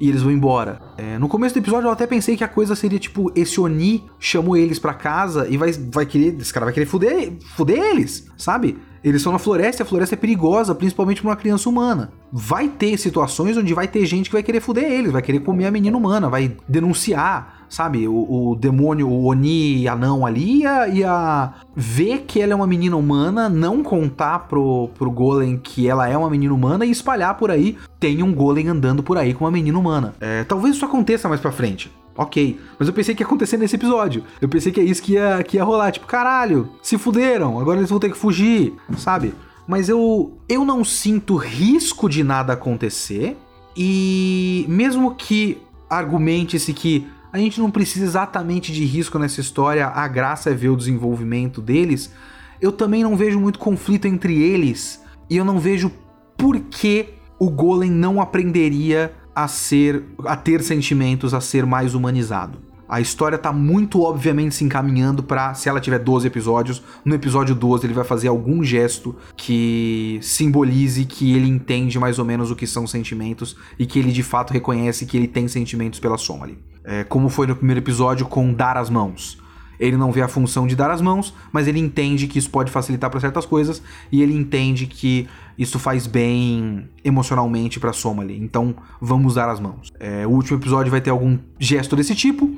e 0.01 0.09
eles 0.09 0.23
vão 0.23 0.33
embora. 0.33 0.81
É, 0.97 1.19
no 1.19 1.29
começo 1.29 1.55
do 1.55 1.59
episódio 1.59 1.87
eu 1.87 1.93
até 1.93 2.07
pensei 2.07 2.37
que 2.37 2.43
a 2.43 2.49
coisa 2.49 2.75
seria 2.75 2.99
tipo: 2.99 3.31
esse 3.37 3.61
Oni 3.61 4.05
chamou 4.19 4.57
eles 4.57 4.79
para 4.79 4.95
casa 4.95 5.47
e 5.49 5.57
vai, 5.57 5.73
vai 5.73 6.07
querer. 6.07 6.41
Esse 6.41 6.53
cara 6.53 6.65
vai 6.65 6.73
querer 6.73 6.87
fuder, 6.87 7.35
fuder 7.55 7.79
eles, 7.79 8.27
sabe? 8.37 8.79
Eles 9.03 9.21
estão 9.21 9.33
na 9.33 9.39
floresta 9.39 9.83
a 9.83 9.87
floresta 9.87 10.15
é 10.15 10.19
perigosa, 10.19 10.75
principalmente 10.75 11.21
para 11.21 11.31
uma 11.31 11.37
criança 11.37 11.69
humana. 11.69 12.13
Vai 12.33 12.69
ter 12.69 12.99
situações 12.99 13.57
onde 13.57 13.73
vai 13.75 13.89
ter 13.89 14.05
gente 14.07 14.29
que 14.29 14.35
vai 14.35 14.43
querer 14.43 14.61
fuder 14.61 14.85
eles, 14.85 15.13
vai 15.13 15.23
querer 15.23 15.41
comer 15.41 15.67
a 15.67 15.71
menina 15.71 15.97
humana, 15.97 16.29
vai 16.29 16.57
denunciar 16.69 17.60
sabe? 17.71 18.07
O, 18.09 18.51
o 18.51 18.57
demônio, 18.57 19.09
o 19.09 19.27
Oni 19.27 19.89
anão 19.89 20.27
ali 20.27 20.63
ia, 20.63 20.89
ia 20.89 21.55
ver 21.75 22.25
que 22.27 22.41
ela 22.41 22.53
é 22.53 22.57
uma 22.57 22.67
menina 22.67 22.97
humana, 22.97 23.49
não 23.49 23.83
contar 23.83 24.41
pro, 24.41 24.91
pro 24.99 25.11
Golem 25.11 25.57
que 25.57 25.89
ela 25.89 26.09
é 26.09 26.19
uma 26.19 26.29
menina 26.29 26.53
humana 26.53 26.85
e 26.85 26.91
espalhar 26.91 27.37
por 27.37 27.51
aí. 27.51 27.79
Tem 27.99 28.23
um 28.23 28.35
Golem 28.35 28.69
andando 28.69 29.03
por 29.03 29.17
aí 29.17 29.33
com 29.33 29.45
uma 29.45 29.51
menina 29.51 29.79
humana. 29.79 30.15
É, 30.21 30.45
talvez 30.45 30.75
isso 30.75 30.85
aconteça 30.85 31.29
mais 31.29 31.41
pra 31.41 31.53
frente. 31.53 31.91
Ok, 32.17 32.61
mas 32.79 32.89
eu 32.89 32.93
pensei 32.93 33.15
que 33.15 33.23
ia 33.23 33.27
acontecer 33.27 33.57
nesse 33.57 33.77
episódio. 33.77 34.25
Eu 34.41 34.49
pensei 34.49 34.73
que 34.73 34.81
é 34.81 34.83
isso 34.83 35.03
que 35.03 35.13
ia, 35.13 35.43
que 35.43 35.57
ia 35.57 35.65
rolar. 35.65 35.93
Tipo, 35.93 36.07
caralho, 36.07 36.69
se 36.83 36.99
fuderam, 36.99 37.59
agora 37.59 37.79
eles 37.79 37.89
vão 37.89 38.01
ter 38.01 38.11
que 38.11 38.19
fugir, 38.19 38.75
sabe? 38.99 39.33
Mas 39.67 39.89
eu, 39.89 40.37
eu 40.49 40.65
não 40.65 40.85
sinto 40.85 41.37
risco 41.37 42.09
de 42.09 42.25
nada 42.25 42.53
acontecer. 42.53 43.39
E 43.77 44.67
mesmo 44.69 45.15
que 45.15 45.59
argumente-se 45.89 46.73
que 46.75 47.07
a 47.33 47.39
gente 47.39 47.61
não 47.61 47.71
precisa 47.71 48.05
exatamente 48.05 48.73
de 48.73 48.85
risco 48.85 49.19
nessa 49.19 49.41
história, 49.41 49.87
a 49.87 50.09
graça 50.09 50.51
é 50.51 50.55
ver 50.55 50.69
o 50.71 50.77
desenvolvimento 50.77 51.61
deles. 51.61 52.13
Eu 52.61 52.73
também 52.73 53.03
não 53.03 53.17
vejo 53.17 53.39
muito 53.39 53.59
conflito 53.59 54.07
entre 54.07 54.43
eles 54.43 55.03
e 55.29 55.37
eu 55.37 55.45
não 55.45 55.59
vejo 55.59 55.93
por 56.37 56.59
que 56.59 57.15
o 57.39 57.49
Golem 57.49 57.91
não 57.91 58.21
aprenderia 58.21 59.13
a 59.35 59.47
ser 59.47 60.05
a 60.27 60.37
ter 60.37 60.63
sentimentos, 60.63 61.33
a 61.33 61.41
ser 61.41 61.65
mais 61.65 61.95
humanizado. 61.95 62.70
A 62.91 63.01
história 63.01 63.39
tá 63.39 63.53
muito 63.53 64.03
obviamente 64.03 64.55
se 64.55 64.65
encaminhando 64.65 65.23
para 65.23 65.55
se 65.55 65.69
ela 65.69 65.81
tiver 65.81 66.01
12 66.01 66.27
episódios, 66.27 66.83
no 67.05 67.15
episódio 67.15 67.55
12 67.55 67.87
ele 67.87 67.95
vai 67.95 68.05
fazer 68.05 68.27
algum 68.29 68.65
gesto 68.65 69.15
que 69.37 70.19
simbolize 70.21 71.05
que 71.05 71.35
ele 71.35 71.47
entende 71.47 71.99
mais 71.99 72.19
ou 72.19 72.25
menos 72.25 72.51
o 72.51 72.57
que 72.57 72.67
são 72.67 72.87
sentimentos 72.87 73.57
e 73.79 73.87
que 73.87 73.99
ele 73.99 74.11
de 74.11 74.25
fato 74.25 74.53
reconhece 74.53 75.07
que 75.07 75.17
ele 75.17 75.29
tem 75.29 75.47
sentimentos 75.47 76.01
pela 76.01 76.19
Somali 76.19 76.59
é, 76.85 77.05
como 77.05 77.29
foi 77.29 77.47
no 77.47 77.55
primeiro 77.55 77.81
episódio 77.81 78.27
com 78.27 78.53
dar 78.53 78.77
as 78.77 78.91
mãos. 78.91 79.39
Ele 79.79 79.97
não 79.97 80.13
vê 80.13 80.21
a 80.21 80.29
função 80.29 80.67
de 80.67 80.77
dar 80.77 80.91
as 80.91 81.01
mãos, 81.01 81.33
mas 81.51 81.67
ele 81.67 81.79
entende 81.79 82.27
que 82.27 82.39
isso 82.39 82.51
pode 82.51 82.71
facilitar 82.71 83.09
para 83.09 83.19
certas 83.19 83.47
coisas 83.47 83.83
e 84.13 84.23
ele 84.23 84.35
entende 84.35 84.87
que 84.87 85.27
isso 85.57 85.79
faz 85.79 86.07
bem 86.07 86.87
emocionalmente 87.03 87.81
para 87.81 87.93
Somali. 87.93 88.39
Então, 88.39 88.75
vamos 89.01 89.37
dar 89.37 89.49
as 89.49 89.59
mãos. 89.59 89.91
É, 89.99 90.27
o 90.27 90.31
último 90.31 90.59
episódio 90.59 90.91
vai 90.91 91.01
ter 91.01 91.09
algum 91.09 91.39
gesto 91.59 91.97
desse 91.97 92.15
tipo 92.15 92.55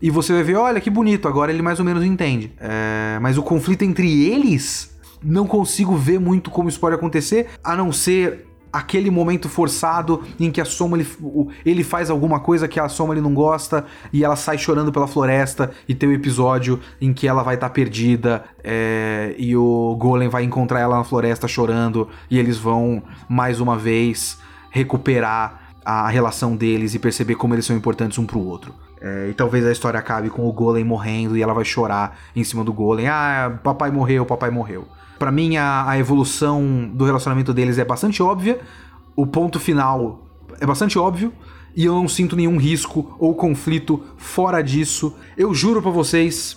e 0.00 0.10
você 0.10 0.32
vai 0.32 0.42
ver, 0.42 0.56
olha 0.56 0.80
que 0.80 0.90
bonito. 0.90 1.26
Agora 1.28 1.52
ele 1.52 1.62
mais 1.62 1.78
ou 1.78 1.84
menos 1.84 2.04
entende. 2.04 2.52
É, 2.60 3.18
mas 3.20 3.38
o 3.38 3.42
conflito 3.42 3.82
entre 3.82 4.24
eles 4.26 4.94
não 5.22 5.46
consigo 5.46 5.96
ver 5.96 6.20
muito 6.20 6.50
como 6.50 6.68
isso 6.68 6.78
pode 6.78 6.94
acontecer, 6.94 7.48
a 7.62 7.74
não 7.74 7.90
ser 7.90 8.46
aquele 8.74 9.08
momento 9.08 9.48
forçado 9.48 10.24
em 10.38 10.50
que 10.50 10.60
a 10.60 10.64
Soma 10.64 10.96
ele, 10.96 11.08
ele 11.64 11.84
faz 11.84 12.10
alguma 12.10 12.40
coisa 12.40 12.66
que 12.66 12.80
a 12.80 12.88
Soma 12.88 13.14
ele 13.14 13.20
não 13.20 13.32
gosta 13.32 13.84
e 14.12 14.24
ela 14.24 14.34
sai 14.34 14.58
chorando 14.58 14.90
pela 14.90 15.06
floresta 15.06 15.70
e 15.88 15.94
tem 15.94 16.08
o 16.08 16.12
um 16.12 16.14
episódio 16.14 16.80
em 17.00 17.12
que 17.12 17.28
ela 17.28 17.44
vai 17.44 17.54
estar 17.54 17.68
tá 17.68 17.72
perdida 17.72 18.44
é, 18.64 19.32
e 19.38 19.56
o 19.56 19.96
Golem 19.96 20.28
vai 20.28 20.42
encontrar 20.42 20.80
ela 20.80 20.96
na 20.96 21.04
floresta 21.04 21.46
chorando 21.46 22.08
e 22.28 22.36
eles 22.36 22.58
vão 22.58 23.00
mais 23.28 23.60
uma 23.60 23.78
vez 23.78 24.38
recuperar 24.72 25.76
a 25.84 26.08
relação 26.08 26.56
deles 26.56 26.94
e 26.94 26.98
perceber 26.98 27.36
como 27.36 27.54
eles 27.54 27.64
são 27.64 27.76
importantes 27.76 28.18
um 28.18 28.26
pro 28.26 28.40
outro. 28.40 28.74
É, 29.06 29.28
e 29.28 29.34
talvez 29.34 29.66
a 29.66 29.70
história 29.70 30.00
acabe 30.00 30.30
com 30.30 30.48
o 30.48 30.52
Golem 30.52 30.82
morrendo 30.82 31.36
e 31.36 31.42
ela 31.42 31.52
vai 31.52 31.62
chorar 31.64 32.18
em 32.34 32.42
cima 32.42 32.64
do 32.64 32.72
Golem. 32.72 33.06
Ah, 33.06 33.60
papai 33.62 33.90
morreu, 33.90 34.24
papai 34.24 34.48
morreu. 34.50 34.88
Para 35.18 35.30
mim, 35.30 35.58
a, 35.58 35.86
a 35.86 35.98
evolução 35.98 36.90
do 36.90 37.04
relacionamento 37.04 37.52
deles 37.52 37.76
é 37.76 37.84
bastante 37.84 38.22
óbvia. 38.22 38.58
O 39.14 39.26
ponto 39.26 39.60
final 39.60 40.26
é 40.58 40.64
bastante 40.64 40.98
óbvio 40.98 41.34
e 41.76 41.84
eu 41.84 41.94
não 41.94 42.08
sinto 42.08 42.34
nenhum 42.34 42.56
risco 42.56 43.14
ou 43.18 43.34
conflito 43.34 44.02
fora 44.16 44.62
disso. 44.62 45.14
Eu 45.36 45.52
juro 45.52 45.82
para 45.82 45.90
vocês, 45.90 46.56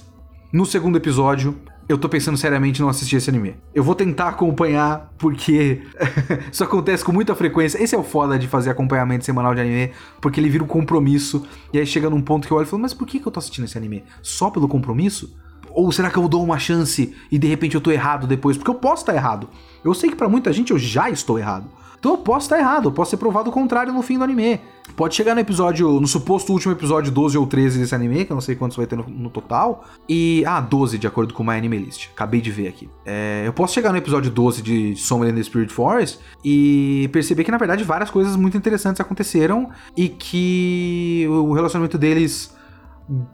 no 0.50 0.66
segundo 0.66 0.96
episódio, 0.96 1.54
eu 1.88 1.98
tô 1.98 2.10
pensando 2.10 2.38
seriamente 2.38 2.80
em 2.80 2.84
não 2.84 2.90
assistir 2.90 3.16
esse 3.16 3.30
anime. 3.30 3.56
Eu 3.74 3.82
vou 3.82 3.96
tentar 3.96 4.28
acompanhar, 4.28 5.14
porque 5.18 5.84
isso 6.52 6.64
acontece 6.64 7.04
com 7.04 7.14
muita 7.14 7.34
frequência. 7.34 7.82
Esse 7.82 7.96
é 7.96 7.98
o 7.98 8.04
foda 8.04 8.38
de 8.38 8.48
fazer 8.48 8.70
acompanhamento 8.70 9.24
semanal 9.24 9.56
de 9.56 9.62
anime, 9.62 9.92
porque 10.20 10.40
ele 10.40 10.50
vira 10.50 10.64
um 10.64 10.68
compromisso. 10.68 11.46
E 11.72 11.80
aí 11.80 11.86
chega 11.86 12.10
num 12.10 12.22
ponto 12.22 12.46
que 12.46 12.52
eu 12.52 12.58
olho 12.58 12.66
e 12.66 12.70
falo, 12.70 12.82
mas 12.82 12.94
por 12.94 13.08
que, 13.08 13.20
que 13.20 13.28
eu 13.28 13.32
tô 13.32 13.40
assistindo 13.40 13.66
esse 13.66 13.78
anime? 13.78 14.04
Só 14.22 14.50
pelo 14.50 14.68
compromisso? 14.68 15.34
Ou 15.70 15.92
será 15.92 16.10
que 16.10 16.18
eu 16.18 16.28
dou 16.28 16.44
uma 16.44 16.60
chance 16.60 17.16
e 17.32 17.38
de 17.38 17.48
repente 17.48 17.76
eu 17.76 17.82
tô 17.82 17.92
errado 17.92 18.28
depois? 18.28 18.58
Porque 18.58 18.72
eu 18.72 18.76
posso 18.76 19.04
estar 19.04 19.16
errado. 19.16 19.50
Eu 19.84 19.94
sei 19.94 20.10
que 20.10 20.16
para 20.16 20.28
muita 20.28 20.52
gente 20.52 20.72
eu 20.72 20.80
já 20.80 21.10
estou 21.10 21.40
errado. 21.40 21.70
Então 22.00 22.12
eu 22.14 22.18
posso 22.18 22.46
estar 22.46 22.60
errado, 22.60 22.90
eu 22.90 22.92
posso 22.92 23.12
ser 23.12 23.18
provado 23.18 23.50
o 23.50 23.54
contrário 23.54 23.92
no 23.92 24.02
fim 24.02 24.18
do 24.18 24.24
anime. 24.24 24.62
Pode 24.96 25.16
chegar 25.16 25.34
no 25.34 25.42
episódio, 25.42 26.00
no 26.00 26.08
suposto 26.08 26.54
último 26.54 26.72
episódio 26.72 27.12
12 27.12 27.38
ou 27.38 27.46
13 27.46 27.80
desse 27.80 27.94
anime, 27.94 28.26
que 28.26 28.32
eu 28.32 28.36
não 28.36 28.42
sei 28.42 28.56
quantos 28.56 28.78
vai 28.78 28.88
ter 28.88 28.96
no, 28.96 29.04
no 29.08 29.30
total. 29.30 29.86
E. 30.08 30.44
Ah, 30.46 30.62
12, 30.62 30.98
de 30.98 31.08
acordo 31.08 31.34
com 31.34 31.44
o 31.44 31.46
My 31.46 31.54
Anime 31.54 31.78
List. 31.78 32.10
Acabei 32.14 32.40
de 32.40 32.52
ver 32.52 32.68
aqui. 32.68 32.90
É, 33.06 33.44
eu 33.46 33.54
posso 33.54 33.74
chegar 33.74 33.92
no 33.92 33.98
episódio 33.98 34.32
12 34.32 34.62
de 34.62 34.96
Summer 34.96 35.30
in 35.30 35.36
the 35.36 35.44
Spirit 35.44 35.72
Forest 35.72 36.20
e 36.44 37.10
perceber 37.12 37.44
que, 37.44 37.52
na 37.52 37.58
verdade, 37.58 37.84
várias 37.84 38.10
coisas 38.10 38.36
muito 38.36 38.56
interessantes 38.56 39.02
aconteceram 39.02 39.70
e 39.96 40.08
que 40.08 41.26
o 41.30 41.54
relacionamento 41.54 41.98
deles 41.98 42.56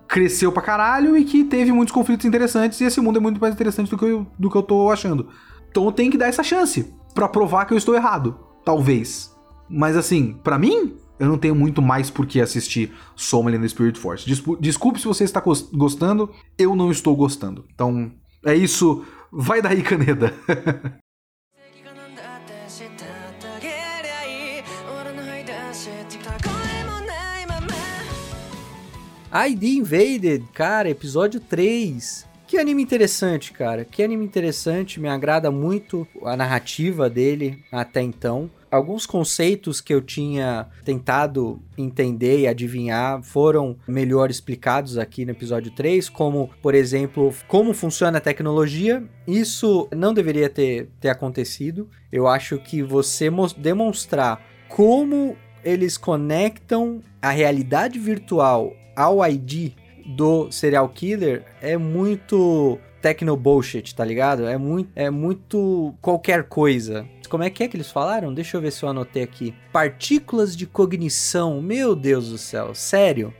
cresceu 0.07 0.51
pra 0.51 0.61
caralho 0.61 1.17
e 1.17 1.23
que 1.23 1.43
teve 1.43 1.71
muitos 1.71 1.93
conflitos 1.93 2.25
interessantes 2.25 2.79
e 2.79 2.83
esse 2.83 3.01
mundo 3.01 3.17
é 3.17 3.19
muito 3.19 3.41
mais 3.41 3.53
interessante 3.53 3.89
do 3.89 3.97
que 3.97 4.05
eu, 4.05 4.27
do 4.37 4.49
que 4.49 4.55
eu 4.55 4.63
tô 4.63 4.91
achando. 4.91 5.29
Então 5.69 5.85
eu 5.85 5.91
tenho 5.91 6.11
que 6.11 6.17
dar 6.17 6.27
essa 6.27 6.43
chance 6.43 6.93
para 7.13 7.27
provar 7.27 7.65
que 7.65 7.73
eu 7.73 7.77
estou 7.77 7.95
errado. 7.95 8.42
Talvez. 8.65 9.33
Mas 9.69 9.95
assim, 9.97 10.33
para 10.43 10.57
mim, 10.57 10.97
eu 11.19 11.27
não 11.27 11.37
tenho 11.37 11.55
muito 11.55 11.81
mais 11.81 12.09
por 12.09 12.25
que 12.25 12.41
assistir 12.41 12.91
the 13.61 13.67
Spirit 13.67 13.99
Force. 13.99 14.25
Desculpe 14.59 14.99
se 14.99 15.07
você 15.07 15.23
está 15.23 15.41
gostando, 15.73 16.29
eu 16.57 16.75
não 16.75 16.91
estou 16.91 17.15
gostando. 17.15 17.65
Então, 17.73 18.11
é 18.45 18.55
isso. 18.55 19.05
Vai 19.31 19.61
daí, 19.61 19.81
Caneda. 19.81 20.33
ID 29.35 29.63
Invaded, 29.63 30.45
cara, 30.53 30.87
episódio 30.87 31.39
3. 31.39 32.32
Que 32.53 32.59
anime 32.59 32.83
interessante, 32.83 33.51
cara. 33.51 33.83
Que 33.83 34.03
anime 34.03 34.23
interessante, 34.23 34.99
me 34.99 35.09
agrada 35.09 35.49
muito 35.49 36.07
a 36.21 36.37
narrativa 36.37 37.09
dele 37.09 37.63
até 37.71 37.99
então. 37.99 38.47
Alguns 38.69 39.07
conceitos 39.07 39.81
que 39.81 39.91
eu 39.91 39.99
tinha 39.99 40.67
tentado 40.85 41.59
entender 41.75 42.41
e 42.41 42.47
adivinhar 42.47 43.23
foram 43.23 43.75
melhor 43.87 44.29
explicados 44.29 44.99
aqui 44.99 45.25
no 45.25 45.31
episódio 45.31 45.71
3, 45.71 46.09
como, 46.09 46.51
por 46.61 46.75
exemplo, 46.75 47.33
como 47.47 47.73
funciona 47.73 48.19
a 48.19 48.21
tecnologia. 48.21 49.03
Isso 49.25 49.89
não 49.91 50.13
deveria 50.13 50.47
ter, 50.47 50.91
ter 51.01 51.09
acontecido. 51.09 51.89
Eu 52.11 52.27
acho 52.27 52.59
que 52.59 52.83
você 52.83 53.31
demonstrar 53.57 54.39
como 54.69 55.35
eles 55.63 55.97
conectam 55.97 57.01
a 57.19 57.31
realidade 57.31 57.97
virtual 57.97 58.71
ao 58.95 59.27
ID 59.27 59.73
do 60.05 60.51
serial 60.51 60.89
killer 60.89 61.43
é 61.61 61.77
muito 61.77 62.79
techno 63.01 63.35
bullshit, 63.35 63.93
tá 63.93 64.05
ligado? 64.05 64.47
É 64.47 64.57
muito, 64.57 64.89
é 64.95 65.09
muito 65.09 65.93
qualquer 66.01 66.43
coisa. 66.43 67.05
Como 67.29 67.43
é 67.43 67.49
que 67.49 67.63
é 67.63 67.67
que 67.67 67.75
eles 67.75 67.91
falaram? 67.91 68.33
Deixa 68.33 68.55
eu 68.57 68.61
ver 68.61 68.71
se 68.71 68.83
eu 68.83 68.89
anotei 68.89 69.23
aqui. 69.23 69.53
Partículas 69.71 70.55
de 70.55 70.65
cognição. 70.65 71.61
Meu 71.61 71.95
Deus 71.95 72.29
do 72.29 72.37
céu, 72.37 72.73
sério? 72.73 73.33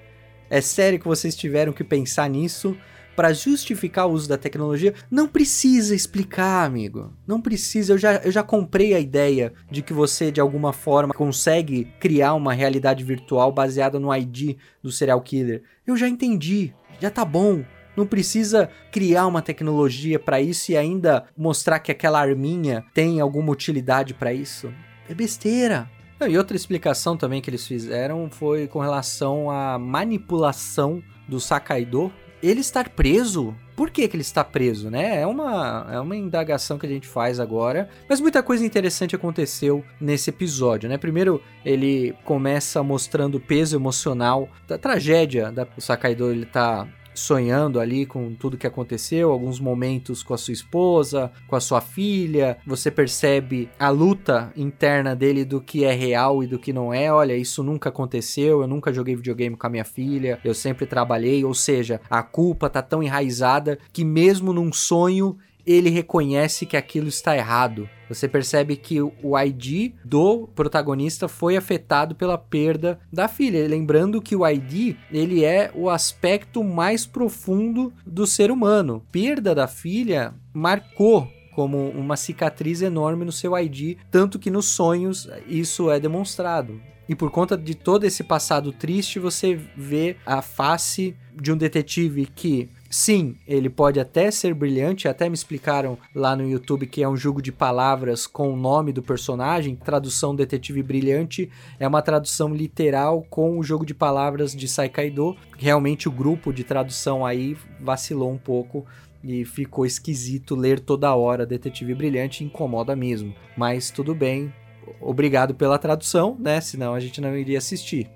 É 0.50 0.60
sério 0.62 1.00
que 1.00 1.08
vocês 1.08 1.36
tiveram 1.36 1.72
que 1.72 1.84
pensar 1.84 2.30
nisso 2.30 2.76
para 3.16 3.34
justificar 3.34 4.08
o 4.08 4.12
uso 4.12 4.28
da 4.28 4.38
tecnologia, 4.38 4.94
não 5.10 5.28
precisa 5.28 5.96
explicar, 5.96 6.66
amigo. 6.66 7.14
Não 7.28 7.42
precisa. 7.42 7.94
Eu 7.94 7.98
já, 7.98 8.16
eu 8.18 8.32
já 8.32 8.44
comprei 8.44 8.94
a 8.94 9.00
ideia 9.00 9.54
de 9.70 9.82
que 9.82 9.94
você, 9.94 10.32
de 10.32 10.42
alguma 10.42 10.74
forma, 10.74 11.14
consegue 11.14 11.88
criar 12.00 12.34
uma 12.34 12.54
realidade 12.54 13.04
virtual 13.04 13.52
baseada 13.52 14.00
no 14.00 14.14
ID 14.14 14.58
do 14.82 14.92
serial 14.92 15.22
killer. 15.22 15.64
Eu 15.86 15.96
já 15.96 16.08
entendi. 16.08 16.74
Já 17.00 17.10
tá 17.10 17.24
bom. 17.26 17.64
Não 17.96 18.08
precisa 18.08 18.70
criar 18.92 19.28
uma 19.28 19.42
tecnologia 19.42 20.18
para 20.18 20.42
isso 20.42 20.72
e 20.72 20.78
ainda 20.78 21.26
mostrar 21.38 21.80
que 21.80 21.92
aquela 21.92 22.20
arminha 22.20 22.84
tem 22.94 23.20
alguma 23.20 23.52
utilidade 23.52 24.14
para 24.16 24.34
isso. 24.34 24.74
É 25.08 25.14
besteira. 25.14 25.90
E 26.28 26.38
outra 26.38 26.56
explicação 26.56 27.18
também 27.18 27.42
que 27.42 27.50
eles 27.50 27.68
fizeram 27.68 28.30
foi 28.32 28.68
com 28.68 28.80
relação 28.80 29.52
à 29.52 29.78
manipulação 29.78 31.04
do 31.28 31.40
Sakaido 31.40 32.12
ele 32.44 32.60
estar 32.60 32.90
preso. 32.90 33.56
Por 33.76 33.90
que, 33.90 34.08
que 34.08 34.16
ele 34.18 34.22
está 34.22 34.44
preso, 34.44 34.90
né? 34.92 35.22
É 35.22 35.26
uma, 35.26 35.88
é 35.90 36.00
uma 36.00 36.16
indagação 36.16 36.78
que 36.78 36.86
a 36.86 36.90
gente 36.90 37.08
faz 37.08 37.40
agora. 37.40 37.90
Mas 38.08 38.20
muita 38.20 38.44
coisa 38.44 38.66
interessante 38.66 39.16
aconteceu 39.16 39.84
nesse 40.00 40.30
episódio, 40.30 40.90
né? 40.90 40.98
Primeiro, 40.98 41.42
ele 41.64 42.14
começa 42.26 42.84
mostrando 42.84 43.36
o 43.36 43.40
peso 43.40 43.78
emocional 43.78 44.50
da 44.68 44.78
tragédia 44.78 45.52
da 45.52 45.66
Sakaido. 45.78 46.30
Ele 46.30 46.46
tá 46.46 46.86
sonhando 47.14 47.80
ali 47.80 48.06
com 48.06 48.34
tudo 48.34 48.58
que 48.58 48.68
aconteceu, 48.68 49.32
alguns 49.32 49.60
momentos 49.60 50.24
com 50.24 50.34
a 50.34 50.38
sua 50.38 50.54
esposa, 50.54 51.32
com 51.48 51.56
a 51.56 51.60
sua 51.60 51.82
filha. 51.82 52.58
Você 52.66 52.90
percebe 52.90 53.70
a 53.80 53.90
luta 53.90 54.52
interna 54.56 55.16
dele 55.16 55.46
do 55.46 55.62
que 55.62 55.84
é 55.84 55.94
real 55.94 56.44
e 56.44 56.48
do 56.48 56.60
que 56.60 56.74
não 56.74 56.94
é. 56.94 57.12
Olha, 57.12 57.36
isso 57.36 57.64
nunca 57.64 57.90
aconteceu, 57.90 58.62
eu 58.62 58.68
nunca 58.68 58.94
joguei 58.94 59.16
videogame 59.16 59.56
com 59.56 59.68
a 59.68 59.70
minha 59.70 59.86
filha, 59.86 60.40
eu 60.44 60.54
sempre 60.54 60.86
trabalhei, 60.86 61.44
ou 61.44 61.54
seja, 61.54 62.02
a 62.10 62.24
culpa 62.24 62.70
tá 62.70 62.82
tão 62.82 63.04
enraizada 63.04 63.78
que 63.92 64.04
mesmo 64.04 64.54
num 64.54 64.72
sonho 64.72 65.38
ele 65.66 65.90
reconhece 65.90 66.66
que 66.66 66.78
aquilo 66.78 67.08
está 67.08 67.36
errado. 67.36 67.90
Você 68.10 68.28
percebe 68.28 68.76
que 68.76 69.02
o 69.02 69.40
ID 69.40 69.94
do 70.04 70.48
protagonista 70.54 71.28
foi 71.28 71.58
afetado 71.58 72.16
pela 72.16 72.38
perda 72.38 73.00
da 73.12 73.28
filha. 73.28 73.68
Lembrando 73.68 74.22
que 74.22 74.36
o 74.36 74.48
ID, 74.48 74.96
ele 75.12 75.44
é 75.44 75.72
o 75.74 75.90
aspecto 75.90 76.64
mais 76.64 77.06
profundo 77.06 77.94
do 78.06 78.28
ser 78.28 78.52
humano. 78.52 79.04
Perda 79.12 79.56
da 79.56 79.68
filha 79.68 80.34
marcou 80.54 81.28
como 81.56 81.90
uma 81.90 82.18
cicatriz 82.18 82.82
enorme 82.82 83.24
no 83.26 83.32
seu 83.32 83.58
ID, 83.58 83.98
tanto 84.10 84.40
que 84.40 84.50
nos 84.50 84.66
sonhos 84.66 85.30
isso 85.48 85.90
é 85.90 86.00
demonstrado. 86.00 86.82
E 87.08 87.16
por 87.16 87.30
conta 87.32 87.58
de 87.58 87.76
todo 87.76 88.06
esse 88.06 88.24
passado 88.24 88.72
triste, 88.72 89.20
você 89.20 89.60
vê 89.76 90.16
a 90.26 90.42
face 90.42 91.16
de 91.36 91.52
um 91.52 91.58
detetive 91.58 92.26
que 92.26 92.70
Sim, 92.96 93.38
ele 93.48 93.72
pode 93.72 94.00
até 94.00 94.30
ser 94.30 94.54
brilhante, 94.54 95.08
até 95.08 95.28
me 95.28 95.34
explicaram 95.34 95.98
lá 96.14 96.36
no 96.36 96.48
YouTube 96.48 96.86
que 96.86 97.02
é 97.02 97.10
um 97.10 97.18
jogo 97.18 97.42
de 97.42 97.52
palavras 97.52 98.28
com 98.28 98.54
o 98.54 98.56
nome 98.56 98.94
do 98.94 99.02
personagem. 99.02 99.76
Tradução 99.76 100.36
Detetive 100.36 100.84
Brilhante 100.84 101.50
é 101.80 101.88
uma 101.88 102.04
tradução 102.04 102.54
literal 102.54 103.26
com 103.32 103.58
o 103.58 103.64
jogo 103.64 103.84
de 103.84 103.96
palavras 103.96 104.56
de 104.56 104.68
Saikaido. 104.68 105.36
Realmente 105.58 106.08
o 106.08 106.12
grupo 106.12 106.54
de 106.54 106.64
tradução 106.64 107.26
aí 107.26 107.58
vacilou 107.82 108.32
um 108.32 108.38
pouco 108.38 108.86
e 109.24 109.44
ficou 109.44 109.88
esquisito 109.88 110.54
ler 110.54 110.80
toda 110.80 111.16
hora 111.16 111.48
Detetive 111.48 111.96
Brilhante, 111.96 112.44
incomoda 112.44 112.96
mesmo. 112.96 113.34
Mas 113.58 113.90
tudo 113.90 114.14
bem, 114.14 114.54
obrigado 115.02 115.56
pela 115.56 115.80
tradução, 115.80 116.38
né? 116.40 116.62
Senão 116.62 116.94
a 116.94 117.00
gente 117.00 117.20
não 117.20 117.36
iria 117.36 117.58
assistir. 117.58 118.08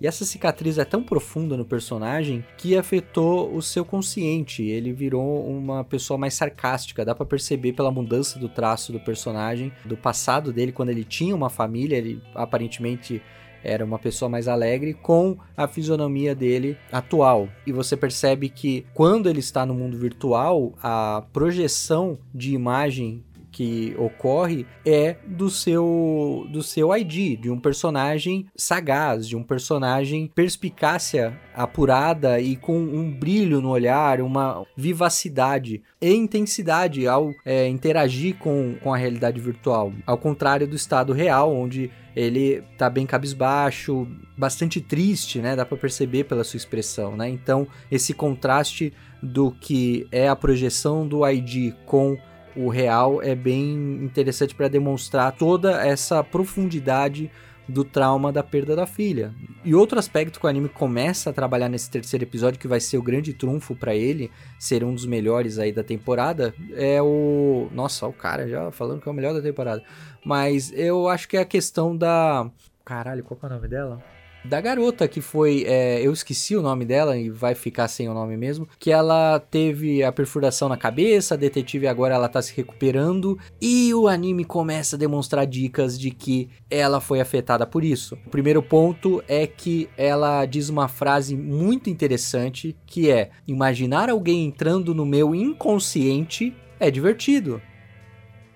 E 0.00 0.06
essa 0.06 0.24
cicatriz 0.24 0.76
é 0.78 0.84
tão 0.84 1.02
profunda 1.02 1.56
no 1.56 1.64
personagem 1.64 2.44
que 2.58 2.76
afetou 2.76 3.54
o 3.54 3.62
seu 3.62 3.84
consciente. 3.84 4.62
Ele 4.62 4.92
virou 4.92 5.46
uma 5.48 5.84
pessoa 5.84 6.18
mais 6.18 6.34
sarcástica. 6.34 7.04
Dá 7.04 7.14
para 7.14 7.24
perceber 7.24 7.72
pela 7.72 7.90
mudança 7.90 8.38
do 8.38 8.48
traço 8.48 8.92
do 8.92 9.00
personagem, 9.00 9.72
do 9.84 9.96
passado 9.96 10.52
dele 10.52 10.72
quando 10.72 10.90
ele 10.90 11.04
tinha 11.04 11.34
uma 11.34 11.48
família, 11.48 11.96
ele 11.96 12.20
aparentemente 12.34 13.22
era 13.64 13.82
uma 13.84 13.98
pessoa 13.98 14.28
mais 14.28 14.46
alegre 14.46 14.92
com 14.92 15.38
a 15.56 15.66
fisionomia 15.66 16.34
dele 16.34 16.76
atual. 16.92 17.48
E 17.66 17.72
você 17.72 17.96
percebe 17.96 18.50
que 18.50 18.84
quando 18.92 19.28
ele 19.28 19.40
está 19.40 19.64
no 19.64 19.72
mundo 19.72 19.96
virtual, 19.96 20.74
a 20.82 21.24
projeção 21.32 22.18
de 22.32 22.52
imagem 22.52 23.24
que 23.54 23.94
ocorre 23.96 24.66
é 24.84 25.14
do 25.24 25.48
seu 25.48 26.44
do 26.50 26.60
seu 26.60 26.92
ID, 26.92 27.40
de 27.40 27.48
um 27.48 27.60
personagem 27.60 28.46
sagaz, 28.56 29.28
de 29.28 29.36
um 29.36 29.44
personagem 29.44 30.26
perspicácia 30.34 31.38
apurada 31.54 32.40
e 32.40 32.56
com 32.56 32.76
um 32.76 33.08
brilho 33.08 33.60
no 33.60 33.70
olhar, 33.70 34.20
uma 34.20 34.66
vivacidade 34.76 35.80
e 36.02 36.12
intensidade 36.12 37.06
ao 37.06 37.32
é, 37.44 37.68
interagir 37.68 38.34
com, 38.38 38.74
com 38.82 38.92
a 38.92 38.96
realidade 38.96 39.40
virtual. 39.40 39.92
Ao 40.04 40.18
contrário 40.18 40.66
do 40.66 40.74
estado 40.74 41.12
real, 41.12 41.54
onde 41.54 41.92
ele 42.16 42.60
tá 42.76 42.90
bem 42.90 43.06
cabisbaixo, 43.06 44.06
bastante 44.36 44.80
triste, 44.80 45.38
né? 45.38 45.54
Dá 45.54 45.64
para 45.64 45.76
perceber 45.76 46.24
pela 46.24 46.42
sua 46.42 46.56
expressão, 46.56 47.16
né? 47.16 47.28
Então, 47.28 47.68
esse 47.88 48.12
contraste 48.12 48.92
do 49.22 49.52
que 49.52 50.06
é 50.10 50.28
a 50.28 50.36
projeção 50.36 51.06
do 51.06 51.26
ID 51.28 51.72
com 51.86 52.18
o 52.56 52.68
real 52.68 53.22
é 53.22 53.34
bem 53.34 53.72
interessante 54.02 54.54
para 54.54 54.68
demonstrar 54.68 55.32
toda 55.32 55.84
essa 55.84 56.22
profundidade 56.22 57.30
do 57.68 57.82
trauma 57.82 58.30
da 58.30 58.42
perda 58.42 58.76
da 58.76 58.86
filha. 58.86 59.34
E 59.64 59.74
outro 59.74 59.98
aspecto 59.98 60.38
que 60.38 60.46
o 60.46 60.48
anime 60.48 60.68
começa 60.68 61.30
a 61.30 61.32
trabalhar 61.32 61.68
nesse 61.68 61.90
terceiro 61.90 62.24
episódio, 62.24 62.60
que 62.60 62.68
vai 62.68 62.80
ser 62.80 62.98
o 62.98 63.02
grande 63.02 63.32
trunfo 63.32 63.74
para 63.74 63.94
ele, 63.94 64.30
ser 64.58 64.84
um 64.84 64.94
dos 64.94 65.06
melhores 65.06 65.58
aí 65.58 65.72
da 65.72 65.82
temporada, 65.82 66.54
é 66.74 67.00
o. 67.00 67.68
Nossa, 67.72 68.06
o 68.06 68.12
cara 68.12 68.46
já 68.48 68.70
falando 68.70 69.00
que 69.00 69.08
é 69.08 69.12
o 69.12 69.14
melhor 69.14 69.32
da 69.32 69.40
temporada. 69.40 69.82
Mas 70.24 70.72
eu 70.74 71.08
acho 71.08 71.28
que 71.28 71.36
é 71.36 71.40
a 71.40 71.46
questão 71.46 71.96
da. 71.96 72.50
Caralho, 72.84 73.24
qual 73.24 73.38
é 73.42 73.46
o 73.46 73.48
nome 73.48 73.68
dela? 73.68 74.13
Da 74.44 74.60
garota 74.60 75.08
que 75.08 75.20
foi, 75.20 75.64
é, 75.66 76.00
eu 76.02 76.12
esqueci 76.12 76.54
o 76.54 76.62
nome 76.62 76.84
dela 76.84 77.16
e 77.16 77.30
vai 77.30 77.54
ficar 77.54 77.88
sem 77.88 78.08
o 78.08 78.14
nome 78.14 78.36
mesmo, 78.36 78.68
que 78.78 78.90
ela 78.90 79.40
teve 79.40 80.02
a 80.02 80.12
perfuração 80.12 80.68
na 80.68 80.76
cabeça, 80.76 81.34
a 81.34 81.36
detetive 81.36 81.86
agora 81.86 82.14
ela 82.14 82.28
tá 82.28 82.42
se 82.42 82.54
recuperando 82.54 83.38
e 83.60 83.92
o 83.94 84.06
anime 84.06 84.44
começa 84.44 84.96
a 84.96 84.98
demonstrar 84.98 85.46
dicas 85.46 85.98
de 85.98 86.10
que 86.10 86.50
ela 86.70 87.00
foi 87.00 87.20
afetada 87.20 87.66
por 87.66 87.84
isso. 87.84 88.18
O 88.26 88.30
primeiro 88.30 88.62
ponto 88.62 89.22
é 89.26 89.46
que 89.46 89.88
ela 89.96 90.44
diz 90.44 90.68
uma 90.68 90.88
frase 90.88 91.36
muito 91.36 91.88
interessante 91.88 92.76
que 92.86 93.10
é: 93.10 93.30
imaginar 93.46 94.10
alguém 94.10 94.44
entrando 94.44 94.94
no 94.94 95.06
meu 95.06 95.34
inconsciente 95.34 96.54
é 96.78 96.90
divertido. 96.90 97.60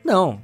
Não, 0.04 0.40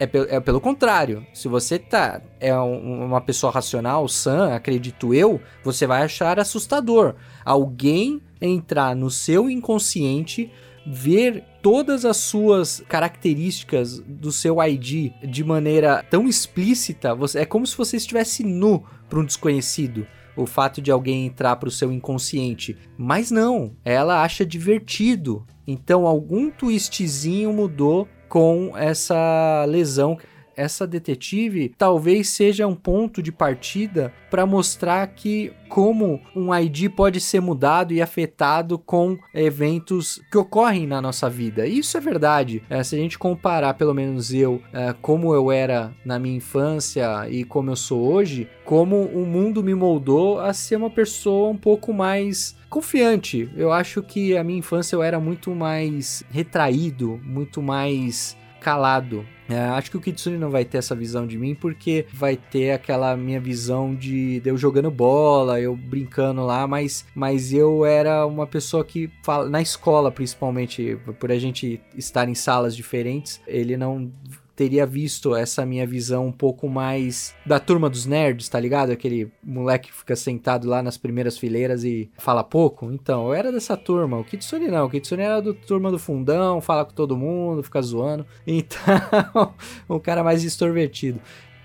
é, 0.00 0.06
pe 0.06 0.18
é 0.30 0.40
pelo 0.40 0.60
contrário. 0.60 1.24
Se 1.34 1.46
você 1.46 1.78
tá 1.78 2.22
é 2.40 2.58
um, 2.58 3.04
uma 3.04 3.20
pessoa 3.20 3.52
racional, 3.52 4.08
sã, 4.08 4.54
acredito 4.54 5.14
eu, 5.14 5.40
você 5.62 5.86
vai 5.86 6.02
achar 6.02 6.40
assustador 6.40 7.14
alguém 7.44 8.22
entrar 8.40 8.96
no 8.96 9.10
seu 9.10 9.50
inconsciente, 9.50 10.50
ver 10.86 11.44
todas 11.62 12.06
as 12.06 12.16
suas 12.16 12.82
características 12.88 13.98
do 13.98 14.32
seu 14.32 14.56
ID 14.62 15.12
de 15.22 15.44
maneira 15.44 16.02
tão 16.08 16.26
explícita, 16.26 17.14
você, 17.14 17.40
é 17.40 17.44
como 17.44 17.66
se 17.66 17.76
você 17.76 17.98
estivesse 17.98 18.42
nu 18.42 18.82
para 19.08 19.20
um 19.20 19.24
desconhecido. 19.24 20.06
O 20.36 20.46
fato 20.46 20.80
de 20.80 20.90
alguém 20.90 21.26
entrar 21.26 21.56
para 21.56 21.68
o 21.68 21.72
seu 21.72 21.92
inconsciente. 21.92 22.74
Mas 22.96 23.30
não, 23.30 23.72
ela 23.84 24.22
acha 24.22 24.46
divertido. 24.46 25.44
Então 25.66 26.06
algum 26.06 26.50
twistzinho 26.50 27.52
mudou 27.52 28.08
com 28.30 28.72
essa 28.76 29.66
lesão. 29.68 30.16
Essa 30.56 30.86
detetive 30.86 31.74
talvez 31.76 32.28
seja 32.28 32.66
um 32.66 32.74
ponto 32.74 33.22
de 33.22 33.32
partida 33.32 34.12
para 34.30 34.46
mostrar 34.46 35.06
que 35.08 35.52
como 35.68 36.20
um 36.34 36.54
ID 36.54 36.90
pode 36.90 37.20
ser 37.20 37.40
mudado 37.40 37.92
e 37.92 38.02
afetado 38.02 38.78
com 38.78 39.16
eventos 39.32 40.20
que 40.30 40.36
ocorrem 40.36 40.86
na 40.86 41.00
nossa 41.00 41.30
vida. 41.30 41.66
Isso 41.66 41.96
é 41.96 42.00
verdade. 42.00 42.62
É, 42.68 42.82
se 42.82 42.96
a 42.96 42.98
gente 42.98 43.18
comparar, 43.18 43.74
pelo 43.74 43.94
menos 43.94 44.34
eu, 44.34 44.60
é, 44.72 44.92
como 45.00 45.32
eu 45.32 45.50
era 45.50 45.92
na 46.04 46.18
minha 46.18 46.36
infância 46.36 47.28
e 47.30 47.44
como 47.44 47.70
eu 47.70 47.76
sou 47.76 48.12
hoje, 48.12 48.48
como 48.64 49.02
o 49.02 49.24
mundo 49.24 49.62
me 49.62 49.74
moldou 49.74 50.40
a 50.40 50.52
ser 50.52 50.76
uma 50.76 50.90
pessoa 50.90 51.50
um 51.50 51.56
pouco 51.56 51.92
mais 51.92 52.56
confiante. 52.68 53.50
Eu 53.56 53.72
acho 53.72 54.02
que 54.02 54.36
a 54.36 54.44
minha 54.44 54.58
infância 54.58 54.94
eu 54.94 55.02
era 55.02 55.20
muito 55.20 55.54
mais 55.54 56.24
retraído, 56.30 57.20
muito 57.24 57.62
mais 57.62 58.36
calado. 58.60 59.24
É, 59.50 59.58
acho 59.70 59.90
que 59.90 59.96
o 59.96 60.00
Kitsune 60.00 60.38
não 60.38 60.50
vai 60.50 60.64
ter 60.64 60.78
essa 60.78 60.94
visão 60.94 61.26
de 61.26 61.36
mim 61.36 61.54
porque 61.54 62.06
vai 62.12 62.36
ter 62.36 62.70
aquela 62.70 63.16
minha 63.16 63.40
visão 63.40 63.94
de, 63.94 64.40
de 64.40 64.48
eu 64.48 64.56
jogando 64.56 64.90
bola, 64.90 65.60
eu 65.60 65.74
brincando 65.76 66.44
lá, 66.44 66.66
mas, 66.66 67.04
mas 67.14 67.52
eu 67.52 67.84
era 67.84 68.26
uma 68.26 68.46
pessoa 68.46 68.84
que 68.84 69.10
fala 69.24 69.48
na 69.48 69.60
escola 69.60 70.10
principalmente, 70.10 70.96
por 71.18 71.32
a 71.32 71.38
gente 71.38 71.80
estar 71.96 72.28
em 72.28 72.34
salas 72.34 72.76
diferentes, 72.76 73.40
ele 73.46 73.76
não 73.76 74.10
teria 74.54 74.86
visto 74.86 75.34
essa 75.34 75.64
minha 75.64 75.86
visão 75.86 76.26
um 76.26 76.32
pouco 76.32 76.68
mais 76.68 77.34
da 77.44 77.58
turma 77.58 77.88
dos 77.88 78.06
nerds, 78.06 78.48
tá 78.48 78.58
ligado? 78.58 78.90
Aquele 78.90 79.30
moleque 79.42 79.88
que 79.88 79.96
fica 79.96 80.16
sentado 80.16 80.68
lá 80.68 80.82
nas 80.82 80.96
primeiras 80.96 81.38
fileiras 81.38 81.84
e 81.84 82.10
fala 82.18 82.44
pouco. 82.44 82.90
Então, 82.92 83.28
eu 83.28 83.34
era 83.34 83.52
dessa 83.52 83.76
turma. 83.76 84.18
O 84.18 84.24
Kitsune 84.24 84.68
não. 84.68 84.86
O 84.86 84.90
Kitsune 84.90 85.22
era 85.22 85.40
do 85.40 85.54
turma 85.54 85.90
do 85.90 85.98
fundão, 85.98 86.60
fala 86.60 86.84
com 86.84 86.92
todo 86.92 87.16
mundo, 87.16 87.62
fica 87.62 87.80
zoando. 87.80 88.26
Então, 88.46 89.54
um 89.88 89.98
cara 89.98 90.22
mais 90.22 90.44
extrovertido 90.44 91.20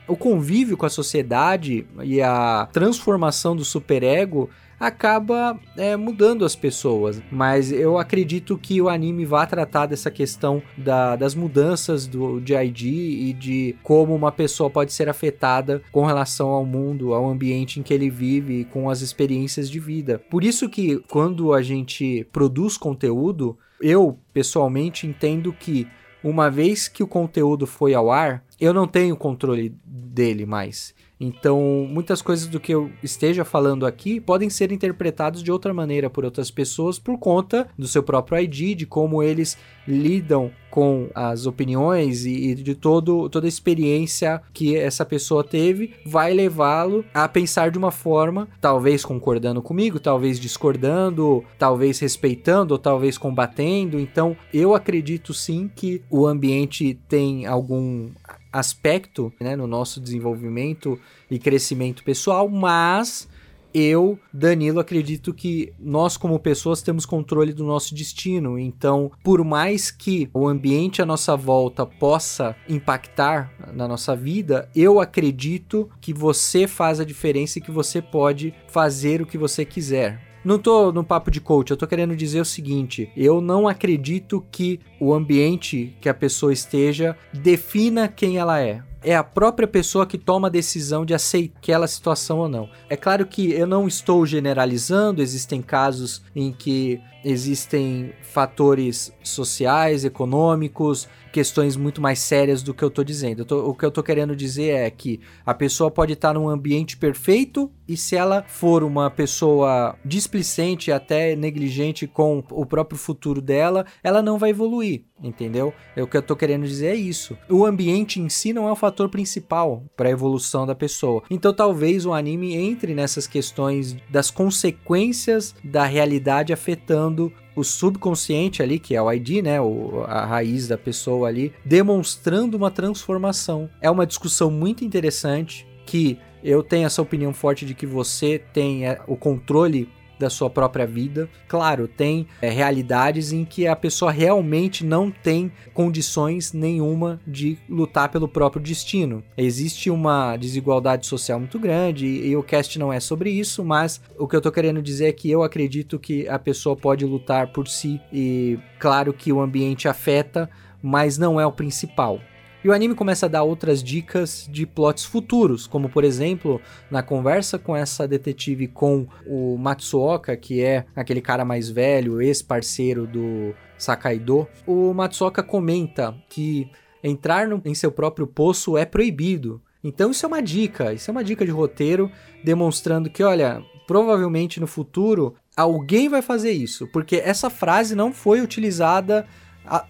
o 0.08 0.16
convívio 0.16 0.78
com 0.78 0.86
a 0.86 0.90
sociedade 0.90 1.86
e 2.04 2.22
a 2.22 2.68
transformação 2.72 3.56
do 3.56 3.66
superego 3.66 4.50
acaba 4.80 5.60
é, 5.78 5.96
mudando 5.96 6.46
as 6.46 6.56
pessoas. 6.56 7.22
Mas 7.32 7.72
eu 7.72 7.98
acredito 7.98 8.58
que 8.58 8.82
o 8.82 8.90
anime 8.90 9.26
vai 9.26 9.46
tratar 9.48 9.86
dessa 9.86 10.12
questão 10.12 10.62
da, 10.78 11.16
das 11.16 11.36
mudanças 11.36 12.08
do, 12.08 12.40
de 12.40 12.54
ID 12.54 12.84
e 12.84 13.34
de 13.34 13.76
como 13.84 14.16
uma 14.16 14.32
pessoa 14.32 14.70
pode 14.70 14.94
ser 14.94 15.10
afetada 15.10 15.82
com 15.92 16.06
relação 16.06 16.50
ao 16.50 16.66
mundo, 16.66 17.14
ao 17.14 17.28
ambiente 17.28 17.80
em 17.80 17.84
que 17.84 17.94
ele 17.94 18.10
vive 18.10 18.66
com 18.66 18.90
as 18.90 19.02
experiências 19.02 19.70
de 19.70 19.80
vida. 19.80 20.22
Por 20.30 20.44
isso 20.44 20.70
que 20.70 20.98
quando 21.10 21.54
a 21.54 21.62
gente 21.62 22.28
produz 22.32 22.78
conteúdo, 22.78 23.58
eu 23.82 24.18
pessoalmente 24.34 25.06
entendo 25.06 25.54
que 25.54 25.88
uma 26.24 26.50
vez 26.50 26.88
que 26.88 27.04
o 27.04 27.08
conteúdo 27.08 27.68
foi 27.68 27.94
ao 27.94 28.10
ar, 28.10 28.44
eu 28.60 28.74
não 28.74 28.88
tenho 28.88 29.16
controle 29.16 29.76
dele 29.86 30.46
mais. 30.46 30.95
Então, 31.20 31.88
muitas 31.90 32.22
coisas 32.22 32.48
do 32.48 32.60
que 32.60 32.74
eu 32.74 32.92
esteja 33.02 33.46
falando 33.46 33.86
aqui 33.86 34.20
podem 34.20 34.50
ser 34.50 34.72
interpretadas 34.72 35.42
de 35.42 35.52
outra 35.52 35.74
maneira 35.74 36.10
por 36.10 36.26
outras 36.26 36.52
pessoas 36.52 37.00
por 37.00 37.18
conta 37.18 37.68
do 37.78 37.88
seu 37.88 38.04
próprio 38.04 38.40
ID, 38.40 38.78
de 38.78 38.86
como 38.86 39.24
eles 39.24 39.58
lidam 39.88 40.52
com 40.76 41.10
as 41.16 41.46
opiniões 41.46 42.26
e, 42.26 42.54
de 42.54 42.76
todo, 42.76 43.30
toda 43.30 43.48
a 43.48 43.50
experiência 43.50 44.42
que 44.54 44.76
essa 44.76 45.06
pessoa 45.06 45.42
teve, 45.42 45.94
vai 46.06 46.34
levá-lo 46.34 47.06
a 47.14 47.30
pensar 47.30 47.72
de 47.72 47.78
uma 47.78 47.92
forma, 47.92 48.46
talvez 48.60 49.06
concordando 49.06 49.62
comigo, 49.62 50.02
talvez 50.02 50.38
discordando, 50.38 51.46
talvez 51.58 52.00
respeitando, 52.00 52.74
ou 52.74 52.78
talvez 52.78 53.18
combatendo. 53.18 53.98
Então, 53.98 54.36
eu 54.54 54.76
acredito 54.76 55.34
sim 55.34 55.72
que 55.74 56.02
o 56.10 56.28
ambiente 56.28 57.00
tem 57.08 57.46
algum 57.46 58.10
aspecto 58.56 59.34
né, 59.40 59.56
no 59.56 59.68
nosso 59.68 60.00
desenvolvimento 60.00 60.98
e 61.30 61.38
crescimento 61.38 62.04
pessoal, 62.04 62.48
mas 62.48 63.28
eu, 63.74 64.18
Danilo, 64.32 64.80
acredito 64.80 65.34
que 65.34 65.74
nós, 65.78 66.16
como 66.16 66.40
pessoas, 66.40 66.82
temos 66.82 67.06
controle 67.06 67.52
do 67.52 67.66
nosso 67.66 67.94
destino. 67.94 68.58
Então, 68.58 69.12
por 69.22 69.44
mais 69.44 69.92
que 69.92 70.30
o 70.34 70.48
ambiente 70.48 71.02
à 71.02 71.06
nossa 71.06 71.36
volta 71.36 71.86
possa 71.86 72.56
impactar 72.70 73.52
na 73.74 73.86
nossa 73.86 74.16
vida, 74.16 74.70
eu 74.74 75.02
acredito 75.02 75.90
que 76.00 76.14
você 76.14 76.68
faz 76.68 77.02
a 77.02 77.04
diferença 77.04 77.60
e 77.60 77.62
que 77.62 77.72
você 77.72 78.02
pode 78.02 78.54
fazer 78.70 79.22
o 79.22 79.26
que 79.26 79.38
você 79.38 79.66
quiser. 79.66 80.35
Não 80.46 80.60
tô 80.60 80.92
no 80.92 81.04
papo 81.04 81.32
de 81.32 81.42
coach, 81.42 81.72
eu 81.72 81.78
tô 81.78 81.88
querendo 81.88 82.16
dizer 82.16 82.40
o 82.40 82.46
seguinte: 82.46 83.10
eu 83.18 83.42
não 83.42 83.68
acredito 83.68 84.46
que 84.52 84.80
o 85.00 85.12
ambiente 85.12 85.98
que 86.00 86.08
a 86.08 86.14
pessoa 86.14 86.54
esteja 86.54 87.18
defina 87.34 88.08
quem 88.08 88.38
ela 88.38 88.62
é 88.62 88.84
é 89.06 89.16
a 89.16 89.24
própria 89.24 89.68
pessoa 89.68 90.06
que 90.08 90.18
toma 90.18 90.48
a 90.48 90.52
decisão 90.52 91.06
de 91.06 91.14
aceitar 91.14 91.56
aquela 91.60 91.88
situação 91.88 92.40
ou 92.40 92.50
não. 92.50 92.68
É 92.90 92.98
claro 92.98 93.26
que 93.26 93.52
eu 93.52 93.68
não 93.68 93.88
estou 93.88 94.26
generalizando, 94.26 95.22
existem 95.22 95.62
casos 95.62 96.24
em 96.36 96.52
que 96.52 97.00
existem 97.26 98.14
fatores 98.22 99.12
sociais, 99.24 100.06
econômicos, 100.06 101.10
questões 101.34 101.76
muito 101.76 102.00
mais 102.00 102.20
sérias 102.20 102.62
do 102.62 102.74
que 102.74 102.84
eu 102.84 102.88
estou 102.88 103.04
dizendo. 103.04 103.40
Eu 103.40 103.46
tô, 103.46 103.70
o 103.70 103.74
que 103.74 103.84
eu 103.84 103.90
estou 103.90 104.04
querendo 104.04 104.36
dizer 104.36 104.70
é 104.70 104.90
que 104.90 105.20
a 105.46 105.54
pessoa 105.54 105.90
pode 105.90 106.14
estar 106.14 106.34
num 106.34 106.48
ambiente 106.48 106.96
perfeito 106.96 107.70
e 107.88 107.98
se 107.98 108.16
ela 108.16 108.44
for 108.48 108.84
uma 108.84 109.10
pessoa 109.10 109.98
displicente, 110.06 110.92
até 110.92 111.36
negligente 111.36 112.08
com 112.08 112.44
o 112.52 112.66
próprio 112.66 112.98
futuro 112.98 113.42
dela, 113.42 113.86
ela 114.04 114.22
não 114.22 114.38
vai 114.38 114.52
evoluir, 114.52 115.04
entendeu? 115.22 115.74
É 115.96 116.02
o 116.02 116.08
que 116.08 116.16
eu 116.16 116.22
estou 116.22 116.38
querendo 116.38 116.66
dizer 116.66 116.88
é 116.88 116.96
isso. 116.96 117.38
O 117.50 117.66
ambiente 117.66 118.22
em 118.22 118.30
si 118.30 118.54
não 118.54 118.68
é 118.68 118.72
o 118.72 118.76
fator 118.76 119.10
principal 119.10 119.84
para 119.98 120.10
a 120.10 120.12
evolução 120.12 120.66
da 120.66 120.76
pessoa. 120.76 121.24
Então 121.30 121.54
talvez 121.54 122.06
o 122.06 122.14
anime 122.14 122.56
entre 122.56 122.94
nessas 122.94 123.28
questões 123.28 123.98
das 124.10 124.30
consequências 124.32 125.56
da 125.64 125.86
realidade 125.86 126.54
afetando 126.54 127.15
o 127.56 127.64
subconsciente 127.64 128.62
ali, 128.62 128.80
que 128.80 128.96
é 128.96 129.02
o 129.02 129.12
ID, 129.12 129.44
né, 129.44 129.62
o, 129.62 130.04
a 130.08 130.26
raiz 130.26 130.68
da 130.68 130.78
pessoa 130.78 131.28
ali, 131.28 131.54
demonstrando 131.64 132.58
uma 132.58 132.70
transformação. 132.70 133.70
É 133.82 133.90
uma 133.90 134.06
discussão 134.06 134.52
muito 134.52 134.84
interessante 134.84 135.66
que 135.86 136.18
eu 136.44 136.62
tenho 136.62 136.86
essa 136.86 137.02
opinião 137.02 137.34
forte 137.34 137.66
de 137.66 137.74
que 137.74 137.86
você 137.86 138.40
tem 138.54 138.88
é, 138.88 139.02
o 139.08 139.16
controle 139.16 139.90
da 140.20 140.30
sua 140.30 140.50
própria 140.50 140.86
vida. 140.86 141.30
Claro, 141.48 141.88
tem 141.88 142.28
é, 142.42 142.50
realidades 142.50 143.32
em 143.32 143.46
que 143.46 143.68
a 143.68 143.76
pessoa 143.76 144.12
realmente 144.12 144.86
não 144.86 145.12
tem 145.12 145.52
condições 145.74 146.54
nenhuma 146.54 147.20
de 147.26 147.58
lutar 147.70 148.10
pelo 148.10 148.28
próprio 148.28 148.62
destino. 148.62 149.24
Existe 149.38 149.90
uma 149.90 150.38
desigualdade 150.38 151.06
social 151.06 151.40
muito 151.40 151.60
grande 151.60 152.06
e, 152.06 152.30
e 152.30 152.36
o 152.36 152.44
cast 152.44 152.78
não 152.78 152.92
é 152.92 153.00
sobre 153.00 153.30
isso, 153.30 153.64
mas 153.64 154.02
o 154.18 154.28
que 154.28 154.36
eu 154.36 154.42
tô 154.42 154.52
querendo 154.52 154.82
dizer 154.82 155.08
é 155.08 155.14
que 155.14 155.30
eu 155.30 155.44
acredito 155.44 156.00
que 156.00 156.28
a 156.28 156.40
pessoa 156.40 156.76
pode 156.76 157.06
lutar 157.06 157.52
por 157.52 157.68
si 157.68 158.00
e 158.12 158.60
claro 158.80 159.14
que 159.14 159.32
o 159.32 159.42
ambiente 159.42 159.88
afeta, 159.88 160.50
mas 160.82 161.18
não 161.18 161.40
é 161.40 161.46
o 161.46 161.52
principal. 161.52 162.20
E 162.66 162.68
o 162.68 162.74
anime 162.74 162.96
começa 162.96 163.28
a 163.28 163.30
dar 163.30 163.44
outras 163.44 163.84
dicas 163.84 164.50
de 164.52 164.66
plots 164.66 165.06
futuros, 165.06 165.68
como 165.68 165.88
por 165.88 166.04
exemplo, 166.04 166.60
na 166.90 167.04
conversa 167.04 167.60
com 167.60 167.76
essa 167.76 168.08
detetive 168.08 168.68
com 168.68 169.08
o 169.28 169.56
Matsuoka, 169.56 170.36
que 170.36 170.64
é 170.64 170.84
aquele 170.96 171.22
cara 171.22 171.46
mais 171.46 171.70
velho, 171.70 172.20
ex-parceiro 172.20 173.06
do 173.06 173.54
Sakaido, 173.78 174.48
o 174.66 174.96
Matsuoka 174.96 175.44
comenta 175.44 176.16
que 176.28 176.68
entrar 177.04 177.48
no, 177.48 177.62
em 177.64 177.76
seu 177.76 177.92
próprio 177.92 178.26
poço 178.26 178.76
é 178.76 178.84
proibido. 178.84 179.62
Então 179.84 180.10
isso 180.10 180.26
é 180.26 180.28
uma 180.28 180.42
dica, 180.42 180.92
isso 180.92 181.12
é 181.12 181.12
uma 181.12 181.24
dica 181.24 181.46
de 181.46 181.52
roteiro 181.52 182.10
demonstrando 182.44 183.12
que, 183.12 183.22
olha, 183.22 183.62
provavelmente 183.86 184.60
no 184.60 184.66
futuro 184.66 185.36
alguém 185.56 186.10
vai 186.10 186.24
fazer 186.24 186.52
isso, 186.52 186.88
porque 186.88 187.18
essa 187.18 187.48
frase 187.52 187.94
não 187.94 188.12
foi 188.12 188.42
utilizada 188.42 189.28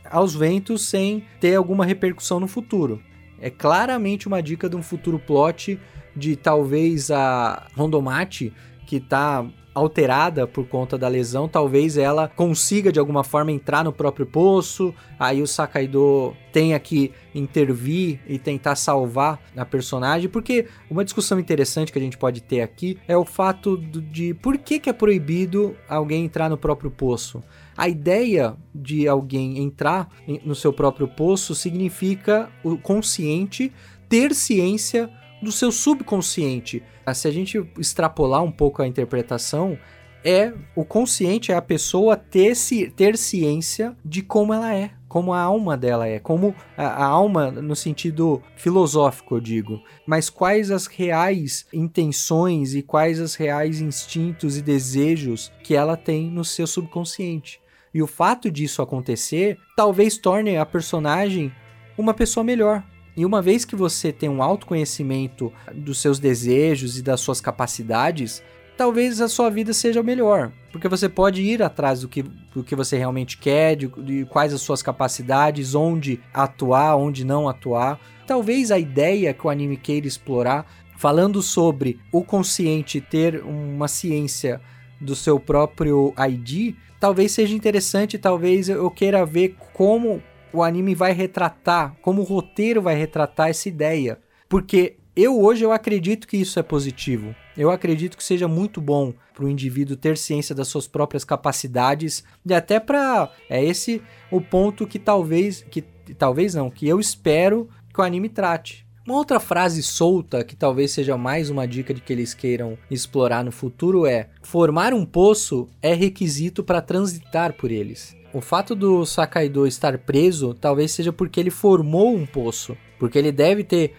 aos 0.05 0.35
ventos 0.35 0.83
sem 0.83 1.23
ter 1.39 1.55
alguma 1.55 1.85
repercussão 1.85 2.39
no 2.39 2.47
futuro. 2.47 3.01
É 3.39 3.49
claramente 3.49 4.27
uma 4.27 4.41
dica 4.41 4.69
de 4.69 4.75
um 4.75 4.83
futuro 4.83 5.19
plot 5.19 5.79
de 6.15 6.35
talvez 6.35 7.11
a 7.11 7.67
Rondomate, 7.75 8.53
que 8.85 8.97
está 8.97 9.45
alterada 9.75 10.47
por 10.47 10.65
conta 10.65 10.97
da 10.97 11.09
lesão, 11.09 11.49
talvez 11.49 11.97
ela 11.97 12.29
consiga 12.29 12.93
de 12.93 12.99
alguma 12.99 13.25
forma 13.25 13.51
entrar 13.51 13.83
no 13.83 13.91
próprio 13.91 14.25
poço, 14.25 14.95
aí 15.19 15.41
o 15.41 15.47
Sakaido 15.47 16.33
tenha 16.53 16.79
que 16.79 17.11
intervir 17.35 18.21
e 18.25 18.39
tentar 18.39 18.77
salvar 18.77 19.38
a 19.53 19.65
personagem, 19.65 20.29
porque 20.29 20.67
uma 20.89 21.03
discussão 21.03 21.38
interessante 21.38 21.91
que 21.91 21.99
a 21.99 22.01
gente 22.01 22.17
pode 22.17 22.41
ter 22.41 22.61
aqui 22.61 22.97
é 23.05 23.17
o 23.17 23.25
fato 23.25 23.77
de 23.77 24.33
por 24.35 24.57
que, 24.57 24.79
que 24.79 24.89
é 24.89 24.93
proibido 24.93 25.75
alguém 25.89 26.23
entrar 26.23 26.49
no 26.49 26.57
próprio 26.57 26.89
poço. 26.89 27.43
A 27.77 27.89
ideia 27.89 28.55
de 28.73 29.07
alguém 29.07 29.59
entrar 29.59 30.09
no 30.45 30.55
seu 30.55 30.71
próprio 30.71 31.07
poço 31.07 31.53
significa 31.53 32.49
o 32.63 32.77
consciente 32.77 33.71
ter 34.07 34.33
ciência 34.33 35.09
do 35.41 35.51
seu 35.51 35.71
subconsciente. 35.71 36.81
Ah, 37.05 37.13
se 37.13 37.27
a 37.27 37.31
gente 37.31 37.63
extrapolar 37.77 38.41
um 38.43 38.51
pouco 38.51 38.81
a 38.81 38.88
interpretação, 38.88 39.77
é 40.23 40.53
o 40.75 40.83
consciente 40.83 41.51
é 41.51 41.55
a 41.55 41.61
pessoa 41.61 42.17
ter, 42.17 42.55
ter 42.95 43.15
ciência 43.15 43.95
de 44.03 44.23
como 44.23 44.53
ela 44.53 44.73
é, 44.73 44.89
como 45.07 45.31
a 45.33 45.39
alma 45.39 45.77
dela 45.77 46.07
é, 46.07 46.17
como 46.17 46.55
a, 46.75 46.88
a, 46.88 47.05
alma 47.05 47.51
no 47.51 47.75
sentido 47.75 48.41
filosófico, 48.55 49.35
eu 49.35 49.39
digo. 49.39 49.83
Mas 50.07 50.29
quais 50.29 50.71
as 50.71 50.88
reais 50.88 51.67
intenções 51.71 52.73
e 52.73 52.81
quais 52.81 53.19
os 53.19 53.35
reais 53.35 53.79
instintos 53.79 54.57
e 54.57 54.63
desejos 54.63 55.51
que 55.61 55.75
ela 55.75 55.95
tem 55.95 56.31
no 56.31 56.43
seu 56.43 56.65
subconsciente. 56.65 57.61
E 57.95 58.01
o 58.01 58.08
fato 58.08 58.51
disso 58.51 58.81
acontecer 58.81 59.58
talvez 59.73 60.17
torne 60.17 60.58
a 60.58 60.65
personagem 60.65 61.49
uma 61.97 62.13
pessoa 62.13 62.43
melhor. 62.43 62.84
E 63.15 63.25
uma 63.25 63.41
vez 63.41 63.63
que 63.63 63.73
você 63.73 64.12
tem 64.12 64.27
um 64.27 64.43
autoconhecimento 64.43 65.49
dos 65.73 66.01
seus 66.01 66.19
desejos 66.19 66.97
e 66.97 67.01
das 67.01 67.21
suas 67.21 67.39
capacidades, 67.39 68.43
talvez 68.75 69.21
a 69.21 69.29
sua 69.29 69.49
vida 69.49 69.71
seja 69.71 70.03
melhor. 70.03 70.51
Porque 70.73 70.89
você 70.89 71.08
pode 71.08 71.41
ir 71.41 71.63
atrás 71.63 72.01
do 72.01 72.10
que, 72.10 72.21
do 72.21 72.65
que 72.65 72.75
você 72.75 72.97
realmente 72.97 73.38
quer, 73.38 73.77
de, 73.77 73.88
de 73.88 74.25
quais 74.25 74.53
as 74.53 74.60
suas 74.60 74.81
capacidades, 74.84 75.73
onde 75.73 76.19
atuar, 76.34 76.97
onde 76.97 77.23
não 77.23 77.47
atuar. 77.47 77.97
Talvez 78.27 78.71
a 78.71 78.77
ideia 78.77 79.34
que 79.34 79.47
o 79.47 79.49
anime 79.49 79.77
queira 79.77 80.05
explorar, 80.05 80.69
falando 80.97 81.41
sobre 81.41 81.97
o 82.12 82.25
consciente 82.25 82.99
ter 82.99 83.41
uma 83.41 83.88
ciência 83.88 84.60
do 84.99 85.15
seu 85.15 85.39
próprio 85.39 86.13
ID, 86.17 86.75
talvez 86.99 87.31
seja 87.31 87.55
interessante, 87.55 88.17
talvez 88.17 88.69
eu 88.69 88.89
queira 88.89 89.25
ver 89.25 89.55
como 89.73 90.21
o 90.51 90.63
anime 90.63 90.95
vai 90.95 91.12
retratar, 91.12 91.95
como 92.01 92.21
o 92.21 92.25
roteiro 92.25 92.81
vai 92.81 92.95
retratar 92.95 93.49
essa 93.49 93.67
ideia. 93.67 94.19
Porque 94.47 94.97
eu 95.15 95.39
hoje 95.41 95.63
eu 95.63 95.71
acredito 95.71 96.27
que 96.27 96.38
isso 96.38 96.60
é 96.60 96.63
positivo. 96.63 97.36
Eu 97.58 97.71
acredito 97.71 98.17
que 98.17 98.23
seja 98.23 98.47
muito 98.47 98.81
bom 98.81 99.13
para 99.34 99.45
o 99.45 99.49
indivíduo 99.49 99.95
ter 99.95 100.17
ciência 100.17 100.53
das 100.53 100.67
suas 100.67 100.88
próprias 100.88 101.23
capacidades 101.23 102.23
e 102.45 102.53
até 102.53 102.79
para 102.79 103.31
é 103.49 103.63
esse 103.63 104.01
o 104.31 104.41
ponto 104.41 104.88
que 104.88 104.99
talvez 104.99 105.62
que 105.69 105.81
talvez 106.17 106.53
não, 106.53 106.69
que 106.69 106.88
eu 106.88 106.99
espero 106.99 107.69
que 107.93 107.99
o 107.99 108.03
anime 108.03 108.29
trate. 108.29 108.85
Uma 109.05 109.17
outra 109.17 109.39
frase 109.39 109.83
solta, 109.83 110.43
que 110.43 110.55
talvez 110.55 110.91
seja 110.91 111.15
mais 111.15 111.51
uma 111.51 111.67
dica 111.67 111.93
de 111.93 112.01
que 112.01 112.11
eles 112.11 112.33
queiram 112.33 112.75
explorar 112.89 113.43
no 113.43 113.51
futuro, 113.51 114.07
é: 114.07 114.29
formar 114.41 114.95
um 114.95 115.05
poço 115.05 115.69
é 115.79 115.93
requisito 115.93 116.63
para 116.63 116.81
transitar 116.81 117.53
por 117.53 117.71
eles. 117.71 118.15
O 118.33 118.41
fato 118.41 118.73
do 118.75 119.05
Sakaido 119.05 119.67
estar 119.67 119.97
preso 119.99 120.55
talvez 120.55 120.91
seja 120.91 121.13
porque 121.13 121.39
ele 121.39 121.51
formou 121.51 122.15
um 122.15 122.25
poço. 122.25 122.75
Porque 122.97 123.19
ele 123.19 123.31
deve 123.31 123.63
ter. 123.63 123.93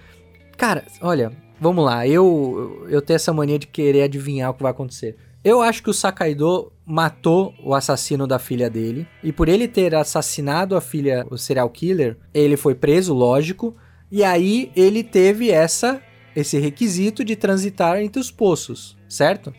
Cara, 0.57 0.85
olha, 1.01 1.31
vamos 1.61 1.85
lá, 1.85 2.07
eu, 2.07 2.85
eu 2.89 3.01
tenho 3.01 3.15
essa 3.15 3.33
mania 3.33 3.61
de 3.61 3.67
querer 3.69 4.03
adivinhar 4.03 4.51
o 4.51 4.55
que 4.55 4.63
vai 4.63 4.73
acontecer. 4.73 5.17
Eu 5.45 5.63
acho 5.63 5.85
que 5.85 5.91
o 5.91 5.95
Sakaido 5.95 6.73
matou 6.85 7.55
o 7.63 7.73
assassino 7.73 8.27
da 8.27 8.41
filha 8.41 8.69
dele. 8.69 9.07
E 9.23 9.33
por 9.33 9.49
ele 9.49 9.69
ter 9.69 9.95
assassinado 9.95 10.75
a 10.75 10.81
filha, 10.81 11.25
o 11.31 11.39
serial 11.39 11.71
killer, 11.71 12.17
ele 12.35 12.57
foi 12.57 12.75
preso, 12.75 13.15
lógico. 13.15 13.77
E 14.11 14.23
aí 14.23 14.71
ele 14.77 15.03
teve 15.03 15.51
essa 15.51 16.01
esse 16.35 16.59
requisito 16.59 17.25
de 17.25 17.35
transitar 17.35 17.99
entre 17.99 18.21
os 18.21 18.31
poços, 18.31 18.97
certo? 19.09 19.55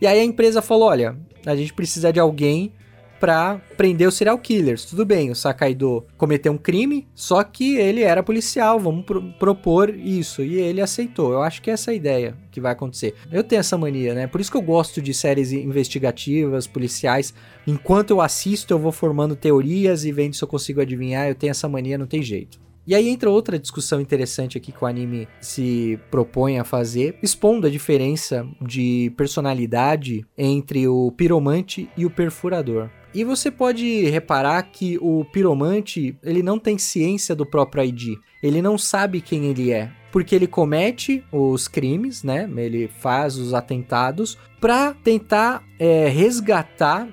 E 0.00 0.06
aí 0.06 0.18
a 0.18 0.24
empresa 0.24 0.62
falou: 0.62 0.88
olha, 0.88 1.16
a 1.44 1.54
gente 1.54 1.74
precisa 1.74 2.12
de 2.12 2.18
alguém 2.18 2.72
para 3.20 3.60
prender 3.76 4.08
os 4.08 4.16
serial 4.16 4.36
killers. 4.36 4.84
Tudo 4.84 5.06
bem, 5.06 5.30
o 5.30 5.34
Sakaido 5.36 6.04
cometeu 6.16 6.52
um 6.52 6.58
crime, 6.58 7.06
só 7.14 7.44
que 7.44 7.76
ele 7.76 8.02
era 8.02 8.20
policial, 8.20 8.80
vamos 8.80 9.04
pro 9.04 9.22
propor 9.34 9.90
isso. 9.90 10.42
E 10.42 10.56
ele 10.56 10.80
aceitou. 10.80 11.32
Eu 11.32 11.40
acho 11.40 11.62
que 11.62 11.70
é 11.70 11.74
essa 11.74 11.92
a 11.92 11.94
ideia 11.94 12.36
que 12.50 12.60
vai 12.60 12.72
acontecer. 12.72 13.14
Eu 13.30 13.44
tenho 13.44 13.60
essa 13.60 13.78
mania, 13.78 14.12
né? 14.12 14.26
Por 14.26 14.40
isso 14.40 14.50
que 14.50 14.56
eu 14.56 14.62
gosto 14.62 15.00
de 15.00 15.14
séries 15.14 15.52
investigativas, 15.52 16.66
policiais. 16.66 17.32
Enquanto 17.64 18.10
eu 18.10 18.20
assisto, 18.20 18.74
eu 18.74 18.78
vou 18.80 18.90
formando 18.90 19.36
teorias 19.36 20.04
e 20.04 20.10
vendo 20.10 20.34
se 20.34 20.42
eu 20.42 20.48
consigo 20.48 20.80
adivinhar. 20.80 21.28
Eu 21.28 21.36
tenho 21.36 21.52
essa 21.52 21.68
mania, 21.68 21.96
não 21.96 22.06
tem 22.08 22.24
jeito. 22.24 22.58
E 22.86 22.94
aí 22.94 23.08
entra 23.08 23.30
outra 23.30 23.58
discussão 23.58 24.00
interessante 24.00 24.58
aqui 24.58 24.72
que 24.72 24.82
o 24.82 24.86
anime 24.86 25.28
se 25.40 25.98
propõe 26.10 26.58
a 26.58 26.64
fazer, 26.64 27.16
expondo 27.22 27.66
a 27.66 27.70
diferença 27.70 28.46
de 28.60 29.12
personalidade 29.16 30.26
entre 30.36 30.88
o 30.88 31.12
piromante 31.12 31.88
e 31.96 32.04
o 32.04 32.10
perfurador. 32.10 32.90
E 33.14 33.24
você 33.24 33.50
pode 33.50 34.04
reparar 34.06 34.62
que 34.62 34.98
o 35.00 35.24
piromante, 35.24 36.16
ele 36.22 36.42
não 36.42 36.58
tem 36.58 36.78
ciência 36.78 37.36
do 37.36 37.44
próprio 37.44 37.84
ID. 37.84 38.18
Ele 38.42 38.62
não 38.62 38.78
sabe 38.78 39.20
quem 39.20 39.44
ele 39.44 39.70
é, 39.70 39.92
porque 40.10 40.34
ele 40.34 40.46
comete 40.46 41.22
os 41.30 41.68
crimes, 41.68 42.24
né? 42.24 42.50
Ele 42.56 42.88
faz 42.88 43.36
os 43.36 43.52
atentados 43.52 44.38
para 44.58 44.94
tentar 44.94 45.62
é, 45.78 46.08
resgatar 46.08 47.06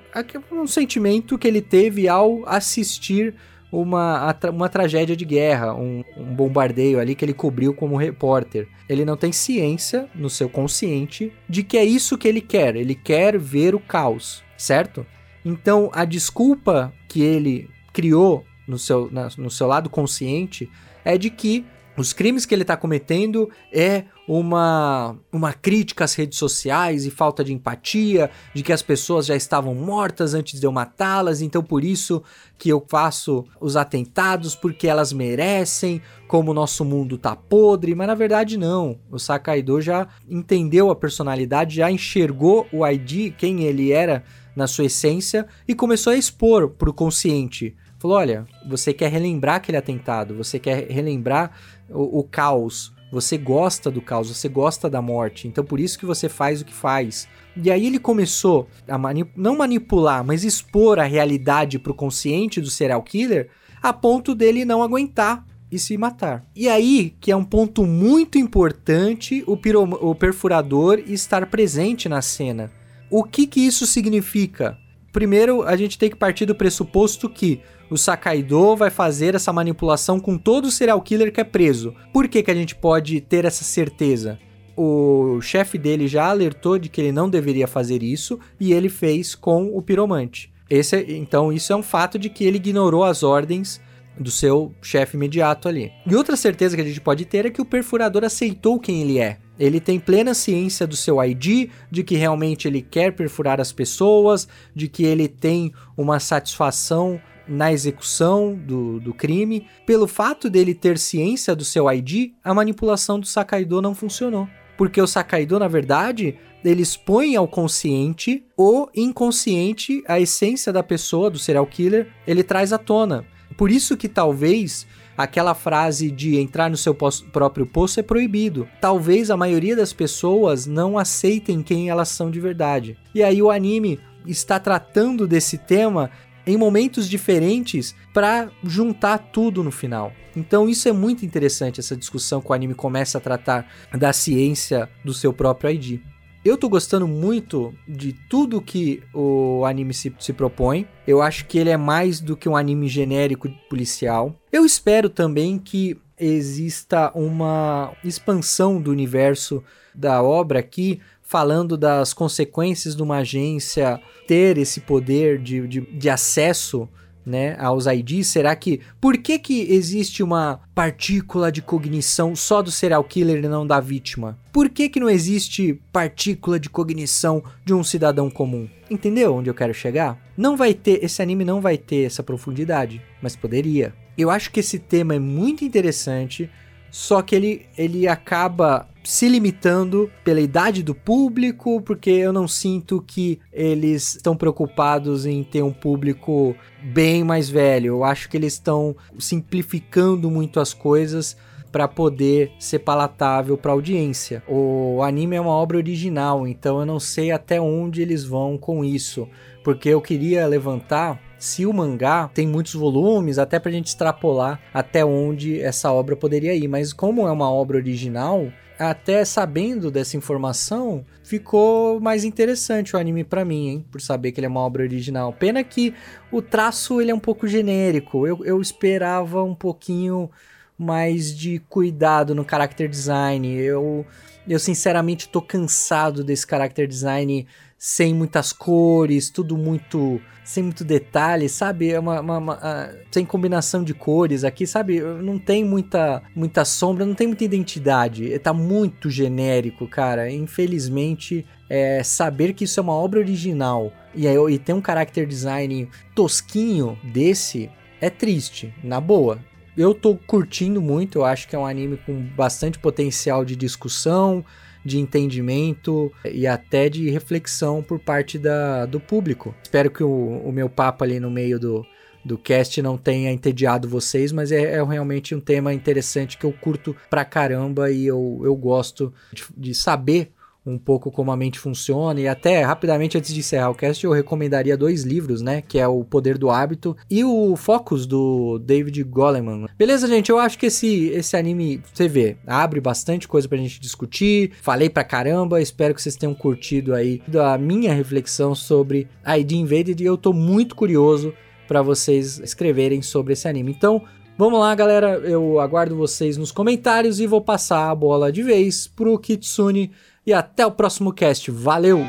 um 0.50 0.66
sentimento 0.66 1.38
que 1.38 1.46
ele 1.46 1.60
teve 1.60 2.08
ao 2.08 2.48
assistir 2.48 3.34
uma, 3.70 4.34
uma 4.52 4.68
tragédia 4.68 5.16
de 5.16 5.24
guerra, 5.24 5.74
um, 5.74 6.02
um, 6.16 6.34
bombardeio 6.34 6.98
ali 6.98 7.14
que 7.14 7.24
ele 7.24 7.32
cobriu 7.32 7.72
como 7.72 7.96
repórter. 7.96 8.68
Ele 8.88 9.04
não 9.04 9.16
tem 9.16 9.32
ciência 9.32 10.08
no 10.14 10.28
seu 10.28 10.48
consciente 10.48 11.32
de 11.48 11.62
que 11.62 11.78
é 11.78 11.84
isso 11.84 12.18
que 12.18 12.26
ele 12.26 12.40
quer. 12.40 12.74
Ele 12.74 12.94
quer 12.94 13.38
ver 13.38 13.74
o 13.74 13.80
caos, 13.80 14.42
certo? 14.56 15.06
Então 15.44 15.90
a 15.92 16.04
desculpa 16.04 16.92
que 17.08 17.22
ele 17.22 17.68
criou 17.92 18.44
no 18.66 18.78
seu, 18.78 19.08
na, 19.10 19.28
no 19.36 19.50
seu 19.50 19.66
lado 19.66 19.88
consciente 19.88 20.68
é 21.04 21.16
de 21.16 21.30
que 21.30 21.64
Os 21.96 22.12
crimes 22.12 22.46
que 22.46 22.54
ele 22.54 22.62
está 22.62 22.76
cometendo 22.76 23.50
é 23.72 24.04
uma, 24.26 25.16
uma 25.32 25.52
crítica 25.52 26.04
às 26.04 26.14
redes 26.14 26.38
sociais 26.38 27.04
e 27.04 27.10
falta 27.10 27.42
de 27.42 27.52
empatia, 27.52 28.30
de 28.54 28.62
que 28.62 28.72
as 28.72 28.80
pessoas 28.80 29.26
já 29.26 29.34
estavam 29.34 29.74
mortas 29.74 30.32
antes 30.32 30.60
de 30.60 30.66
eu 30.66 30.72
matá-las, 30.72 31.42
então 31.42 31.62
por 31.62 31.84
isso 31.84 32.22
que 32.56 32.68
eu 32.68 32.84
faço 32.88 33.44
os 33.60 33.76
atentados, 33.76 34.54
porque 34.54 34.86
elas 34.86 35.12
merecem, 35.12 36.00
como 36.28 36.52
o 36.52 36.54
nosso 36.54 36.84
mundo 36.84 37.18
tá 37.18 37.34
podre, 37.34 37.94
mas 37.94 38.06
na 38.06 38.14
verdade 38.14 38.56
não. 38.56 38.98
O 39.10 39.18
Sakaido 39.18 39.80
já 39.80 40.06
entendeu 40.28 40.90
a 40.90 40.96
personalidade, 40.96 41.76
já 41.76 41.90
enxergou 41.90 42.68
o 42.72 42.86
ID, 42.86 43.34
quem 43.36 43.64
ele 43.64 43.90
era 43.90 44.22
na 44.54 44.68
sua 44.68 44.84
essência, 44.84 45.46
e 45.66 45.74
começou 45.74 46.12
a 46.12 46.16
expor 46.16 46.70
pro 46.70 46.94
consciente. 46.94 47.74
Falou: 48.00 48.16
olha, 48.16 48.46
você 48.66 48.94
quer 48.94 49.10
relembrar 49.10 49.56
aquele 49.56 49.76
atentado, 49.76 50.34
você 50.34 50.58
quer 50.58 50.86
relembrar 50.88 51.52
o, 51.90 52.20
o 52.20 52.24
caos. 52.24 52.92
Você 53.12 53.36
gosta 53.36 53.90
do 53.90 54.00
caos, 54.00 54.28
você 54.28 54.48
gosta 54.48 54.88
da 54.88 55.02
morte, 55.02 55.48
então 55.48 55.64
por 55.64 55.80
isso 55.80 55.98
que 55.98 56.06
você 56.06 56.28
faz 56.28 56.60
o 56.60 56.64
que 56.64 56.72
faz. 56.72 57.26
E 57.56 57.70
aí 57.70 57.86
ele 57.86 57.98
começou 57.98 58.68
a 58.86 58.96
mani 58.96 59.28
não 59.34 59.56
manipular, 59.56 60.24
mas 60.24 60.44
expor 60.44 61.00
a 61.00 61.04
realidade 61.04 61.78
pro 61.78 61.92
consciente 61.92 62.60
do 62.60 62.70
serial 62.70 63.02
killer 63.02 63.50
a 63.82 63.92
ponto 63.92 64.34
dele 64.34 64.64
não 64.64 64.82
aguentar 64.82 65.44
e 65.70 65.78
se 65.78 65.96
matar. 65.96 66.44
E 66.54 66.68
aí, 66.68 67.14
que 67.20 67.30
é 67.30 67.36
um 67.36 67.44
ponto 67.44 67.86
muito 67.86 68.38
importante, 68.38 69.44
o, 69.46 69.58
o 70.00 70.14
perfurador 70.14 70.98
estar 71.06 71.46
presente 71.46 72.08
na 72.08 72.20
cena. 72.20 72.70
O 73.10 73.24
que 73.24 73.46
que 73.46 73.60
isso 73.60 73.86
significa? 73.86 74.76
Primeiro, 75.12 75.62
a 75.62 75.76
gente 75.76 75.98
tem 75.98 76.08
que 76.08 76.16
partir 76.16 76.46
do 76.46 76.54
pressuposto 76.54 77.28
que 77.28 77.60
o 77.90 77.96
Sakaido 77.96 78.76
vai 78.76 78.90
fazer 78.90 79.34
essa 79.34 79.52
manipulação 79.52 80.20
com 80.20 80.38
todo 80.38 80.70
serial 80.70 81.00
killer 81.02 81.32
que 81.32 81.40
é 81.40 81.44
preso. 81.44 81.94
Por 82.12 82.28
que, 82.28 82.42
que 82.42 82.50
a 82.50 82.54
gente 82.54 82.74
pode 82.76 83.20
ter 83.20 83.44
essa 83.44 83.64
certeza? 83.64 84.38
O 84.76 85.40
chefe 85.40 85.76
dele 85.76 86.06
já 86.06 86.30
alertou 86.30 86.78
de 86.78 86.88
que 86.88 87.00
ele 87.00 87.12
não 87.12 87.28
deveria 87.28 87.66
fazer 87.66 88.02
isso 88.02 88.38
e 88.58 88.72
ele 88.72 88.88
fez 88.88 89.34
com 89.34 89.76
o 89.76 89.82
piromante. 89.82 90.52
Esse, 90.70 90.96
é, 90.96 91.12
então, 91.12 91.52
isso 91.52 91.72
é 91.72 91.76
um 91.76 91.82
fato 91.82 92.16
de 92.16 92.30
que 92.30 92.44
ele 92.44 92.58
ignorou 92.58 93.02
as 93.02 93.24
ordens 93.24 93.80
do 94.18 94.30
seu 94.30 94.72
chefe 94.80 95.16
imediato 95.16 95.68
ali. 95.68 95.90
E 96.06 96.14
outra 96.14 96.36
certeza 96.36 96.76
que 96.76 96.82
a 96.82 96.84
gente 96.84 97.00
pode 97.00 97.24
ter 97.24 97.46
é 97.46 97.50
que 97.50 97.60
o 97.60 97.64
perfurador 97.64 98.22
aceitou 98.22 98.78
quem 98.78 99.02
ele 99.02 99.18
é. 99.18 99.38
Ele 99.60 99.78
tem 99.78 100.00
plena 100.00 100.32
ciência 100.32 100.86
do 100.86 100.96
seu 100.96 101.22
ID, 101.22 101.68
de 101.90 102.02
que 102.02 102.16
realmente 102.16 102.66
ele 102.66 102.80
quer 102.80 103.12
perfurar 103.12 103.60
as 103.60 103.70
pessoas, 103.70 104.48
de 104.74 104.88
que 104.88 105.04
ele 105.04 105.28
tem 105.28 105.70
uma 105.94 106.18
satisfação 106.18 107.20
na 107.46 107.70
execução 107.70 108.54
do, 108.54 108.98
do 109.00 109.12
crime. 109.12 109.66
Pelo 109.84 110.06
fato 110.06 110.48
dele 110.48 110.72
ter 110.74 110.96
ciência 110.96 111.54
do 111.54 111.64
seu 111.64 111.92
ID, 111.92 112.32
a 112.42 112.54
manipulação 112.54 113.20
do 113.20 113.26
Sakaido 113.26 113.82
não 113.82 113.94
funcionou. 113.94 114.48
Porque 114.78 114.98
o 115.02 115.06
Sakaido, 115.06 115.58
na 115.58 115.68
verdade, 115.68 116.38
ele 116.64 116.80
expõe 116.80 117.36
ao 117.36 117.46
consciente 117.46 118.42
o 118.56 118.88
inconsciente, 118.96 120.02
a 120.08 120.18
essência 120.18 120.72
da 120.72 120.82
pessoa, 120.82 121.28
do 121.28 121.38
serial 121.38 121.66
killer, 121.66 122.08
ele 122.26 122.42
traz 122.42 122.72
à 122.72 122.78
tona. 122.78 123.26
Por 123.58 123.70
isso 123.70 123.94
que 123.94 124.08
talvez 124.08 124.86
aquela 125.22 125.54
frase 125.54 126.10
de 126.10 126.36
entrar 126.38 126.70
no 126.70 126.76
seu 126.76 126.94
próprio 126.94 127.66
poço 127.66 128.00
é 128.00 128.02
proibido. 128.02 128.68
Talvez 128.80 129.30
a 129.30 129.36
maioria 129.36 129.76
das 129.76 129.92
pessoas 129.92 130.66
não 130.66 130.98
aceitem 130.98 131.62
quem 131.62 131.88
elas 131.88 132.08
são 132.08 132.30
de 132.30 132.40
verdade. 132.40 132.96
E 133.14 133.22
aí 133.22 133.42
o 133.42 133.50
anime 133.50 134.00
está 134.26 134.58
tratando 134.58 135.26
desse 135.26 135.58
tema 135.58 136.10
em 136.46 136.56
momentos 136.56 137.08
diferentes 137.08 137.94
para 138.12 138.50
juntar 138.64 139.18
tudo 139.18 139.62
no 139.62 139.70
final. 139.70 140.12
Então 140.34 140.68
isso 140.68 140.88
é 140.88 140.92
muito 140.92 141.24
interessante 141.24 141.80
essa 141.80 141.96
discussão 141.96 142.40
que 142.40 142.50
o 142.50 142.54
anime 142.54 142.74
começa 142.74 143.18
a 143.18 143.20
tratar 143.20 143.66
da 143.96 144.12
ciência 144.12 144.88
do 145.04 145.12
seu 145.12 145.32
próprio 145.32 145.70
ID. 145.70 146.00
Eu 146.42 146.56
tô 146.56 146.70
gostando 146.70 147.06
muito 147.06 147.74
de 147.86 148.14
tudo 148.14 148.62
que 148.62 149.02
o 149.12 149.62
anime 149.66 149.92
se, 149.92 150.14
se 150.18 150.32
propõe. 150.32 150.88
Eu 151.06 151.20
acho 151.20 151.44
que 151.44 151.58
ele 151.58 151.68
é 151.68 151.76
mais 151.76 152.18
do 152.18 152.34
que 152.34 152.48
um 152.48 152.56
anime 152.56 152.88
genérico 152.88 153.50
policial. 153.68 154.34
Eu 154.50 154.64
espero 154.64 155.10
também 155.10 155.58
que 155.58 155.98
exista 156.18 157.12
uma 157.14 157.92
expansão 158.02 158.80
do 158.80 158.90
universo 158.90 159.62
da 159.94 160.22
obra 160.22 160.60
aqui, 160.60 160.98
falando 161.22 161.76
das 161.76 162.14
consequências 162.14 162.96
de 162.96 163.02
uma 163.02 163.18
agência 163.18 164.00
ter 164.26 164.56
esse 164.56 164.80
poder 164.80 165.38
de, 165.38 165.68
de, 165.68 165.80
de 165.80 166.08
acesso 166.08 166.88
né, 167.30 167.56
aos 167.58 167.86
IDs? 167.86 168.26
Será 168.26 168.54
que. 168.54 168.80
Por 169.00 169.16
que, 169.16 169.38
que 169.38 169.72
existe 169.72 170.22
uma 170.22 170.60
partícula 170.74 171.50
de 171.50 171.62
cognição 171.62 172.36
só 172.36 172.60
do 172.60 172.70
serial 172.70 173.02
killer 173.04 173.42
e 173.42 173.48
não 173.48 173.66
da 173.66 173.80
vítima? 173.80 174.38
Por 174.52 174.68
que, 174.68 174.88
que 174.88 175.00
não 175.00 175.08
existe 175.08 175.80
partícula 175.92 176.58
de 176.58 176.68
cognição 176.68 177.42
de 177.64 177.72
um 177.72 177.82
cidadão 177.84 178.28
comum? 178.28 178.68
Entendeu 178.90 179.34
onde 179.34 179.48
eu 179.48 179.54
quero 179.54 179.72
chegar? 179.72 180.18
Não 180.36 180.56
vai 180.56 180.74
ter. 180.74 181.02
Esse 181.02 181.22
anime 181.22 181.44
não 181.44 181.60
vai 181.60 181.78
ter 181.78 182.04
essa 182.04 182.22
profundidade, 182.22 183.00
mas 183.22 183.36
poderia. 183.36 183.94
Eu 184.18 184.30
acho 184.30 184.50
que 184.50 184.60
esse 184.60 184.78
tema 184.78 185.14
é 185.14 185.18
muito 185.18 185.64
interessante, 185.64 186.50
só 186.90 187.22
que 187.22 187.34
ele, 187.34 187.66
ele 187.78 188.08
acaba 188.08 188.88
se 189.02 189.28
limitando 189.28 190.10
pela 190.24 190.40
idade 190.40 190.82
do 190.82 190.94
público, 190.94 191.80
porque 191.80 192.10
eu 192.10 192.32
não 192.32 192.46
sinto 192.46 193.02
que 193.06 193.38
eles 193.52 194.16
estão 194.16 194.36
preocupados 194.36 195.26
em 195.26 195.42
ter 195.42 195.62
um 195.62 195.72
público 195.72 196.54
bem 196.82 197.24
mais 197.24 197.48
velho. 197.48 197.88
Eu 197.88 198.04
acho 198.04 198.28
que 198.28 198.36
eles 198.36 198.54
estão 198.54 198.94
simplificando 199.18 200.30
muito 200.30 200.60
as 200.60 200.74
coisas 200.74 201.36
para 201.70 201.86
poder 201.86 202.52
ser 202.58 202.80
palatável 202.80 203.56
para 203.56 203.72
audiência. 203.72 204.42
O 204.48 205.02
anime 205.02 205.36
é 205.36 205.40
uma 205.40 205.54
obra 205.54 205.76
original, 205.76 206.46
então 206.46 206.80
eu 206.80 206.86
não 206.86 206.98
sei 206.98 207.30
até 207.30 207.60
onde 207.60 208.02
eles 208.02 208.24
vão 208.24 208.58
com 208.58 208.84
isso, 208.84 209.28
porque 209.62 209.88
eu 209.88 210.00
queria 210.00 210.46
levantar 210.46 211.20
se 211.38 211.64
o 211.64 211.72
mangá 211.72 212.28
tem 212.34 212.46
muitos 212.46 212.74
volumes, 212.74 213.38
até 213.38 213.58
pra 213.58 213.72
gente 213.72 213.86
extrapolar 213.86 214.60
até 214.74 215.04
onde 215.04 215.60
essa 215.60 215.90
obra 215.90 216.14
poderia 216.14 216.54
ir, 216.54 216.68
mas 216.68 216.92
como 216.92 217.26
é 217.26 217.32
uma 217.32 217.50
obra 217.50 217.78
original, 217.78 218.48
até 218.80 219.26
sabendo 219.26 219.90
dessa 219.90 220.16
informação, 220.16 221.04
ficou 221.22 222.00
mais 222.00 222.24
interessante 222.24 222.96
o 222.96 222.98
anime 222.98 223.22
para 223.24 223.44
mim, 223.44 223.68
hein? 223.68 223.86
Por 223.90 224.00
saber 224.00 224.32
que 224.32 224.40
ele 224.40 224.46
é 224.46 224.48
uma 224.48 224.60
obra 224.60 224.82
original. 224.82 225.34
Pena 225.34 225.62
que 225.62 225.94
o 226.32 226.40
traço 226.40 226.98
ele 226.98 227.10
é 227.10 227.14
um 227.14 227.20
pouco 227.20 227.46
genérico. 227.46 228.26
Eu, 228.26 228.42
eu 228.42 228.58
esperava 228.58 229.42
um 229.44 229.54
pouquinho 229.54 230.30
mais 230.78 231.36
de 231.36 231.58
cuidado 231.68 232.34
no 232.34 232.48
character 232.48 232.88
design. 232.88 233.54
Eu, 233.54 234.06
eu 234.48 234.58
sinceramente 234.58 235.28
tô 235.28 235.42
cansado 235.42 236.24
desse 236.24 236.46
character 236.48 236.88
design 236.88 237.46
sem 237.82 238.12
muitas 238.12 238.52
cores, 238.52 239.30
tudo 239.30 239.56
muito. 239.56 240.20
sem 240.44 240.62
muito 240.62 240.84
detalhe, 240.84 241.48
sabe? 241.48 241.90
É 241.90 241.98
uma, 241.98 242.20
uma, 242.20 242.36
uma 242.36 242.54
uh, 242.56 242.98
sem 243.10 243.24
combinação 243.24 243.82
de 243.82 243.94
cores 243.94 244.44
aqui, 244.44 244.66
sabe? 244.66 245.00
Não 245.00 245.38
tem 245.38 245.64
muita, 245.64 246.22
muita 246.36 246.62
sombra, 246.62 247.06
não 247.06 247.14
tem 247.14 247.26
muita 247.26 247.42
identidade. 247.42 248.38
Tá 248.40 248.52
muito 248.52 249.08
genérico, 249.08 249.88
cara. 249.88 250.30
Infelizmente, 250.30 251.46
é, 251.70 252.02
saber 252.02 252.52
que 252.52 252.64
isso 252.64 252.78
é 252.78 252.82
uma 252.82 252.92
obra 252.92 253.18
original 253.18 253.90
e, 254.14 254.26
e 254.26 254.58
tem 254.58 254.74
um 254.74 254.84
character 254.84 255.26
design 255.26 255.88
tosquinho 256.14 256.98
desse 257.02 257.70
é 257.98 258.10
triste, 258.10 258.74
na 258.84 259.00
boa 259.00 259.38
eu 259.76 259.94
tô 259.94 260.14
curtindo 260.14 260.80
muito, 260.80 261.18
eu 261.18 261.24
acho 261.24 261.48
que 261.48 261.56
é 261.56 261.58
um 261.58 261.64
anime 261.64 261.96
com 262.04 262.20
bastante 262.36 262.78
potencial 262.78 263.44
de 263.44 263.56
discussão, 263.56 264.44
de 264.84 264.98
entendimento 264.98 266.12
e 266.24 266.46
até 266.46 266.88
de 266.88 267.10
reflexão 267.10 267.82
por 267.82 267.98
parte 267.98 268.38
da, 268.38 268.86
do 268.86 269.00
público. 269.00 269.54
Espero 269.62 269.90
que 269.90 270.02
o, 270.02 270.42
o 270.44 270.52
meu 270.52 270.68
papo 270.68 271.04
ali 271.04 271.20
no 271.20 271.30
meio 271.30 271.58
do, 271.58 271.86
do 272.24 272.38
cast 272.38 272.80
não 272.82 272.96
tenha 272.96 273.30
entediado 273.30 273.88
vocês, 273.88 274.32
mas 274.32 274.52
é, 274.52 274.76
é, 274.76 274.84
realmente 274.84 275.34
um 275.34 275.40
tema 275.40 275.72
interessante 275.72 276.38
que 276.38 276.44
eu 276.44 276.52
curto 276.52 276.94
pra 277.08 277.24
caramba 277.24 277.90
e 277.90 278.06
eu, 278.06 278.40
eu 278.44 278.54
gosto 278.56 279.12
de, 279.32 279.44
de 279.56 279.74
saber 279.74 280.32
um 280.64 280.78
pouco 280.78 281.10
como 281.10 281.30
a 281.30 281.36
mente 281.36 281.58
funciona. 281.58 282.20
E 282.20 282.28
até 282.28 282.62
rapidamente 282.62 283.16
antes 283.16 283.32
de 283.32 283.40
encerrar 283.40 283.70
o 283.70 283.74
cast, 283.74 284.04
eu 284.04 284.12
recomendaria 284.12 284.76
dois 284.76 285.02
livros, 285.02 285.40
né? 285.40 285.62
Que 285.62 285.78
é 285.78 285.86
O 285.86 286.04
Poder 286.04 286.36
do 286.36 286.50
Hábito 286.50 286.96
e 287.10 287.24
o 287.24 287.56
Focus 287.56 288.06
do 288.06 288.58
David 288.58 289.02
Goleman. 289.04 289.66
Beleza, 289.78 290.06
gente? 290.06 290.30
Eu 290.30 290.38
acho 290.38 290.58
que 290.58 290.66
esse, 290.66 291.08
esse 291.08 291.36
anime, 291.36 291.82
você 291.92 292.08
vê, 292.08 292.36
abre 292.46 292.80
bastante 292.80 293.26
coisa 293.26 293.48
pra 293.48 293.58
gente 293.58 293.80
discutir. 293.80 294.52
Falei 294.60 294.90
pra 294.90 295.04
caramba, 295.04 295.60
espero 295.60 295.94
que 295.94 296.02
vocês 296.02 296.16
tenham 296.16 296.34
curtido 296.34 296.94
aí 296.94 297.22
da 297.26 297.56
minha 297.56 297.94
reflexão 297.94 298.54
sobre 298.54 299.08
ID 299.26 299.52
Invaded 299.52 300.00
e 300.00 300.06
eu 300.06 300.16
tô 300.16 300.32
muito 300.32 300.74
curioso 300.74 301.32
para 301.66 301.82
vocês 301.82 302.38
escreverem 302.40 303.00
sobre 303.00 303.32
esse 303.32 303.48
anime. 303.48 303.72
Então, 303.72 304.02
Vamos 304.40 304.58
lá, 304.58 304.74
galera. 304.74 305.18
Eu 305.18 305.60
aguardo 305.60 305.94
vocês 305.94 306.38
nos 306.38 306.50
comentários 306.50 307.20
e 307.20 307.26
vou 307.26 307.42
passar 307.42 307.90
a 307.90 307.94
bola 307.94 308.32
de 308.32 308.42
vez 308.42 308.86
pro 308.86 309.18
Kitsune 309.18 309.92
e 310.26 310.32
até 310.32 310.66
o 310.66 310.72
próximo 310.72 311.12
cast. 311.12 311.50
Valeu! 311.50 312.06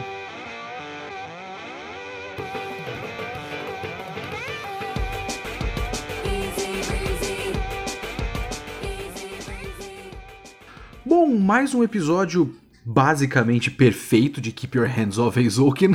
mais 11.51 11.74
um 11.74 11.84
episódio 11.84 12.55
basicamente 12.86 13.70
perfeito 13.70 14.39
de 14.39 14.51
Keep 14.51 14.78
Your 14.78 14.88
Hands 14.88 15.18
Off 15.18 15.39
Eizouken. 15.39 15.91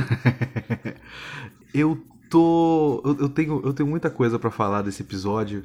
eu 1.73 1.99
tô. 2.29 3.01
Eu, 3.03 3.17
eu, 3.21 3.29
tenho, 3.29 3.61
eu 3.65 3.73
tenho 3.73 3.89
muita 3.89 4.09
coisa 4.09 4.37
para 4.37 4.51
falar 4.51 4.81
desse 4.81 5.01
episódio, 5.01 5.63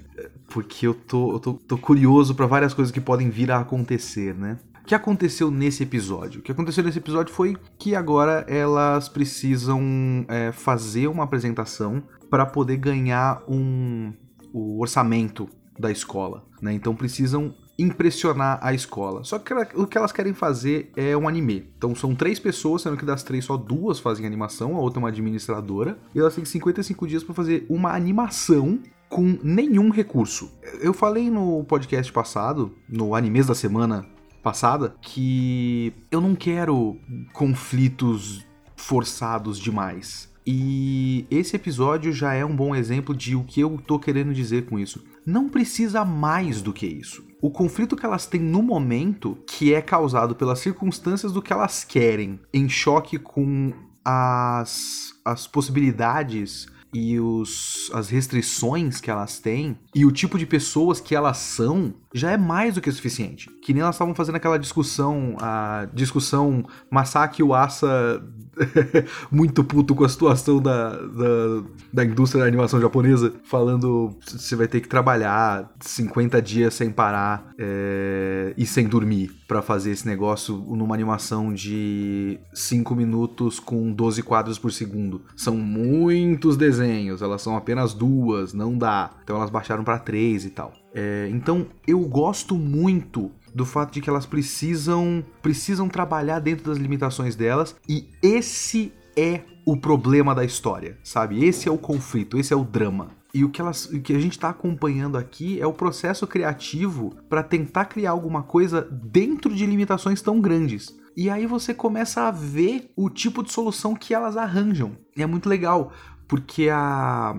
porque 0.49 0.87
eu 0.87 0.95
tô, 0.95 1.33
eu 1.33 1.41
tô, 1.41 1.55
tô 1.55 1.77
curioso 1.77 2.35
para 2.35 2.47
várias 2.47 2.73
coisas 2.73 2.91
que 2.91 3.01
podem 3.01 3.29
vir 3.29 3.51
a 3.51 3.61
acontecer, 3.61 4.35
né? 4.35 4.59
O 4.83 4.85
que 4.85 4.97
aconteceu 4.97 5.49
nesse 5.51 5.85
episódio? 5.85 6.41
O 6.41 6.43
que 6.43 6.51
aconteceu 6.51 6.83
nesse 6.83 6.99
episódio 6.99 7.33
foi 7.33 7.57
que 7.79 7.95
agora 7.95 8.45
elas 8.49 9.09
precisam 9.09 9.81
é, 10.29 10.51
fazer 10.51 11.07
uma 11.07 11.23
apresentação 11.23 12.03
para 12.29 12.45
poder 12.45 12.79
ganhar 12.79 13.43
um, 13.49 14.13
o 14.53 14.81
orçamento 14.81 15.49
da 15.79 15.91
escola, 15.91 16.45
né? 16.61 16.73
Então 16.73 16.97
precisam 16.97 17.55
impressionar 17.79 18.59
a 18.61 18.75
escola. 18.75 19.23
Só 19.23 19.39
que 19.39 19.55
o 19.75 19.87
que 19.87 19.97
elas 19.97 20.11
querem 20.11 20.35
fazer 20.35 20.91
é 20.97 21.17
um 21.17 21.29
anime. 21.29 21.73
Então 21.77 21.95
são 21.95 22.15
três 22.15 22.41
pessoas, 22.41 22.83
sendo 22.83 22.97
que 22.97 23.05
das 23.05 23.23
três 23.23 23.45
só 23.45 23.57
duas 23.57 24.01
fazem 24.01 24.27
animação, 24.27 24.77
a 24.77 24.81
outra 24.81 24.99
é 24.99 25.03
uma 25.03 25.09
administradora, 25.09 25.97
e 26.15 26.19
elas 26.19 26.35
têm 26.35 26.45
55 26.45 27.07
dias 27.07 27.23
para 27.23 27.35
fazer 27.35 27.65
uma 27.71 27.95
animação 27.95 28.81
com 29.09 29.39
nenhum 29.43 29.91
recurso. 29.91 30.51
Eu 30.81 30.93
falei 30.93 31.31
no 31.31 31.65
podcast 31.65 32.13
passado, 32.13 32.75
no 32.89 33.15
Animes 33.15 33.47
da 33.47 33.55
semana 33.55 34.07
passada, 34.43 34.95
que 35.01 35.93
eu 36.11 36.21
não 36.21 36.35
quero 36.35 36.99
conflitos 37.33 38.45
forçados 38.77 39.59
demais. 39.59 40.31
E 40.47 41.25
esse 41.31 41.55
episódio 41.55 42.13
já 42.13 42.35
é 42.35 42.45
um 42.45 42.55
bom 42.55 42.75
exemplo 42.75 43.15
de 43.15 43.37
o 43.37 43.45
que 43.45 43.61
eu 43.61 43.81
tô 43.87 43.99
querendo 43.99 44.35
dizer 44.35 44.67
com 44.67 44.79
isso. 44.79 45.05
Não 45.25 45.49
precisa 45.49 46.05
mais 46.05 46.61
do 46.61 46.73
que 46.73 46.87
isso. 46.87 47.25
O 47.41 47.51
conflito 47.51 47.97
que 47.97 48.05
elas 48.05 48.27
têm 48.27 48.41
no 48.41 48.63
momento, 48.63 49.39
que 49.47 49.73
é 49.73 49.81
causado 49.81 50.35
pelas 50.35 50.59
circunstâncias 50.59 51.33
do 51.33 51.41
que 51.41 51.53
elas 51.53 51.85
querem, 51.85 52.41
em 52.53 52.69
choque 52.69 53.19
com 53.19 53.73
as, 54.05 55.15
as 55.25 55.47
possibilidades 55.47 56.67
e 56.93 57.19
os, 57.19 57.91
as 57.95 58.09
restrições 58.09 59.01
que 59.01 59.11
elas 59.11 59.39
têm 59.39 59.79
e 59.95 60.05
o 60.05 60.13
tipo 60.13 60.39
de 60.39 60.45
pessoas 60.45 61.01
que 61.01 61.15
elas 61.15 61.39
são 61.39 61.95
já 62.15 62.31
é 62.31 62.37
mais 62.37 62.75
do 62.75 62.81
que 62.81 62.91
suficiente. 62.91 63.51
Que 63.63 63.73
nem 63.73 63.83
elas 63.83 63.95
estavam 63.95 64.15
fazendo 64.15 64.37
aquela 64.37 64.59
discussão, 64.59 65.37
a 65.41 65.87
discussão 65.93 66.65
Masaki 66.91 67.43
Uasa 67.43 68.23
muito 69.31 69.65
puto 69.65 69.95
com 69.95 70.05
a 70.05 70.09
situação 70.09 70.61
da, 70.61 70.91
da, 70.91 71.63
da, 71.93 72.05
indústria 72.05 72.43
da 72.43 72.49
animação 72.49 72.81
japonesa, 72.81 73.33
falando 73.45 74.17
você 74.21 74.55
vai 74.55 74.69
ter 74.69 74.81
que 74.81 74.89
trabalhar 74.89 75.73
50 75.81 76.41
dias 76.43 76.75
sem 76.75 76.91
parar 76.91 77.53
é, 77.59 78.53
e 78.57 78.67
sem 78.67 78.87
dormir 78.87 79.31
para 79.49 79.63
fazer 79.63 79.91
esse 79.93 80.07
negócio 80.07 80.57
numa 80.57 80.95
animação 80.95 81.53
de 81.53 82.39
5 82.53 82.95
minutos 82.95 83.59
com 83.59 83.93
12 83.93 84.23
quadros 84.23 84.59
por 84.59 84.73
segundo. 84.73 85.23
São 85.37 85.57
muitos 85.57 86.57
desenhos, 86.57 87.23
elas 87.23 87.43
são 87.43 87.57
apenas 87.57 87.95
duas, 87.95 88.53
não 88.53 88.77
dá. 88.77 89.11
Então 89.23 89.37
elas 89.37 89.51
baixaram 89.51 89.85
para 89.85 89.99
três 89.99 90.45
e 90.45 90.51
tal. 90.51 90.82
É, 90.95 91.29
então 91.31 91.67
eu 91.87 92.01
gosto 92.01 92.55
muito 92.55 93.31
do 93.55 93.65
fato 93.65 93.93
de 93.93 94.01
que 94.01 94.11
elas 94.11 94.27
precisam 94.27 95.25
precisam 95.41 95.89
trabalhar 95.89 96.39
dentro 96.39 96.65
das 96.65 96.79
limitações 96.79 97.35
delas 97.35 97.77
e 97.89 98.09
esse 98.23 98.93
é 99.17 99.41
o 99.65 99.77
problema 99.77 100.35
da 100.35 100.45
história, 100.45 100.99
sabe? 101.03 101.45
Esse 101.45 101.69
é 101.69 101.73
o 101.73 101.79
conflito, 101.79 102.39
esse 102.39 102.53
é 102.53 102.57
o 102.57 102.65
drama. 102.65 103.09
E 103.35 103.45
o 103.45 103.49
que, 103.49 103.61
elas, 103.61 103.87
o 103.87 104.01
que 104.01 104.15
a 104.15 104.19
gente 104.19 104.33
está 104.33 104.51
acompanhando 104.51 105.17
aqui 105.17 105.61
é 105.61 105.67
o 105.67 105.73
processo 105.73 106.27
criativo 106.27 107.15
para 107.31 107.43
tentar 107.43 107.87
criar 107.87 108.11
alguma 108.11 108.43
coisa 108.43 108.83
dentro 108.83 109.55
de 109.55 109.65
limitações 109.65 110.21
tão 110.21 110.41
grandes. 110.41 110.95
E 111.17 111.31
aí 111.31 111.47
você 111.47 111.73
começa 111.73 112.23
a 112.23 112.31
ver 112.31 112.91
o 112.97 113.09
tipo 113.09 113.43
de 113.43 113.53
solução 113.53 113.95
que 113.95 114.13
elas 114.13 114.37
arranjam. 114.37 114.97
E 115.17 115.23
é 115.23 115.27
muito 115.27 115.49
legal, 115.49 115.93
porque 116.29 116.69
a, 116.69 117.35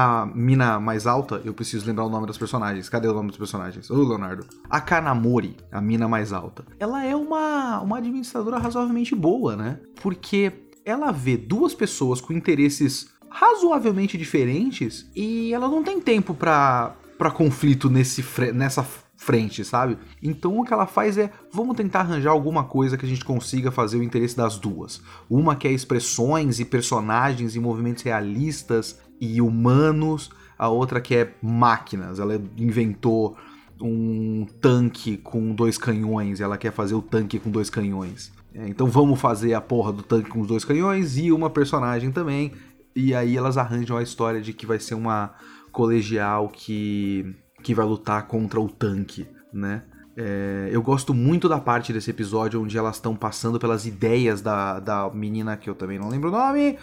a 0.00 0.26
mina 0.26 0.78
mais 0.78 1.08
alta, 1.08 1.42
eu 1.44 1.52
preciso 1.52 1.84
lembrar 1.84 2.04
o 2.04 2.08
nome 2.08 2.24
das 2.24 2.38
personagens. 2.38 2.88
Cadê 2.88 3.08
o 3.08 3.12
nome 3.12 3.30
dos 3.30 3.36
personagens? 3.36 3.90
Ô, 3.90 3.96
Leonardo. 3.96 4.46
A 4.70 4.80
Kanamori, 4.80 5.56
a 5.72 5.80
mina 5.80 6.06
mais 6.06 6.32
alta. 6.32 6.64
Ela 6.78 7.04
é 7.04 7.16
uma, 7.16 7.80
uma 7.80 7.98
administradora 7.98 8.58
razoavelmente 8.58 9.16
boa, 9.16 9.56
né? 9.56 9.80
Porque 10.00 10.52
ela 10.84 11.10
vê 11.10 11.36
duas 11.36 11.74
pessoas 11.74 12.20
com 12.20 12.32
interesses 12.32 13.08
razoavelmente 13.28 14.16
diferentes 14.16 15.10
e 15.16 15.52
ela 15.52 15.66
não 15.66 15.82
tem 15.82 16.00
tempo 16.00 16.32
para 16.32 16.94
para 17.18 17.32
conflito 17.32 17.90
nesse 17.90 18.24
nessa 18.54 18.86
frente, 19.16 19.64
sabe? 19.64 19.98
Então 20.22 20.56
o 20.56 20.64
que 20.64 20.72
ela 20.72 20.86
faz 20.86 21.18
é, 21.18 21.32
vamos 21.52 21.76
tentar 21.76 22.00
arranjar 22.00 22.30
alguma 22.30 22.62
coisa 22.62 22.96
que 22.96 23.04
a 23.04 23.08
gente 23.08 23.24
consiga 23.24 23.72
fazer 23.72 23.98
o 23.98 24.02
interesse 24.02 24.36
das 24.36 24.56
duas. 24.56 25.02
Uma 25.28 25.56
que 25.56 25.66
é 25.66 25.72
expressões 25.72 26.60
e 26.60 26.64
personagens 26.64 27.56
e 27.56 27.60
movimentos 27.60 28.04
realistas 28.04 28.96
e 29.20 29.40
humanos, 29.40 30.30
a 30.58 30.68
outra 30.68 31.00
que 31.00 31.14
é 31.14 31.34
máquinas. 31.42 32.18
Ela 32.18 32.40
inventou 32.56 33.36
um 33.80 34.46
tanque 34.60 35.16
com 35.16 35.54
dois 35.54 35.78
canhões, 35.78 36.40
ela 36.40 36.58
quer 36.58 36.72
fazer 36.72 36.94
o 36.94 37.02
tanque 37.02 37.38
com 37.38 37.50
dois 37.50 37.70
canhões. 37.70 38.32
É, 38.54 38.66
então 38.68 38.86
vamos 38.86 39.20
fazer 39.20 39.54
a 39.54 39.60
porra 39.60 39.92
do 39.92 40.02
tanque 40.02 40.30
com 40.30 40.40
os 40.40 40.48
dois 40.48 40.64
canhões 40.64 41.16
e 41.16 41.30
uma 41.30 41.50
personagem 41.50 42.10
também. 42.10 42.52
E 42.94 43.14
aí 43.14 43.36
elas 43.36 43.56
arranjam 43.56 43.96
a 43.96 44.02
história 44.02 44.40
de 44.40 44.52
que 44.52 44.66
vai 44.66 44.80
ser 44.80 44.94
uma 44.94 45.34
colegial 45.70 46.48
que, 46.48 47.36
que 47.62 47.74
vai 47.74 47.86
lutar 47.86 48.26
contra 48.26 48.60
o 48.60 48.68
tanque, 48.68 49.26
né? 49.52 49.82
É, 50.20 50.68
eu 50.72 50.82
gosto 50.82 51.14
muito 51.14 51.48
da 51.48 51.60
parte 51.60 51.92
desse 51.92 52.10
episódio 52.10 52.60
onde 52.60 52.76
elas 52.76 52.96
estão 52.96 53.14
passando 53.14 53.56
pelas 53.56 53.86
ideias 53.86 54.40
da, 54.40 54.80
da 54.80 55.08
menina 55.10 55.56
que 55.56 55.70
eu 55.70 55.76
também 55.76 55.96
não 55.96 56.08
lembro 56.08 56.28
o 56.30 56.32
nome, 56.32 56.76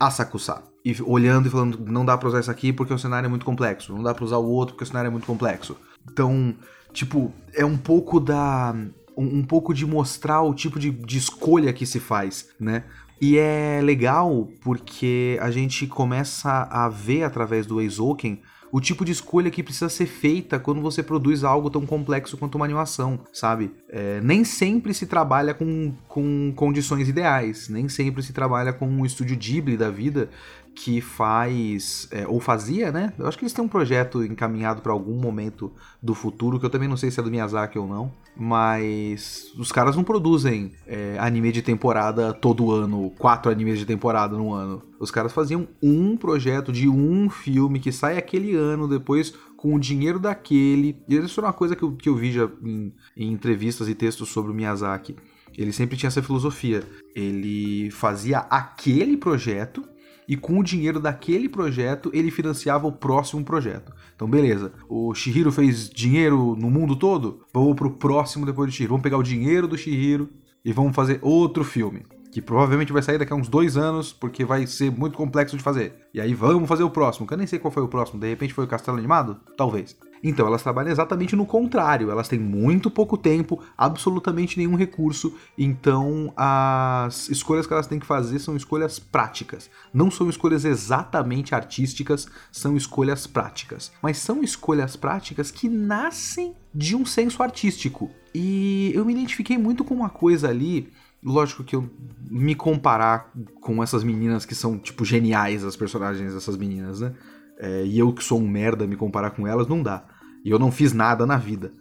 Asakusa. 0.00 0.62
E 0.82 0.96
olhando 1.02 1.46
e 1.46 1.50
falando, 1.50 1.78
não 1.86 2.04
dá 2.04 2.16
pra 2.16 2.28
usar 2.28 2.40
isso 2.40 2.50
aqui 2.50 2.72
porque 2.72 2.94
o 2.94 2.98
cenário 2.98 3.26
é 3.26 3.28
muito 3.28 3.44
complexo, 3.44 3.94
não 3.94 4.02
dá 4.02 4.14
pra 4.14 4.24
usar 4.24 4.38
o 4.38 4.48
outro 4.48 4.74
porque 4.74 4.84
o 4.84 4.86
cenário 4.86 5.08
é 5.08 5.10
muito 5.10 5.26
complexo. 5.26 5.76
Então, 6.10 6.56
tipo, 6.92 7.30
é 7.54 7.64
um 7.64 7.76
pouco 7.76 8.18
da. 8.18 8.74
Um, 9.16 9.40
um 9.40 9.42
pouco 9.42 9.74
de 9.74 9.84
mostrar 9.84 10.40
o 10.40 10.54
tipo 10.54 10.78
de, 10.78 10.90
de 10.90 11.18
escolha 11.18 11.72
que 11.72 11.84
se 11.84 12.00
faz, 12.00 12.48
né? 12.58 12.84
E 13.20 13.36
é 13.36 13.80
legal 13.82 14.48
porque 14.62 15.38
a 15.42 15.50
gente 15.50 15.86
começa 15.86 16.62
a 16.70 16.88
ver 16.88 17.24
através 17.24 17.66
do 17.66 17.78
Eizouken 17.78 18.40
o 18.72 18.80
tipo 18.80 19.04
de 19.04 19.12
escolha 19.12 19.50
que 19.50 19.62
precisa 19.62 19.88
ser 19.88 20.06
feita 20.06 20.58
quando 20.58 20.80
você 20.80 21.02
produz 21.02 21.42
algo 21.42 21.70
tão 21.70 21.84
complexo 21.84 22.36
quanto 22.36 22.54
uma 22.54 22.64
animação, 22.64 23.20
sabe? 23.32 23.72
É, 23.88 24.20
nem 24.20 24.44
sempre 24.44 24.94
se 24.94 25.06
trabalha 25.06 25.52
com, 25.52 25.92
com 26.06 26.52
condições 26.54 27.08
ideais, 27.08 27.68
nem 27.68 27.88
sempre 27.88 28.22
se 28.22 28.32
trabalha 28.32 28.72
com 28.72 28.86
um 28.86 29.04
estúdio 29.04 29.36
Ghibli 29.36 29.76
da 29.76 29.90
vida 29.90 30.28
que 30.74 31.00
faz, 31.00 32.08
é, 32.10 32.26
ou 32.26 32.40
fazia, 32.40 32.90
né? 32.90 33.12
Eu 33.18 33.26
acho 33.26 33.36
que 33.36 33.44
eles 33.44 33.52
têm 33.52 33.64
um 33.64 33.68
projeto 33.68 34.24
encaminhado 34.24 34.80
para 34.80 34.92
algum 34.92 35.16
momento 35.16 35.72
do 36.02 36.14
futuro, 36.14 36.58
que 36.58 36.64
eu 36.64 36.70
também 36.70 36.88
não 36.88 36.96
sei 36.96 37.10
se 37.10 37.20
é 37.20 37.22
do 37.22 37.30
Miyazaki 37.30 37.78
ou 37.78 37.86
não, 37.86 38.12
mas 38.36 39.52
os 39.58 39.70
caras 39.70 39.96
não 39.96 40.04
produzem 40.04 40.72
é, 40.86 41.16
anime 41.18 41.52
de 41.52 41.60
temporada 41.62 42.32
todo 42.32 42.70
ano, 42.70 43.10
quatro 43.18 43.50
animes 43.50 43.78
de 43.78 43.84
temporada 43.84 44.36
no 44.36 44.52
ano. 44.52 44.82
Os 44.98 45.10
caras 45.10 45.32
faziam 45.32 45.68
um 45.82 46.16
projeto 46.16 46.72
de 46.72 46.88
um 46.88 47.28
filme 47.28 47.78
que 47.78 47.92
sai 47.92 48.16
aquele 48.16 48.54
ano, 48.54 48.88
depois 48.88 49.34
com 49.56 49.74
o 49.74 49.80
dinheiro 49.80 50.18
daquele. 50.18 50.96
E 51.06 51.16
isso 51.16 51.40
é 51.40 51.44
uma 51.44 51.52
coisa 51.52 51.76
que 51.76 51.82
eu, 51.82 51.92
que 51.92 52.08
eu 52.08 52.16
vi 52.16 52.32
já 52.32 52.48
em, 52.62 52.92
em 53.14 53.30
entrevistas 53.32 53.88
e 53.88 53.94
textos 53.94 54.30
sobre 54.30 54.50
o 54.50 54.54
Miyazaki. 54.54 55.16
Ele 55.56 55.72
sempre 55.72 55.96
tinha 55.96 56.08
essa 56.08 56.22
filosofia. 56.22 56.82
Ele 57.14 57.90
fazia 57.90 58.38
aquele 58.38 59.16
projeto 59.18 59.84
e 60.30 60.36
com 60.36 60.60
o 60.60 60.62
dinheiro 60.62 61.00
daquele 61.00 61.48
projeto 61.48 62.08
ele 62.14 62.30
financiava 62.30 62.86
o 62.86 62.92
próximo 62.92 63.44
projeto. 63.44 63.92
Então, 64.14 64.30
beleza, 64.30 64.72
o 64.88 65.12
Shihiro 65.12 65.50
fez 65.50 65.90
dinheiro 65.90 66.54
no 66.56 66.70
mundo 66.70 66.94
todo, 66.94 67.40
vamos 67.52 67.74
pro 67.74 67.90
próximo 67.90 68.46
depois 68.46 68.70
do 68.70 68.72
Shihiro. 68.72 68.92
Vamos 68.92 69.02
pegar 69.02 69.18
o 69.18 69.24
dinheiro 69.24 69.66
do 69.66 69.76
Shihiro 69.76 70.28
e 70.64 70.72
vamos 70.72 70.94
fazer 70.94 71.18
outro 71.20 71.64
filme. 71.64 72.04
Que 72.30 72.40
provavelmente 72.40 72.92
vai 72.92 73.02
sair 73.02 73.18
daqui 73.18 73.32
a 73.32 73.36
uns 73.36 73.48
dois 73.48 73.76
anos, 73.76 74.12
porque 74.12 74.44
vai 74.44 74.68
ser 74.68 74.92
muito 74.92 75.16
complexo 75.16 75.56
de 75.56 75.64
fazer. 75.64 75.94
E 76.14 76.20
aí 76.20 76.32
vamos 76.32 76.68
fazer 76.68 76.84
o 76.84 76.90
próximo, 76.90 77.26
que 77.26 77.34
eu 77.34 77.38
nem 77.38 77.48
sei 77.48 77.58
qual 77.58 77.72
foi 77.72 77.82
o 77.82 77.88
próximo, 77.88 78.20
de 78.20 78.28
repente 78.28 78.54
foi 78.54 78.62
o 78.62 78.68
Castelo 78.68 78.98
Animado? 78.98 79.36
Talvez. 79.56 79.96
Então, 80.22 80.46
elas 80.46 80.62
trabalham 80.62 80.90
exatamente 80.90 81.34
no 81.34 81.46
contrário. 81.46 82.10
Elas 82.10 82.28
têm 82.28 82.38
muito 82.38 82.90
pouco 82.90 83.16
tempo, 83.16 83.62
absolutamente 83.76 84.58
nenhum 84.58 84.76
recurso. 84.76 85.34
Então, 85.56 86.32
as 86.36 87.28
escolhas 87.28 87.66
que 87.66 87.72
elas 87.72 87.86
têm 87.86 87.98
que 87.98 88.06
fazer 88.06 88.38
são 88.38 88.56
escolhas 88.56 88.98
práticas. 88.98 89.70
Não 89.92 90.10
são 90.10 90.28
escolhas 90.28 90.64
exatamente 90.64 91.54
artísticas, 91.54 92.28
são 92.52 92.76
escolhas 92.76 93.26
práticas. 93.26 93.92
Mas 94.02 94.18
são 94.18 94.42
escolhas 94.42 94.96
práticas 94.96 95.50
que 95.50 95.68
nascem 95.68 96.54
de 96.74 96.94
um 96.94 97.04
senso 97.04 97.42
artístico. 97.42 98.10
E 98.34 98.92
eu 98.94 99.04
me 99.04 99.12
identifiquei 99.12 99.58
muito 99.58 99.84
com 99.84 99.94
uma 99.94 100.10
coisa 100.10 100.48
ali. 100.48 100.92
Lógico 101.22 101.64
que 101.64 101.76
eu 101.76 101.88
me 102.30 102.54
comparar 102.54 103.30
com 103.60 103.82
essas 103.82 104.02
meninas 104.04 104.46
que 104.46 104.54
são, 104.54 104.78
tipo, 104.78 105.04
geniais, 105.04 105.64
as 105.64 105.76
personagens 105.76 106.32
dessas 106.32 106.56
meninas, 106.56 107.00
né? 107.00 107.12
É, 107.60 107.84
e 107.84 107.98
eu 107.98 108.12
que 108.12 108.24
sou 108.24 108.40
um 108.40 108.48
merda 108.48 108.86
me 108.86 108.96
comparar 108.96 109.30
com 109.30 109.46
elas, 109.46 109.68
não 109.68 109.82
dá. 109.82 110.02
E 110.44 110.50
eu 110.50 110.58
não 110.58 110.72
fiz 110.72 110.92
nada 110.92 111.26
na 111.26 111.36
vida. 111.36 111.72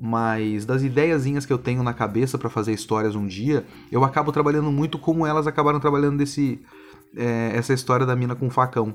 mas 0.00 0.64
das 0.64 0.82
ideiazinhas 0.84 1.44
que 1.44 1.52
eu 1.52 1.58
tenho 1.58 1.82
na 1.82 1.92
cabeça 1.92 2.38
para 2.38 2.48
fazer 2.48 2.72
histórias 2.72 3.16
um 3.16 3.26
dia, 3.26 3.64
eu 3.90 4.04
acabo 4.04 4.30
trabalhando 4.30 4.70
muito 4.70 4.96
como 4.96 5.26
elas 5.26 5.46
acabaram 5.46 5.80
trabalhando 5.80 6.18
desse 6.18 6.60
é, 7.16 7.50
essa 7.54 7.72
história 7.72 8.06
da 8.06 8.14
mina 8.14 8.36
com 8.36 8.46
o 8.46 8.50
facão, 8.50 8.94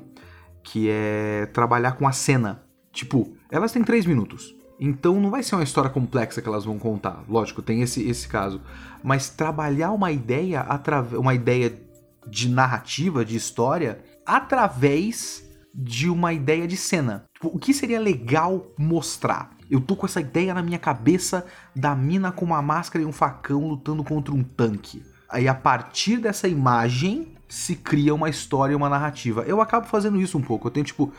que 0.64 0.88
é 0.90 1.46
trabalhar 1.48 1.94
com 1.94 2.08
a 2.08 2.12
cena. 2.12 2.64
Tipo, 2.92 3.36
elas 3.52 3.72
têm 3.72 3.84
três 3.84 4.06
minutos. 4.06 4.56
Então 4.80 5.20
não 5.20 5.30
vai 5.30 5.44
ser 5.44 5.56
uma 5.56 5.64
história 5.64 5.90
complexa 5.90 6.42
que 6.42 6.48
elas 6.48 6.66
vão 6.66 6.80
contar. 6.80 7.24
Lógico, 7.28 7.62
tem 7.62 7.82
esse, 7.82 8.08
esse 8.08 8.28
caso. 8.28 8.62
Mas 9.04 9.30
trabalhar 9.30 9.92
uma 9.92 10.12
ideia 10.12 10.62
através. 10.62 11.20
uma 11.20 11.34
ideia 11.34 11.78
de 12.28 12.48
narrativa, 12.48 13.26
de 13.26 13.36
história, 13.36 14.00
através 14.26 15.44
de 15.74 16.10
uma 16.10 16.34
ideia 16.34 16.68
de 16.68 16.78
cena. 16.78 17.26
Tipo, 17.34 17.48
o 17.48 17.58
que 17.58 17.74
seria 17.74 18.00
legal 18.00 18.68
mostrar? 18.78 19.58
Eu 19.70 19.82
tô 19.82 19.96
com 19.96 20.06
essa 20.06 20.22
ideia 20.22 20.54
na 20.54 20.62
minha 20.62 20.78
cabeça 20.78 21.46
da 21.76 21.96
mina 21.96 22.32
com 22.32 22.46
uma 22.46 22.62
máscara 22.62 23.04
e 23.04 23.08
um 23.08 23.12
facão 23.12 23.68
lutando 23.68 24.04
contra 24.04 24.34
um 24.34 24.44
tanque. 24.44 25.04
Aí 25.28 25.48
a 25.48 25.56
partir 25.56 26.18
dessa 26.18 26.48
imagem 26.48 27.30
se 27.48 27.76
cria 27.76 28.14
uma 28.14 28.30
história 28.30 28.78
uma 28.78 28.90
narrativa. 28.90 29.42
Eu 29.48 29.62
acabo 29.62 29.88
fazendo 29.88 30.22
isso 30.22 30.38
um 30.38 30.42
pouco. 30.42 30.68
Eu 30.68 30.72
tenho 30.72 30.86
tipo 30.86 31.12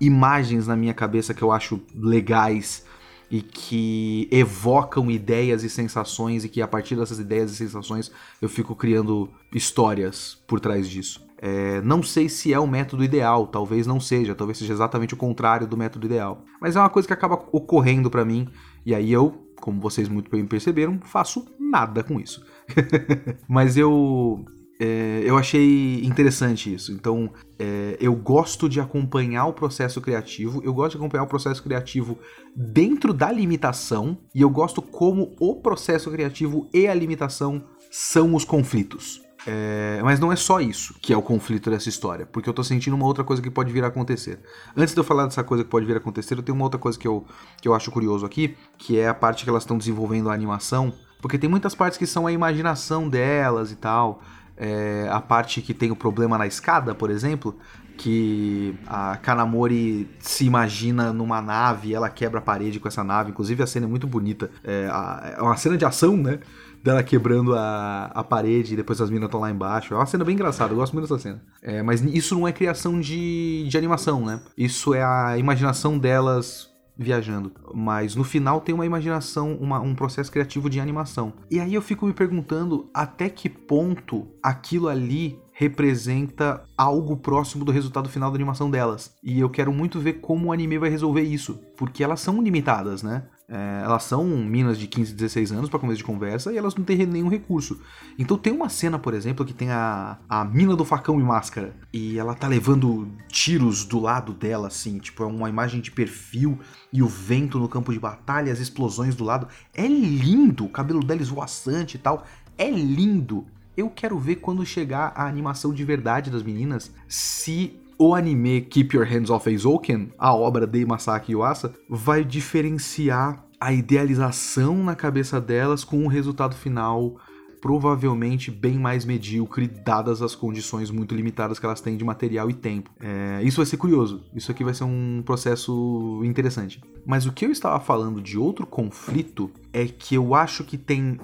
imagens 0.00 0.66
na 0.66 0.76
minha 0.76 0.92
cabeça 0.92 1.32
que 1.32 1.42
eu 1.42 1.50
acho 1.50 1.80
legais 1.94 2.84
e 3.30 3.40
que 3.40 4.28
evocam 4.30 5.10
ideias 5.10 5.64
e 5.64 5.70
sensações 5.70 6.44
e 6.44 6.50
que 6.50 6.60
a 6.60 6.68
partir 6.68 6.96
dessas 6.96 7.18
ideias 7.18 7.50
e 7.50 7.56
sensações 7.56 8.12
eu 8.42 8.48
fico 8.48 8.76
criando 8.76 9.30
histórias 9.54 10.38
por 10.46 10.60
trás 10.60 10.86
disso. 10.86 11.24
É, 11.44 11.82
não 11.82 12.04
sei 12.04 12.28
se 12.28 12.54
é 12.54 12.60
o 12.60 12.68
método 12.68 13.02
ideal, 13.02 13.48
talvez 13.48 13.84
não 13.84 13.98
seja, 13.98 14.32
talvez 14.32 14.58
seja 14.58 14.72
exatamente 14.72 15.12
o 15.12 15.16
contrário 15.16 15.66
do 15.66 15.76
método 15.76 16.06
ideal. 16.06 16.44
Mas 16.60 16.76
é 16.76 16.78
uma 16.78 16.88
coisa 16.88 17.08
que 17.08 17.12
acaba 17.12 17.34
ocorrendo 17.50 18.08
para 18.08 18.24
mim 18.24 18.48
e 18.86 18.94
aí 18.94 19.12
eu, 19.12 19.48
como 19.60 19.80
vocês 19.80 20.08
muito 20.08 20.30
bem 20.30 20.46
perceberam, 20.46 21.00
faço 21.02 21.44
nada 21.58 22.04
com 22.04 22.20
isso. 22.20 22.44
Mas 23.48 23.76
eu 23.76 24.44
é, 24.80 25.22
eu 25.24 25.38
achei 25.38 26.04
interessante 26.04 26.74
isso. 26.74 26.92
Então, 26.92 27.30
é, 27.56 27.96
eu 28.00 28.14
gosto 28.16 28.68
de 28.68 28.80
acompanhar 28.80 29.46
o 29.46 29.52
processo 29.52 30.00
criativo, 30.00 30.60
eu 30.64 30.74
gosto 30.74 30.92
de 30.92 30.96
acompanhar 30.98 31.22
o 31.22 31.28
processo 31.28 31.62
criativo 31.62 32.18
dentro 32.54 33.12
da 33.12 33.30
limitação, 33.30 34.18
e 34.34 34.40
eu 34.40 34.50
gosto 34.50 34.82
como 34.82 35.36
o 35.38 35.56
processo 35.56 36.10
criativo 36.10 36.68
e 36.74 36.88
a 36.88 36.94
limitação 36.94 37.64
são 37.90 38.34
os 38.34 38.44
conflitos. 38.44 39.21
É, 39.46 40.00
mas 40.02 40.20
não 40.20 40.32
é 40.32 40.36
só 40.36 40.60
isso 40.60 40.94
que 41.00 41.12
é 41.12 41.16
o 41.16 41.22
conflito 41.22 41.68
dessa 41.70 41.88
história, 41.88 42.24
porque 42.26 42.48
eu 42.48 42.52
tô 42.52 42.62
sentindo 42.62 42.94
uma 42.94 43.06
outra 43.06 43.24
coisa 43.24 43.42
que 43.42 43.50
pode 43.50 43.72
vir 43.72 43.84
a 43.84 43.88
acontecer. 43.88 44.38
Antes 44.76 44.94
de 44.94 45.00
eu 45.00 45.04
falar 45.04 45.24
dessa 45.24 45.42
coisa 45.42 45.64
que 45.64 45.70
pode 45.70 45.84
vir 45.84 45.94
a 45.94 45.98
acontecer, 45.98 46.34
eu 46.38 46.42
tenho 46.42 46.54
uma 46.54 46.64
outra 46.64 46.78
coisa 46.78 46.98
que 46.98 47.08
eu, 47.08 47.24
que 47.60 47.66
eu 47.66 47.74
acho 47.74 47.90
curioso 47.90 48.24
aqui, 48.24 48.56
que 48.78 48.98
é 48.98 49.08
a 49.08 49.14
parte 49.14 49.44
que 49.44 49.50
elas 49.50 49.64
estão 49.64 49.76
desenvolvendo 49.76 50.30
a 50.30 50.34
animação, 50.34 50.92
porque 51.20 51.38
tem 51.38 51.50
muitas 51.50 51.74
partes 51.74 51.98
que 51.98 52.06
são 52.06 52.26
a 52.26 52.32
imaginação 52.32 53.08
delas 53.08 53.72
e 53.72 53.76
tal. 53.76 54.22
É, 54.56 55.08
a 55.10 55.20
parte 55.20 55.62
que 55.62 55.72
tem 55.72 55.90
o 55.90 55.96
problema 55.96 56.36
na 56.36 56.46
escada, 56.46 56.94
por 56.94 57.10
exemplo, 57.10 57.56
que 57.96 58.74
a 58.86 59.16
Kanamori 59.16 60.08
se 60.18 60.44
imagina 60.44 61.12
numa 61.12 61.40
nave, 61.40 61.94
ela 61.94 62.08
quebra 62.10 62.38
a 62.38 62.42
parede 62.42 62.78
com 62.78 62.88
essa 62.88 63.02
nave. 63.02 63.30
Inclusive 63.30 63.62
a 63.62 63.66
cena 63.66 63.86
é 63.86 63.88
muito 63.88 64.06
bonita. 64.06 64.50
É, 64.62 64.88
a, 64.90 65.34
é 65.38 65.42
uma 65.42 65.56
cena 65.56 65.76
de 65.76 65.84
ação, 65.84 66.16
né? 66.16 66.40
Dela 66.82 67.02
quebrando 67.02 67.54
a, 67.54 68.06
a 68.06 68.24
parede 68.24 68.74
e 68.74 68.76
depois 68.76 69.00
as 69.00 69.08
minas 69.08 69.26
estão 69.26 69.40
lá 69.40 69.50
embaixo. 69.50 69.94
É 69.94 69.96
uma 69.96 70.06
cena 70.06 70.24
bem 70.24 70.34
engraçada, 70.34 70.72
eu 70.72 70.76
gosto 70.76 70.92
muito 70.94 71.08
dessa 71.08 71.20
cena. 71.20 71.42
É, 71.62 71.82
mas 71.82 72.02
isso 72.02 72.34
não 72.34 72.46
é 72.46 72.52
criação 72.52 73.00
de, 73.00 73.66
de 73.68 73.78
animação, 73.78 74.24
né? 74.24 74.40
Isso 74.56 74.92
é 74.92 75.02
a 75.02 75.38
imaginação 75.38 75.98
delas 75.98 76.72
viajando. 76.96 77.52
Mas 77.74 78.14
no 78.14 78.24
final 78.24 78.60
tem 78.60 78.74
uma 78.74 78.86
imaginação, 78.86 79.54
uma, 79.56 79.80
um 79.80 79.94
processo 79.94 80.30
criativo 80.30 80.68
de 80.68 80.80
animação. 80.80 81.32
E 81.50 81.60
aí 81.60 81.74
eu 81.74 81.82
fico 81.82 82.06
me 82.06 82.12
perguntando 82.12 82.90
até 82.94 83.28
que 83.28 83.48
ponto 83.48 84.28
aquilo 84.42 84.88
ali 84.88 85.38
representa 85.52 86.64
algo 86.76 87.16
próximo 87.16 87.64
do 87.64 87.72
resultado 87.72 88.08
final 88.08 88.30
da 88.30 88.36
animação 88.36 88.70
delas. 88.70 89.14
E 89.22 89.38
eu 89.38 89.50
quero 89.50 89.72
muito 89.72 90.00
ver 90.00 90.14
como 90.14 90.48
o 90.48 90.52
anime 90.52 90.78
vai 90.78 90.90
resolver 90.90 91.22
isso, 91.22 91.60
porque 91.76 92.02
elas 92.02 92.20
são 92.20 92.42
limitadas, 92.42 93.02
né? 93.02 93.24
É, 93.54 93.82
elas 93.84 94.04
são 94.04 94.24
minas 94.24 94.78
de 94.78 94.86
15, 94.86 95.12
16 95.12 95.52
anos 95.52 95.68
para 95.68 95.78
começo 95.78 95.98
de 95.98 96.04
conversa 96.04 96.50
e 96.50 96.56
elas 96.56 96.74
não 96.74 96.82
têm 96.82 97.04
nenhum 97.04 97.28
recurso. 97.28 97.78
Então 98.18 98.38
tem 98.38 98.50
uma 98.50 98.70
cena, 98.70 98.98
por 98.98 99.12
exemplo, 99.12 99.44
que 99.44 99.52
tem 99.52 99.70
a, 99.70 100.16
a 100.26 100.42
mina 100.42 100.74
do 100.74 100.86
facão 100.86 101.20
e 101.20 101.22
máscara 101.22 101.76
e 101.92 102.18
ela 102.18 102.34
tá 102.34 102.48
levando 102.48 103.06
tiros 103.28 103.84
do 103.84 104.00
lado 104.00 104.32
dela, 104.32 104.68
assim, 104.68 104.98
tipo, 104.98 105.22
é 105.22 105.26
uma 105.26 105.50
imagem 105.50 105.82
de 105.82 105.90
perfil 105.90 106.58
e 106.90 107.02
o 107.02 107.06
vento 107.06 107.58
no 107.58 107.68
campo 107.68 107.92
de 107.92 108.00
batalha, 108.00 108.50
as 108.50 108.58
explosões 108.58 109.14
do 109.14 109.22
lado. 109.22 109.46
É 109.74 109.86
lindo, 109.86 110.64
o 110.64 110.70
cabelo 110.70 111.04
dela 111.04 111.20
esvoaçante 111.20 111.98
e 111.98 112.00
tal. 112.00 112.24
É 112.56 112.70
lindo. 112.70 113.46
Eu 113.76 113.90
quero 113.90 114.18
ver 114.18 114.36
quando 114.36 114.64
chegar 114.64 115.12
a 115.14 115.26
animação 115.26 115.74
de 115.74 115.84
verdade 115.84 116.30
das 116.30 116.42
meninas 116.42 116.90
se 117.06 117.81
o 118.02 118.16
anime 118.16 118.62
Keep 118.62 118.96
Your 118.96 119.06
Hands 119.06 119.30
Off 119.30 119.48
Eizouken, 119.48 120.12
a 120.18 120.34
obra 120.34 120.66
de 120.66 120.84
Masaki 120.84 121.32
Yuasa, 121.32 121.72
vai 121.88 122.24
diferenciar 122.24 123.44
a 123.60 123.72
idealização 123.72 124.82
na 124.82 124.96
cabeça 124.96 125.40
delas 125.40 125.84
com 125.84 126.04
o 126.04 126.08
resultado 126.08 126.56
final 126.56 127.16
provavelmente 127.60 128.50
bem 128.50 128.76
mais 128.76 129.04
medíocre, 129.04 129.68
dadas 129.68 130.20
as 130.20 130.34
condições 130.34 130.90
muito 130.90 131.14
limitadas 131.14 131.60
que 131.60 131.64
elas 131.64 131.80
têm 131.80 131.96
de 131.96 132.04
material 132.04 132.50
e 132.50 132.54
tempo. 132.54 132.90
É, 132.98 133.40
isso 133.44 133.58
vai 133.58 133.66
ser 133.66 133.76
curioso, 133.76 134.24
isso 134.34 134.50
aqui 134.50 134.64
vai 134.64 134.74
ser 134.74 134.82
um 134.82 135.22
processo 135.24 136.20
interessante. 136.24 136.82
Mas 137.06 137.24
o 137.24 137.30
que 137.30 137.46
eu 137.46 137.52
estava 137.52 137.78
falando 137.78 138.20
de 138.20 138.36
outro 138.36 138.66
conflito 138.66 139.48
é 139.72 139.86
que 139.86 140.16
eu 140.16 140.34
acho 140.34 140.64
que 140.64 140.76
tem 140.76 141.20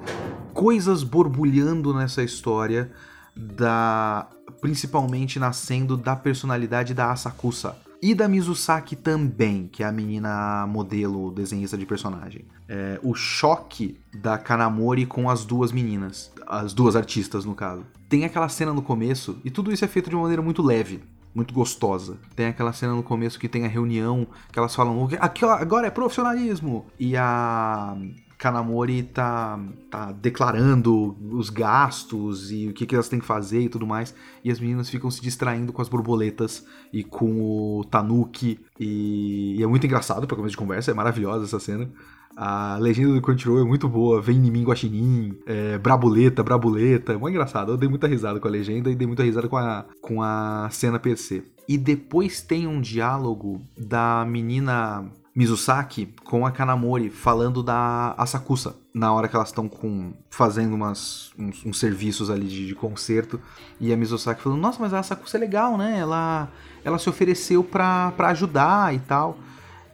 coisas 0.54 1.02
borbulhando 1.02 1.92
nessa 1.92 2.22
história 2.22 2.92
da 3.34 4.28
principalmente 4.60 5.38
nascendo 5.38 5.96
da 5.96 6.16
personalidade 6.16 6.94
da 6.94 7.10
Asakusa. 7.10 7.76
E 8.00 8.14
da 8.14 8.28
Mizusaki 8.28 8.94
também, 8.94 9.66
que 9.66 9.82
é 9.82 9.86
a 9.86 9.90
menina 9.90 10.64
modelo, 10.68 11.32
desenhista 11.32 11.76
de 11.76 11.84
personagem. 11.84 12.44
É, 12.68 13.00
o 13.02 13.12
choque 13.12 13.98
da 14.14 14.38
Kanamori 14.38 15.04
com 15.04 15.28
as 15.28 15.44
duas 15.44 15.72
meninas, 15.72 16.30
as 16.46 16.72
duas 16.72 16.94
artistas 16.94 17.44
no 17.44 17.56
caso. 17.56 17.84
Tem 18.08 18.24
aquela 18.24 18.48
cena 18.48 18.72
no 18.72 18.82
começo, 18.82 19.38
e 19.44 19.50
tudo 19.50 19.72
isso 19.72 19.84
é 19.84 19.88
feito 19.88 20.08
de 20.08 20.14
uma 20.14 20.22
maneira 20.22 20.40
muito 20.40 20.62
leve, 20.62 21.02
muito 21.34 21.52
gostosa. 21.52 22.16
Tem 22.36 22.46
aquela 22.46 22.72
cena 22.72 22.94
no 22.94 23.02
começo 23.02 23.38
que 23.38 23.48
tem 23.48 23.64
a 23.64 23.68
reunião, 23.68 24.28
que 24.52 24.58
elas 24.58 24.76
falam, 24.76 25.08
aqui 25.18 25.44
agora 25.44 25.88
é 25.88 25.90
profissionalismo. 25.90 26.86
E 27.00 27.16
a 27.16 27.96
Kanamori 28.38 29.02
tá, 29.02 29.58
tá 29.90 30.12
declarando 30.12 31.16
os 31.32 31.50
gastos 31.50 32.52
e 32.52 32.68
o 32.68 32.72
que, 32.72 32.86
que 32.86 32.94
elas 32.94 33.08
têm 33.08 33.18
que 33.18 33.26
fazer 33.26 33.62
e 33.62 33.68
tudo 33.68 33.86
mais. 33.86 34.14
E 34.44 34.50
as 34.50 34.60
meninas 34.60 34.88
ficam 34.88 35.10
se 35.10 35.20
distraindo 35.20 35.72
com 35.72 35.82
as 35.82 35.88
borboletas 35.88 36.64
e 36.92 37.02
com 37.02 37.40
o 37.40 37.84
Tanuki. 37.84 38.60
E, 38.78 39.56
e 39.58 39.62
é 39.62 39.66
muito 39.66 39.84
engraçado 39.84 40.26
para 40.26 40.36
começo 40.36 40.52
de 40.52 40.56
conversa, 40.56 40.92
é 40.92 40.94
maravilhosa 40.94 41.44
essa 41.44 41.58
cena. 41.58 41.90
A 42.36 42.78
legenda 42.78 43.14
do 43.14 43.20
Crunchyroll 43.20 43.62
é 43.62 43.64
muito 43.64 43.88
boa, 43.88 44.22
vem 44.22 44.36
em 44.36 44.50
mim 44.50 44.62
guaxinim, 44.62 45.36
é, 45.44 45.76
brabuleta, 45.76 46.40
brabuleta, 46.40 47.12
é 47.12 47.16
muito 47.16 47.34
engraçado. 47.34 47.72
Eu 47.72 47.76
dei 47.76 47.88
muita 47.88 48.06
risada 48.06 48.38
com 48.38 48.46
a 48.46 48.50
legenda 48.50 48.88
e 48.88 48.94
dei 48.94 49.08
muita 49.08 49.24
risada 49.24 49.48
com 49.48 49.56
a, 49.56 49.84
com 50.00 50.22
a 50.22 50.68
cena 50.70 51.00
PC. 51.00 51.42
E 51.66 51.76
depois 51.76 52.40
tem 52.40 52.68
um 52.68 52.80
diálogo 52.80 53.60
da 53.76 54.24
menina 54.24 55.10
Mizusaki 55.38 56.12
com 56.24 56.44
a 56.44 56.50
Kanamori 56.50 57.10
falando 57.10 57.62
da 57.62 58.12
Asakusa 58.18 58.74
na 58.92 59.12
hora 59.12 59.28
que 59.28 59.36
elas 59.36 59.50
estão 59.50 59.68
com 59.68 60.12
fazendo 60.28 60.74
umas, 60.74 61.30
uns, 61.38 61.64
uns, 61.64 61.78
serviços 61.78 62.28
ali 62.28 62.48
de, 62.48 62.66
de, 62.66 62.74
concerto 62.74 63.40
e 63.78 63.92
a 63.92 63.96
Mizusaki 63.96 64.42
falando 64.42 64.60
nossa 64.60 64.80
mas 64.80 64.92
a 64.92 64.98
Asakusa 64.98 65.36
é 65.36 65.40
legal 65.40 65.78
né? 65.78 65.96
Ela 65.96 66.48
ela 66.84 66.98
se 66.98 67.08
ofereceu 67.08 67.62
para 67.62 68.12
ajudar 68.18 68.92
e 68.92 68.98
tal. 68.98 69.38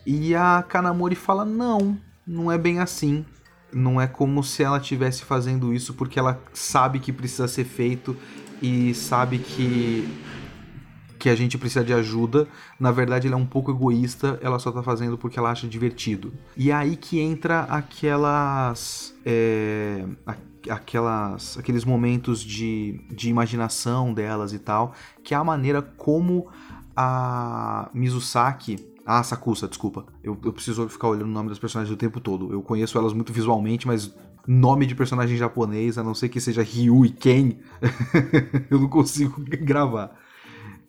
E 0.07 0.35
a 0.35 0.65
Kanamori 0.67 1.15
fala 1.15 1.45
não 1.45 1.99
não 2.27 2.51
é 2.51 2.57
bem 2.57 2.81
assim. 2.81 3.23
Não 3.71 4.01
é 4.01 4.07
como 4.07 4.43
se 4.43 4.63
ela 4.63 4.79
estivesse 4.79 5.25
fazendo 5.25 5.75
isso 5.75 5.93
porque 5.93 6.19
ela 6.19 6.41
sabe 6.55 7.01
que 7.01 7.13
precisa 7.13 7.47
ser 7.47 7.65
feito 7.65 8.17
e 8.63 8.95
sabe 8.95 9.41
que 9.41 10.09
que 11.25 11.31
a 11.31 11.35
gente 11.35 11.57
precisa 11.57 11.83
de 11.83 11.95
ajuda, 11.95 12.47
na 12.79 12.93
verdade 12.93 13.27
ela 13.27 13.35
é 13.35 13.39
um 13.39 13.47
pouco 13.47 13.71
egoísta, 13.71 14.39
ela 14.43 14.59
só 14.59 14.71
tá 14.71 14.83
fazendo 14.83 15.17
porque 15.17 15.39
ela 15.39 15.51
acha 15.51 15.67
divertido. 15.67 16.35
E 16.55 16.71
é 16.71 16.75
aí 16.75 16.97
que 16.97 17.19
entra 17.19 17.61
aquelas. 17.61 19.15
É, 19.25 20.05
aquelas 20.69 21.57
aqueles 21.57 21.83
momentos 21.83 22.43
de, 22.43 23.01
de 23.11 23.31
imaginação 23.31 24.13
delas 24.13 24.53
e 24.53 24.59
tal, 24.59 24.93
que 25.23 25.33
é 25.33 25.37
a 25.39 25.43
maneira 25.43 25.81
como 25.81 26.47
a 26.95 27.89
Mizusaki. 27.95 28.77
Ah, 29.07 29.23
Sakusa, 29.23 29.67
desculpa. 29.67 30.05
Eu, 30.23 30.37
eu 30.45 30.53
preciso 30.53 30.87
ficar 30.91 31.09
olhando 31.09 31.31
o 31.31 31.33
nome 31.33 31.49
das 31.49 31.59
personagens 31.59 31.91
o 31.91 31.97
tempo 31.97 32.21
todo. 32.21 32.53
Eu 32.53 32.61
conheço 32.61 32.99
elas 32.99 33.15
muito 33.15 33.33
visualmente, 33.33 33.87
mas 33.87 34.15
nome 34.47 34.85
de 34.85 34.95
personagem 34.95 35.39
japonês, 35.39 35.97
a 35.97 36.03
não 36.03 36.15
ser 36.15 36.29
que 36.29 36.39
seja 36.39 36.63
Ryu 36.63 37.07
e 37.07 37.09
Ken, 37.09 37.57
eu 38.71 38.79
não 38.79 38.89
consigo 38.89 39.41
gravar 39.65 40.23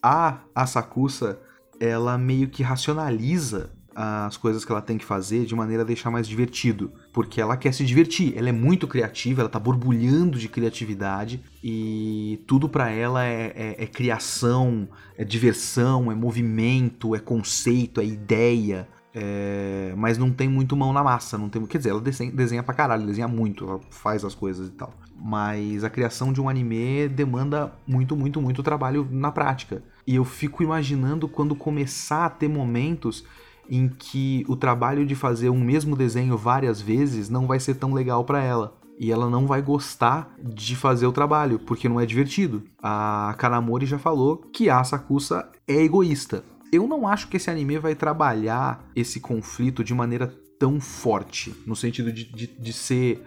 a 0.05 0.37
Asakusa, 0.53 1.39
ela 1.79 2.15
meio 2.15 2.47
que 2.47 2.61
racionaliza 2.61 3.71
as 3.95 4.37
coisas 4.37 4.63
que 4.63 4.71
ela 4.71 4.81
tem 4.81 4.99
que 4.99 5.05
fazer 5.05 5.45
de 5.45 5.55
maneira 5.55 5.81
a 5.81 5.85
deixar 5.85 6.11
mais 6.11 6.27
divertido. 6.27 6.91
Porque 7.11 7.41
ela 7.41 7.57
quer 7.57 7.73
se 7.73 7.83
divertir, 7.83 8.37
ela 8.37 8.49
é 8.49 8.51
muito 8.51 8.87
criativa, 8.87 9.41
ela 9.41 9.49
tá 9.49 9.57
borbulhando 9.57 10.37
de 10.37 10.47
criatividade 10.47 11.41
e 11.63 12.43
tudo 12.45 12.69
para 12.69 12.91
ela 12.91 13.25
é, 13.25 13.53
é, 13.55 13.83
é, 13.83 13.87
criação, 13.87 14.87
é 15.17 15.23
diversão, 15.23 16.11
é 16.11 16.15
movimento, 16.15 17.15
é 17.15 17.19
conceito, 17.19 17.99
é 17.99 18.05
ideia. 18.05 18.87
É... 19.17 19.93
mas 19.95 20.17
não 20.17 20.29
tem 20.29 20.49
muito 20.49 20.75
mão 20.75 20.91
na 20.91 21.01
massa, 21.01 21.37
não 21.37 21.47
tem, 21.47 21.65
quer 21.65 21.77
dizer, 21.77 21.91
ela 21.91 22.01
desenha, 22.01 22.29
desenha 22.33 22.61
pra 22.61 22.73
caralho, 22.73 23.07
desenha 23.07 23.29
muito, 23.29 23.63
ela 23.63 23.79
faz 23.89 24.25
as 24.25 24.35
coisas 24.35 24.67
e 24.67 24.71
tal. 24.71 24.93
Mas 25.15 25.85
a 25.85 25.89
criação 25.89 26.33
de 26.33 26.41
um 26.41 26.49
anime 26.49 27.07
demanda 27.07 27.73
muito, 27.87 28.13
muito, 28.13 28.41
muito 28.41 28.61
trabalho 28.61 29.07
na 29.09 29.31
prática. 29.31 29.81
E 30.07 30.15
eu 30.15 30.25
fico 30.25 30.61
imaginando 30.61 31.27
quando 31.27 31.55
começar 31.55 32.25
a 32.25 32.29
ter 32.29 32.47
momentos 32.47 33.23
em 33.69 33.89
que 33.89 34.45
o 34.47 34.55
trabalho 34.55 35.05
de 35.05 35.15
fazer 35.15 35.49
um 35.49 35.59
mesmo 35.59 35.95
desenho 35.95 36.37
várias 36.37 36.79
vezes 36.79 37.29
não 37.29 37.47
vai 37.47 37.59
ser 37.59 37.75
tão 37.75 37.93
legal 37.93 38.23
para 38.23 38.43
ela. 38.43 38.77
E 38.97 39.11
ela 39.11 39.29
não 39.29 39.45
vai 39.45 39.61
gostar 39.61 40.33
de 40.41 40.75
fazer 40.75 41.05
o 41.05 41.11
trabalho, 41.11 41.59
porque 41.59 41.89
não 41.89 41.99
é 41.99 42.05
divertido. 42.05 42.63
A 42.81 43.35
Kanamori 43.37 43.85
já 43.85 43.99
falou 43.99 44.37
que 44.37 44.69
a 44.69 44.83
Sakusa 44.83 45.49
é 45.67 45.83
egoísta. 45.83 46.45
Eu 46.71 46.87
não 46.87 47.07
acho 47.07 47.27
que 47.27 47.37
esse 47.37 47.49
anime 47.49 47.77
vai 47.77 47.93
trabalhar 47.93 48.85
esse 48.95 49.19
conflito 49.19 49.83
de 49.83 49.93
maneira 49.93 50.33
tão 50.57 50.79
forte, 50.79 51.53
no 51.65 51.75
sentido 51.75 52.11
de, 52.11 52.23
de, 52.23 52.47
de 52.47 52.73
ser 52.73 53.21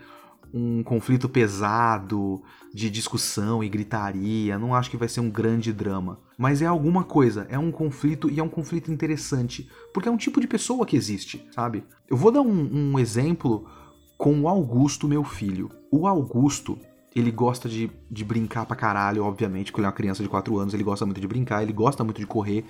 um 0.53 0.83
conflito 0.83 1.29
pesado, 1.29 2.43
de 2.73 2.89
discussão 2.89 3.63
e 3.63 3.69
gritaria. 3.69 4.59
Não 4.59 4.75
acho 4.75 4.91
que 4.91 4.97
vai 4.97 5.09
ser 5.09 5.21
um 5.21 5.31
grande 5.31 5.73
drama. 5.73 6.19
Mas 6.39 6.63
é 6.63 6.67
alguma 6.67 7.03
coisa, 7.03 7.49
é 7.51 7.59
um 7.59 7.73
conflito 7.73 8.31
e 8.31 8.39
é 8.39 8.43
um 8.43 8.49
conflito 8.49 8.93
interessante. 8.93 9.69
Porque 9.93 10.09
é 10.09 10.13
um 10.13 10.17
tipo 10.17 10.41
de 10.41 10.47
pessoa 10.47 10.87
que 10.87 10.97
existe, 10.97 11.45
sabe? 11.53 11.85
Eu 12.09 12.17
vou 12.17 12.31
dar 12.31 12.43
um, 12.43 12.93
um 12.93 12.99
exemplo 12.99 13.69
com 14.17 14.41
o 14.41 14.49
Augusto, 14.49 15.09
meu 15.09 15.25
filho. 15.25 15.69
O 15.91 16.07
Augusto, 16.07 16.79
ele 17.15 17.33
gosta 17.33 17.69
de, 17.69 17.91
de 18.09 18.25
brincar 18.25 18.67
pra 18.67 18.77
caralho, 18.77 19.25
obviamente, 19.25 19.73
porque 19.73 19.81
ele 19.81 19.87
é 19.87 19.89
uma 19.89 19.97
criança 19.97 20.23
de 20.23 20.29
4 20.29 20.57
anos, 20.57 20.73
ele 20.75 20.85
gosta 20.85 21.05
muito 21.05 21.21
de 21.21 21.27
brincar, 21.27 21.65
ele 21.65 21.73
gosta 21.73 22.05
muito 22.05 22.21
de 22.21 22.27
correr. 22.27 22.65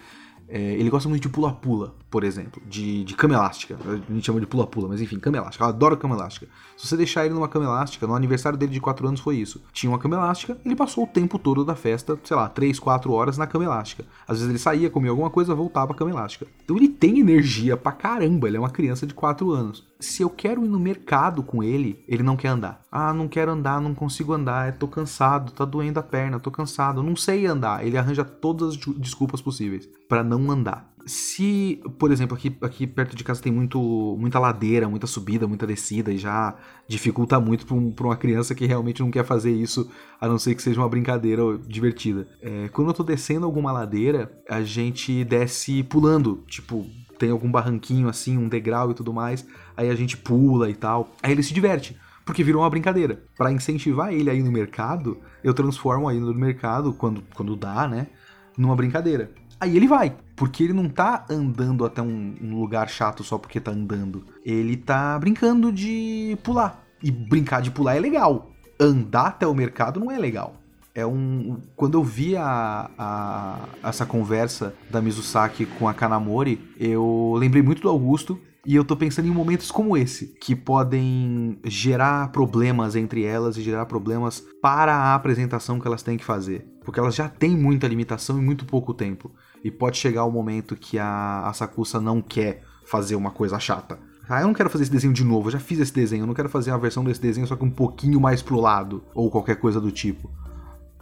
É, 0.51 0.59
ele 0.59 0.89
gosta 0.89 1.09
muito 1.11 1.23
de 1.23 1.29
pula-pula, 1.29 1.95
por 2.11 2.25
exemplo, 2.25 2.63
de, 2.67 3.05
de 3.05 3.15
cama 3.15 3.35
elástica. 3.35 3.77
A 3.85 4.13
gente 4.13 4.25
chama 4.25 4.41
de 4.41 4.47
pula-pula, 4.47 4.89
mas 4.89 5.01
enfim, 5.01 5.19
cama 5.19 5.37
elástica. 5.37 5.63
Eu 5.63 5.69
adoro 5.69 5.97
cama 5.97 6.15
elástica. 6.15 6.49
Se 6.75 6.87
você 6.87 6.97
deixar 6.97 7.27
ele 7.27 7.35
numa 7.35 7.49
cama 7.49 7.67
elástica, 7.67 8.07
no 8.07 8.15
aniversário 8.15 8.59
dele 8.59 8.73
de 8.73 8.81
4 8.81 9.07
anos 9.07 9.21
foi 9.21 9.37
isso. 9.37 9.61
Tinha 9.73 9.91
uma 9.91 9.99
cama 9.99 10.17
elástica, 10.17 10.57
ele 10.65 10.75
passou 10.75 11.05
o 11.05 11.07
tempo 11.07 11.39
todo 11.39 11.65
da 11.65 11.75
festa, 11.75 12.19
sei 12.25 12.37
lá, 12.37 12.49
3, 12.49 12.79
4 12.79 13.13
horas 13.13 13.37
na 13.37 13.47
cama 13.47 13.65
elástica. 13.65 14.07
Às 14.27 14.39
vezes 14.39 14.49
ele 14.49 14.59
saía, 14.59 14.89
comia 14.89 15.11
alguma 15.11 15.29
coisa, 15.29 15.55
voltava 15.55 15.93
à 15.93 15.95
cama 15.95 16.11
elástica. 16.11 16.47
Então 16.65 16.77
ele 16.77 16.89
tem 16.89 17.21
energia 17.21 17.77
pra 17.77 17.93
caramba, 17.93 18.49
ele 18.49 18.57
é 18.57 18.61
uma 18.61 18.71
criança 18.71 19.07
de 19.07 19.13
4 19.13 19.51
anos. 19.51 19.88
Se 20.01 20.23
eu 20.23 20.31
quero 20.31 20.65
ir 20.65 20.69
no 20.69 20.79
mercado 20.79 21.43
com 21.43 21.63
ele, 21.63 22.05
ele 22.07 22.23
não 22.23 22.37
quer 22.37 22.49
andar. 22.49 22.83
Ah, 22.91 23.13
não 23.13 23.27
quero 23.27 23.51
andar, 23.51 23.81
não 23.81 23.95
consigo 23.95 24.33
andar, 24.33 24.79
tô 24.79 24.87
cansado, 24.87 25.53
tá 25.53 25.65
doendo 25.65 25.99
a 25.99 26.03
perna, 26.03 26.39
tô 26.39 26.51
cansado, 26.51 27.03
não 27.03 27.17
sei 27.17 27.47
andar. 27.47 27.85
Ele 27.85 27.99
arranja 27.99 28.25
todas 28.25 28.75
as 28.75 28.77
desculpas 28.77 29.43
possíveis 29.43 29.89
para 30.09 30.23
não 30.23 30.51
andar. 30.51 30.89
Se, 31.05 31.81
por 31.99 32.13
exemplo, 32.13 32.37
aqui, 32.37 32.55
aqui 32.61 32.87
perto 32.87 33.17
de 33.17 33.25
casa 33.25 33.41
tem 33.41 33.51
muito, 33.51 33.81
muita 34.21 34.39
ladeira, 34.39 34.89
muita 34.89 35.07
subida, 35.07 35.49
muita 35.49 35.67
descida, 35.67 36.13
e 36.13 36.19
já 36.19 36.55
dificulta 36.87 37.41
muito 37.41 37.67
para 37.67 37.75
um, 37.75 37.93
uma 37.99 38.17
criança 38.17 38.55
que 38.55 38.67
realmente 38.67 39.01
não 39.01 39.11
quer 39.11 39.25
fazer 39.25 39.51
isso, 39.51 39.91
a 40.21 40.29
não 40.29 40.39
ser 40.39 40.55
que 40.55 40.63
seja 40.63 40.81
uma 40.81 40.89
brincadeira 40.89 41.43
divertida. 41.67 42.29
É, 42.43 42.69
quando 42.69 42.89
eu 42.89 42.95
tô 42.95 43.03
descendo 43.03 43.47
alguma 43.47 43.73
ladeira, 43.73 44.31
a 44.49 44.63
gente 44.63 45.25
desce 45.25 45.83
pulando, 45.83 46.45
tipo, 46.47 46.87
tem 47.19 47.31
algum 47.31 47.51
barranquinho 47.51 48.09
assim, 48.09 48.37
um 48.39 48.49
degrau 48.49 48.91
e 48.91 48.95
tudo 48.95 49.13
mais, 49.13 49.47
aí 49.79 49.89
a 49.89 49.95
gente 49.95 50.17
pula 50.17 50.69
e 50.69 50.75
tal. 50.75 51.15
Aí 51.23 51.33
ele 51.33 51.43
se 51.43 51.55
diverte 51.55 51.97
porque 52.29 52.45
virou 52.45 52.61
uma 52.61 52.69
brincadeira. 52.69 53.23
Para 53.39 53.51
incentivar 53.51 54.13
ele 54.13 54.29
aí 54.29 54.43
no 54.43 54.53
mercado, 54.53 55.17
eu 55.43 55.55
transformo 55.55 56.07
aí 56.07 56.21
no 56.21 56.35
mercado, 56.35 56.93
quando, 56.93 57.23
quando 57.35 57.57
dá, 57.57 57.89
né, 57.89 58.09
numa 58.55 58.77
brincadeira. 58.77 59.31
Aí 59.59 59.75
ele 59.75 59.89
vai, 59.89 60.15
porque 60.37 60.63
ele 60.63 60.75
não 60.75 60.91
tá 60.91 61.25
andando 61.31 61.87
até 61.87 62.03
um, 62.03 62.35
um, 62.43 62.61
lugar 62.61 62.91
chato 62.91 63.25
só 63.25 63.39
porque 63.39 63.59
tá 63.59 63.71
andando. 63.71 64.27
Ele 64.45 64.77
tá 64.77 65.19
brincando 65.19 65.73
de 65.73 66.37
pular. 66.43 66.85
E 67.03 67.11
brincar 67.11 67.63
de 67.63 67.71
pular 67.71 67.97
é 67.97 68.01
legal. 68.01 68.51
Andar 68.79 69.29
até 69.29 69.47
o 69.47 69.55
mercado 69.55 69.99
não 69.99 70.11
é 70.11 70.19
legal. 70.19 70.55
É 70.95 71.07
um. 71.07 71.57
Quando 71.75 71.97
eu 71.97 72.05
vi 72.05 72.37
a, 72.37 72.91
a, 72.99 73.59
essa 73.83 74.05
conversa 74.05 74.75
da 74.91 75.01
Mizusaki 75.01 75.65
com 75.65 75.89
a 75.89 75.95
Kanamori, 75.95 76.61
eu 76.79 77.35
lembrei 77.39 77.63
muito 77.63 77.81
do 77.81 77.89
Augusto. 77.89 78.39
E 78.67 78.75
eu 78.75 78.85
tô 78.85 78.97
pensando 78.97 79.29
em 79.29 79.31
momentos 79.31 79.71
como 79.71 79.97
esse, 79.97 80.35
que 80.41 80.55
podem 80.55 81.59
gerar 81.65 82.31
problemas 82.33 82.97
entre 82.97 83.25
elas 83.25 83.57
e 83.57 83.63
gerar 83.63 83.87
problemas 83.87 84.45
para 84.61 84.95
a 84.95 85.15
apresentação 85.15 85.81
que 85.81 85.87
elas 85.87 86.03
têm 86.03 86.19
que 86.19 86.25
fazer. 86.25 86.67
Porque 86.85 87.01
elas 87.01 87.15
já 87.15 87.29
têm 87.29 87.57
muita 87.57 87.87
limitação 87.87 88.39
e 88.39 88.43
muito 88.43 88.65
pouco 88.65 88.93
tempo. 88.93 89.31
E 89.63 89.71
pode 89.71 89.97
chegar 89.97 90.25
o 90.25 90.31
momento 90.31 90.77
que 90.77 90.99
a, 90.99 91.47
a 91.47 91.53
Sakusa 91.53 92.01
não 92.01 92.21
quer 92.21 92.63
fazer 92.85 93.15
uma 93.17 93.31
coisa 93.31 93.59
chata. 93.59 93.99
Ah, 94.29 94.43
eu 94.43 94.47
não 94.47 94.55
quero 94.55 94.69
fazer 94.69 94.85
esse 94.85 94.93
desenho 94.93 95.15
de 95.15 95.25
novo, 95.25 95.49
eu 95.49 95.53
já 95.53 95.59
fiz 95.59 95.79
esse 95.79 95.93
desenho, 95.93 96.25
eu 96.25 96.27
não 96.27 96.35
quero 96.35 96.51
fazer 96.51 96.71
a 96.71 96.77
versão 96.77 97.03
desse 97.03 97.21
desenho 97.21 97.47
só 97.47 97.57
que 97.57 97.65
um 97.65 97.71
pouquinho 97.71 98.21
mais 98.21 98.43
pro 98.43 98.61
lado, 98.61 99.03
ou 99.15 99.31
qualquer 99.31 99.57
coisa 99.57 99.81
do 99.81 99.91
tipo. 99.91 100.31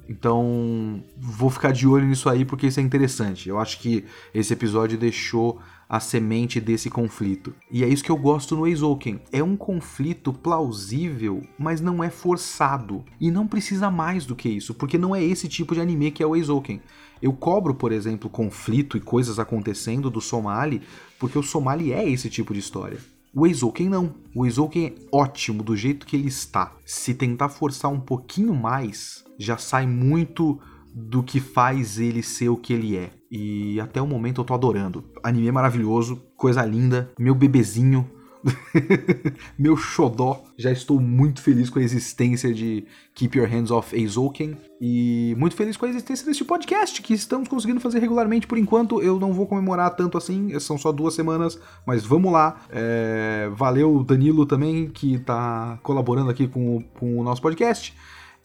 Então, 0.09 1.03
vou 1.17 1.51
ficar 1.51 1.73
de 1.73 1.89
olho 1.89 2.07
nisso 2.07 2.29
aí 2.29 2.45
porque 2.45 2.69
isso 2.69 2.79
é 2.79 2.83
interessante. 2.83 3.49
Eu 3.49 3.59
acho 3.59 3.81
que 3.81 4.05
esse 4.33 4.53
episódio 4.53 4.97
deixou 4.97 5.61
a 5.89 6.01
semente 6.01 6.61
desse 6.61 6.91
conflito. 6.91 7.55
E 7.71 7.85
é 7.85 7.89
isso 7.89 8.03
que 8.03 8.11
eu 8.11 8.17
gosto 8.17 8.57
no 8.57 8.67
Eizouken. 8.67 9.21
É 9.33 9.43
um 9.43 9.57
conflito 9.57 10.33
plausível, 10.33 11.43
mas 11.59 11.81
não 11.81 12.03
é 12.03 12.11
forçado. 12.11 13.05
E 13.21 13.31
não 13.31 13.47
precisa 13.47 13.91
mais 13.91 14.27
do 14.27 14.35
que 14.35 14.49
isso, 14.49 14.75
porque 14.75 14.99
não 14.99 15.15
é 15.15 15.23
esse 15.23 15.49
tipo 15.49 15.75
de 15.75 15.81
anime 15.81 16.11
que 16.11 16.23
é 16.23 16.27
o 16.27 16.35
Eizouken. 16.35 16.81
Eu 17.23 17.33
cobro, 17.33 17.75
por 17.75 17.93
exemplo, 17.93 18.29
conflito 18.29 18.97
e 18.97 19.01
coisas 19.01 19.39
acontecendo 19.39 20.11
do 20.11 20.21
Somali, 20.21 20.83
porque 21.19 21.39
o 21.39 21.43
Somali 21.43 21.93
é 21.93 22.09
esse 22.09 22.29
tipo 22.29 22.53
de 22.53 22.61
história. 22.61 22.99
O 23.35 23.47
Eizouken 23.47 23.89
não. 23.89 24.15
O 24.35 24.45
Eizouken 24.45 24.87
é 24.87 24.95
ótimo 25.13 25.63
do 25.63 25.77
jeito 25.77 26.07
que 26.07 26.17
ele 26.17 26.29
está. 26.29 26.73
Se 26.85 27.15
tentar 27.15 27.49
forçar 27.49 27.91
um 27.91 28.01
pouquinho 28.01 28.55
mais, 28.55 29.25
já 29.39 29.57
sai 29.57 29.87
muito 29.87 30.59
do 30.99 31.23
que 31.23 31.41
faz 31.41 31.99
ele 31.99 32.23
ser 32.23 32.49
o 32.49 32.57
que 32.57 32.73
ele 32.73 32.97
é. 32.97 33.11
E 33.31 33.79
até 33.79 34.01
o 34.01 34.07
momento 34.07 34.41
eu 34.41 34.45
tô 34.47 34.55
adorando. 34.55 35.05
Anime 35.23 35.53
maravilhoso, 35.53 36.23
coisa 36.39 36.65
linda, 36.65 37.13
meu 37.19 37.35
bebezinho, 37.35 38.11
meu 39.59 39.77
xodó. 39.77 40.43
Já 40.57 40.73
estou 40.73 40.99
muito 40.99 41.43
feliz 41.43 41.69
com 41.69 41.79
a 41.79 41.83
existência 41.83 42.55
de 42.55 42.87
Keep 43.15 43.37
Your 43.37 43.47
Hands 43.47 43.71
Off 43.71 43.95
Eizouken 43.95 44.57
e 44.81 45.35
muito 45.37 45.55
feliz 45.55 45.77
com 45.77 45.85
a 45.85 45.89
existência 45.91 46.25
deste 46.25 46.47
podcast 46.47 47.03
que 47.03 47.13
estamos 47.13 47.47
conseguindo 47.47 47.81
fazer 47.81 47.99
regularmente. 47.99 48.47
Por 48.47 48.57
enquanto, 48.57 49.03
eu 49.03 49.21
não 49.21 49.35
vou 49.35 49.47
comemorar 49.47 49.95
tanto 49.97 50.17
assim, 50.17 50.59
são 50.59 50.79
só 50.79 50.93
duas 50.93 51.13
semanas, 51.13 51.59
mas 51.87 52.07
vamos 52.07 52.33
lá. 52.33 52.63
É... 52.71 53.51
Valeu, 53.55 54.03
Danilo 54.03 54.47
também, 54.47 54.89
que 54.89 55.17
está 55.17 55.79
colaborando 55.83 56.31
aqui 56.31 56.49
com, 56.49 56.83
com 56.99 57.19
o 57.19 57.23
nosso 57.23 57.43
podcast. 57.43 57.95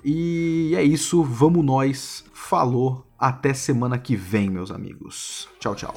E 0.04 0.74
é 0.76 0.84
isso, 0.84 1.24
vamos 1.24 1.64
nós. 1.64 2.26
Falou, 2.34 3.06
até 3.18 3.54
semana 3.54 3.98
que 3.98 4.16
vem, 4.16 4.50
meus 4.50 4.72
amigos. 4.72 5.48
Tchau, 5.60 5.76
tchau. 5.76 5.94